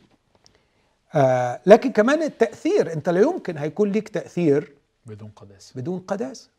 [1.15, 4.73] آه لكن كمان التأثير أنت لا يمكن هيكون ليك تأثير
[5.05, 5.73] بدون قداسة.
[5.75, 6.49] بدون قداسة.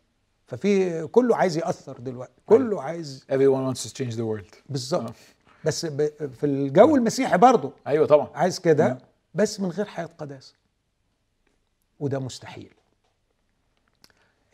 [0.50, 4.56] ففي كله عايز يأثر دلوقتي كله عايز everyone wants to change the world.
[4.68, 5.02] بالظبط.
[5.10, 5.14] آه.
[5.64, 6.28] بس ب...
[6.28, 8.28] في الجو المسيحي برضه أيوه طبعا.
[8.34, 8.98] عايز كده
[9.34, 10.54] بس من غير حياة قداسه
[12.00, 12.74] وده مستحيل.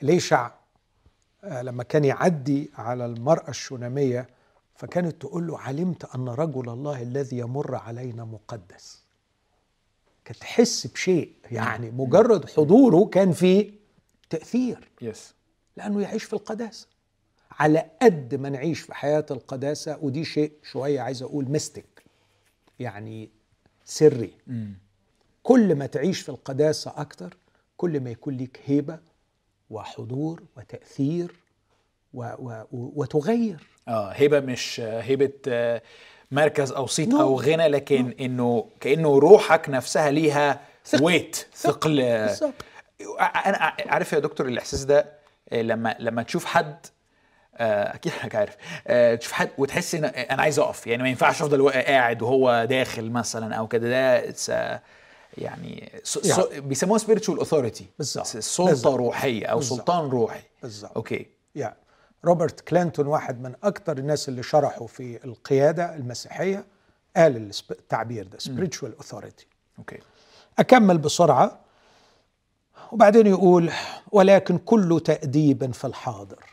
[0.03, 0.51] ليشع
[1.45, 4.29] آه، لما كان يعدي على المرأة الشونامية
[4.75, 9.03] فكانت تقول له علمت أن رجل الله الذي يمر علينا مقدس.
[10.25, 13.73] كانت تحس بشيء يعني مجرد حضوره كان فيه
[14.31, 14.89] تأثير.
[15.03, 15.36] يس
[15.77, 16.87] لأنه يعيش في القداسة.
[17.53, 22.05] على قد ما نعيش في حياة القداسة ودي شيء شوية عايز أقول مستك
[22.79, 23.31] يعني
[23.85, 24.35] سري.
[25.43, 27.37] كل ما تعيش في القداسة أكتر
[27.77, 28.99] كل ما يكون ليك هيبة
[29.71, 31.35] وحضور وتأثير
[32.15, 33.67] و و وتغير.
[33.89, 35.83] آه هبه مش آه،
[36.31, 37.21] مركز أو صيت No.
[37.21, 41.05] أو غنى لكن إنه كأنه روحك نفسها ليها ثقل.
[41.05, 41.97] ويت ثقل.
[42.03, 42.55] بالظبط.
[43.21, 45.13] أنا عارف يا دكتور الإحساس ده
[45.53, 46.87] لما لما تشوف حد
[47.59, 48.57] آه، أكيد حضرتك عارف.
[48.87, 50.87] آه، تشوف حد وتحس إن أنا عايز أقف.
[50.87, 53.89] يعني ما ينفعش أفضل قاعد وهو داخل مثلا أو كده.
[53.89, 54.83] ده
[55.39, 55.91] يعني
[56.25, 56.61] يعني.
[56.61, 57.83] بيسموها spiritual authority.
[57.99, 58.27] بالظبط.
[58.27, 58.97] سلطه.
[58.97, 59.61] روحية أو.
[59.61, 60.41] سلطان روحي.
[60.63, 60.93] بالظبط.
[60.97, 61.77] أوكي يعني
[62.25, 66.65] روبرت كلينتون واحد من أكثر الناس اللي شرحوا في القيادة المسيحية
[67.17, 69.45] قال التعبير ده spiritual authority.
[69.79, 69.99] okay
[70.59, 71.66] أكمل بسرعة.
[72.93, 73.71] وبعدين يقول
[74.13, 76.45] ولكن كل تأديب في الحاضر.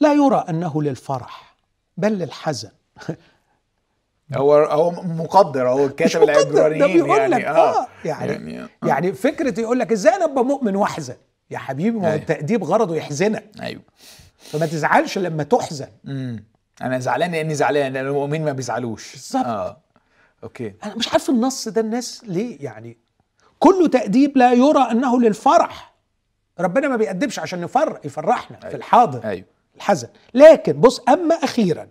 [0.00, 1.56] لا يرى أنه للفرح
[1.96, 2.70] بل للحزن.
[4.34, 8.86] هو هو مقدر هو كاتب العبرانيين يعني لك آه يعني يعني- يعني, آه.
[8.86, 11.16] يعني فكرة يقول لك إزاي أنا أبقى مؤمن وأحزن؟
[11.50, 12.20] يا حبيبي ما هو أيوة.
[12.20, 13.44] التأديب غرضه يحزنك.
[13.60, 13.82] أيوه.
[14.38, 15.88] فما تزعلش لما تحزن.
[16.06, 16.44] امم
[16.82, 19.12] أنا زعلان لأني زعلان لأن المؤمنين ما بيزعلوش.
[19.12, 19.44] بالظبط.
[19.46, 19.76] آه.
[20.44, 20.74] أوكي.
[20.84, 22.96] أنا مش عارف النص ده الناس ليه يعني
[23.58, 25.94] كل تأديب لا يرى أنه للفرح.
[26.60, 28.76] ربنا ما بيأدبش عشان يفرح يفرحنا في أيوة.
[28.76, 29.44] الحاضر أيوه.
[29.76, 30.08] الحزن.
[30.34, 31.88] لكن بص أما أخيرا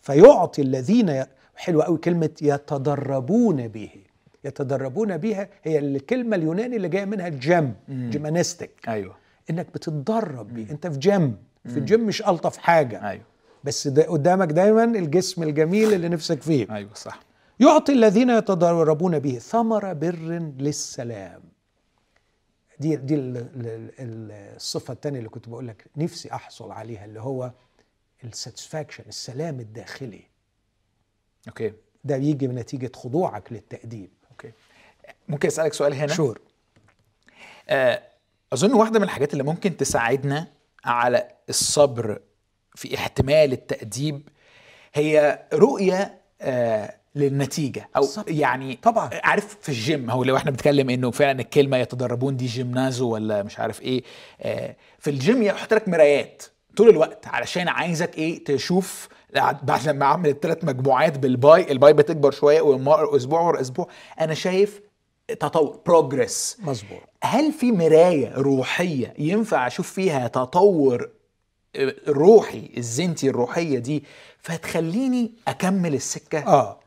[0.00, 1.26] فيعطي الذين ي...
[1.56, 3.90] حلوة قوي كلمة يتدربون به.
[4.44, 9.16] يتدربون بها هي الكلمة اليوناني اللي جاية منها ال gym gymnastic أيوه.
[9.50, 10.70] إنك بتتدرب بيه.
[10.70, 11.36] أنت في جيم.
[11.66, 13.08] في الجيم مش ألطف حاجة.
[13.10, 13.22] أيوه.
[13.64, 16.66] بس ده قدامك دايما الجسم الجميل اللي نفسك فيه.
[16.74, 17.20] أيوه صح.
[17.60, 20.16] يعطي الذين يتدربون به ثمر بر
[20.58, 21.42] للسلام.
[22.80, 27.20] دي دي ال- ال- ال- الصفة الثانية اللي كنت بقول لك نفسي أحصل عليها اللي
[27.20, 27.52] هو
[28.24, 30.22] ال satisfaction السلام الداخلي.
[31.48, 31.72] okay.
[32.04, 34.10] ده بيجي من نتيجة خضوعك للتأديب.
[34.30, 34.52] okay.
[35.28, 36.40] ممكن أسألك سؤال هنا؟ sure
[37.68, 38.02] آه،
[38.52, 40.52] أظن واحدة من الحاجات اللي ممكن تساعدنا
[40.84, 42.20] على الصبر
[42.74, 44.28] في احتمال التأديب
[44.94, 47.88] هي رؤية آه، للنتيجة.
[47.96, 48.30] أو بالظبط.
[48.30, 49.10] يعني طبعا.
[49.24, 53.58] عارف في الجيم هو لو إحنا بنتكلم إنه فعلا الكلمة يتدربون دي γυμνάζω ولا مش
[53.58, 54.02] عارف إيه
[54.40, 56.42] آه، في الجيم يحط لك مرايات
[56.76, 59.08] طول الوقت علشان عايزك إيه تشوف
[59.62, 63.88] بعد لما أعمل الثلاث مجموعات بال bi ال bi بتكبر شوية واسبوع ورا أسبوع.
[64.20, 64.80] أنا شايف
[65.28, 67.00] تطور progress مظبوط.
[67.22, 71.08] هل في مراية روحية ينفع أشوف فيها تطور
[72.08, 74.04] روحي الزنتي الروحية دي
[74.38, 76.80] فتخليني أكمل السكة؟ آه.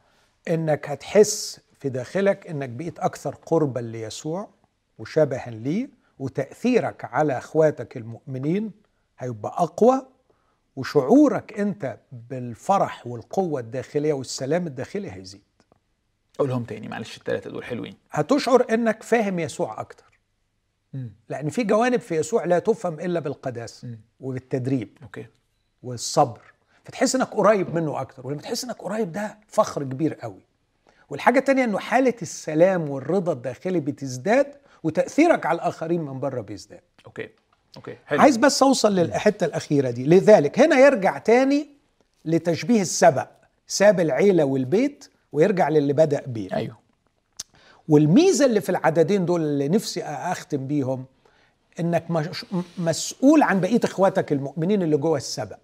[0.50, 4.50] إنك هتحس في داخلك إنك بقيت أكثر قربا ليسوع
[4.98, 5.90] وشبها ليه
[6.20, 8.72] وتأثيرك على أخواتك المؤمنين
[9.20, 10.08] هيبقى أقوى
[10.76, 15.42] وشعورك أنت بالفرح والقوة الداخلية والسلام الداخلي هيزيد.
[16.40, 17.96] قولهم تاني معلش التلاتة دول حلوين.
[18.12, 20.20] هتشعر إنك فاهم يسوع أكتر.
[21.30, 25.26] لأن في جوانب في يسوع لا تفهم إلا بالقداسه وبالتدريب okay.
[25.84, 26.49] والصبر.
[26.90, 30.42] فتحس إنك قريب منه أكتر ولما تحس إنك قريب ده فخر كبير قوي.
[31.10, 34.48] والحاجة التانية إنه حالة السلام والرضا الداخلي بتزداد
[34.84, 36.82] وتأثيرك على الآخرين من بره بيزداد.
[37.06, 37.30] okay
[37.78, 38.22] okay حلو.
[38.22, 40.06] عايز بس أوصل للحتة الأخيرة دي.
[40.06, 41.68] لذلك هنا يرجع تاني
[42.26, 43.28] لتشبيه السبق
[43.68, 46.54] ساب العيلة والبيت ويرجع للي بدأ بيه.
[46.54, 46.78] أيوه.
[47.90, 51.06] والميزة اللي في العددين دول اللي نفسي أختم بيهم
[51.80, 52.06] إنك
[52.78, 55.58] مسؤول عن بقية إخواتك المؤمنين اللي جوه السبق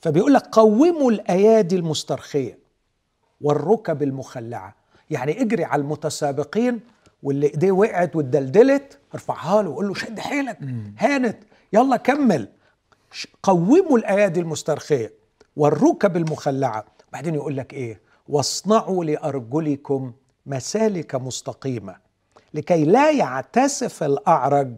[0.00, 2.58] فبيقول لك قوموا الأيادي المسترخية
[3.40, 4.74] والركب المخلعة.
[5.10, 6.80] يعني اجري على المتسابقين
[7.22, 10.58] واللي إيديه وقعت واتدلدلت ارفعها له وقول له شد حيلك.
[10.98, 11.38] هانت
[11.72, 12.48] يلا كمل.
[13.42, 15.12] قوموا الأيادي المسترخية
[15.56, 16.84] والركب المخلعة.
[17.12, 20.12] بعدين يقول لك إيه؟ واصنعوا لأرجلكم
[20.46, 21.96] مسالك مستقيمة
[22.54, 24.72] لكي لا يعتسف الأعرج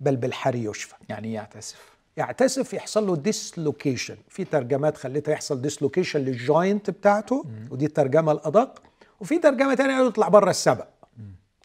[0.00, 0.94] بل بالحري يشفى.
[1.08, 1.90] يعني يعتسف.
[2.16, 8.82] يعتسف يحصل له dislocation في ترجمات خليتها يحصل dislocation لل joint بتاعته ودي الترجمة الأدق.
[9.20, 10.86] وفي ترجمة تانية يطلع بره السبق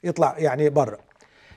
[0.04, 1.00] يطلع يعني بره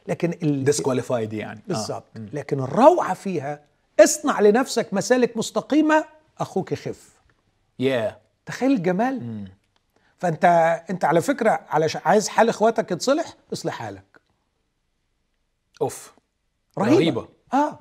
[0.06, 0.64] لكن ال...
[0.64, 1.60] disqualified يعني.
[1.60, 1.68] آه.
[1.68, 3.60] بالظبط لكن الروعة فيها
[4.00, 6.04] اصنع لنفسك مسالك مستقيمة
[6.38, 7.10] أخوك يخف.
[7.78, 9.48] يا تخيل الجمال.
[10.18, 10.44] فأنت
[10.90, 14.20] أنت على فكرة علشان عايز حال إخواتك يتصلح؟ اصلح حالك.
[15.82, 16.17] أوف.
[16.78, 16.96] رهيبة.
[16.96, 17.28] رهيبة.
[17.54, 17.78] آه.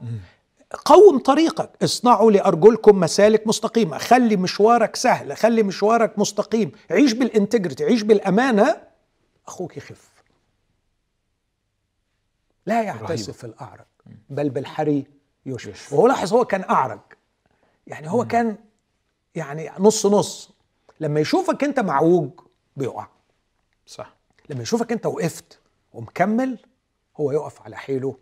[0.86, 1.69] قوم طريقك.
[1.84, 3.98] اصنعوا لأرجلكم مسالك مستقيمة.
[3.98, 5.38] خلي مشوارك سهل.
[5.38, 6.72] خلي مشوارك مستقيم.
[6.91, 8.82] عيش بالانتجريتي عيش بالأمانة.
[9.48, 10.10] أخوك يخف.
[12.65, 13.86] لا يعتسف الاعرج
[14.30, 15.06] بل بالحري
[15.45, 16.99] يشفى وهو لاحظ هو كان اعرج
[17.88, 18.57] يعني هو كان
[19.36, 20.52] يعني نص نص.
[20.99, 22.30] لما يشوفك أنت معوج
[22.78, 23.07] بيقع.
[23.86, 24.14] صح.
[24.49, 25.60] لما يشوفك أنت وقفت
[25.94, 26.60] ومكمل
[27.18, 28.15] هو يقف على حيله.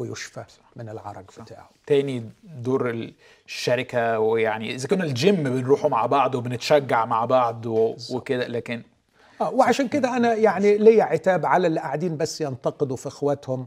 [0.00, 0.44] ويشفى
[0.76, 1.70] من العرج بتاعه.
[1.86, 3.10] تاني دور
[3.46, 7.96] الشركة ويعني إذا كنا الجيم بنروحوا مع بعض وبنتشجع مع بعض و...
[8.12, 8.82] وكده لكن
[9.40, 13.66] آه وعشان كده أنا يعني ليا عتاب على اللي قاعدين بس ينتقدوا في إخواتهم.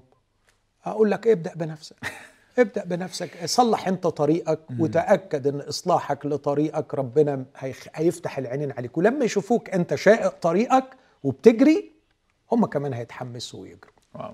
[0.86, 1.96] أقول لك ابدأ بنفسك.
[2.60, 3.46] ابدأ بنفسك.
[3.46, 8.98] صلح أنت طريقك وتأكد إن إصلاحك لطريقك ربنا هيخ- هيفتح العينين عليك.
[8.98, 10.86] ولما يشوفوك أنت شائق طريقك
[11.24, 11.92] وبتجري
[12.52, 13.94] هم كمان هيتحمسوا ويجروا.
[14.16, 14.34] واو.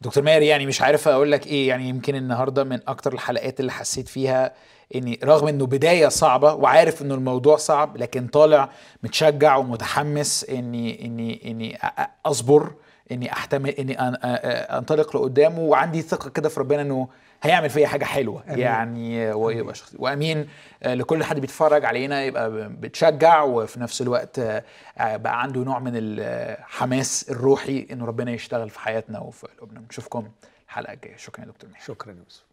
[0.00, 3.72] دكتور ماهر يعني مش عارف أقول لك إيه يعني يمكن النهارده من أكتر الحلقات اللي
[3.72, 4.52] حسيت فيها
[4.94, 8.70] إني رغم إنه بداية صعبة وعارف إنه الموضوع صعب لكن طالع
[9.02, 11.78] متشجع ومتحمس اني اني إني
[12.26, 12.72] أصبر.
[13.12, 13.96] إني احتمل إني
[14.78, 17.08] أنطلق لقدامه وعندي ثقة كده في ربنا إنه
[17.42, 18.42] هيعمل فيا حاجة حلوة.
[18.48, 18.58] أمين.
[18.58, 20.48] يعني ويبقى شخص وأمين
[20.82, 24.62] آه، لكل حد بيتفرج علينا يبقى بتشجع وفي نفس الوقت آه،
[24.98, 29.82] بقى عنده نوع من الحماس الروحي إنه ربنا يشتغل في حياتنا وفي قلوبنا.
[29.90, 30.28] نشوفكم
[30.68, 31.16] الحلقة الجاية.
[31.16, 32.45] شكرا يا دكتور شكرا يوسف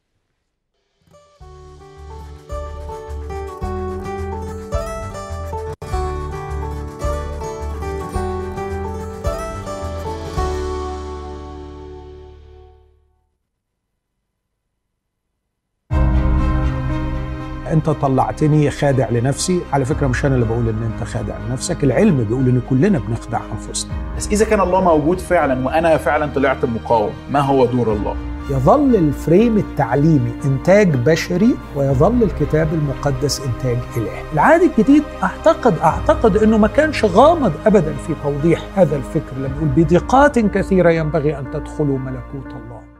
[17.73, 22.23] أنت طلعتني خادع لنفسي على فكرة مش أنا اللي بقول إن أنت خادع لنفسك العلم
[22.23, 27.11] بيقول إن كلنا بنخدع أنفسنا بس إذا كان الله موجود فعلا وأنا فعلا طلعت مقاوم
[27.31, 28.15] ما هو دور الله
[28.49, 34.21] يظل الفريم التعليمي إنتاج بشري ويظل الكتاب المقدس إنتاج الهي.
[34.33, 39.67] العهد الجديد أعتقد أعتقد إنه ما كانش غامض ابدا في توضيح هذا الفكر لما يقول
[39.67, 42.72] بدقات كثيرة ينبغي أن تدخلوا ملكوت الله.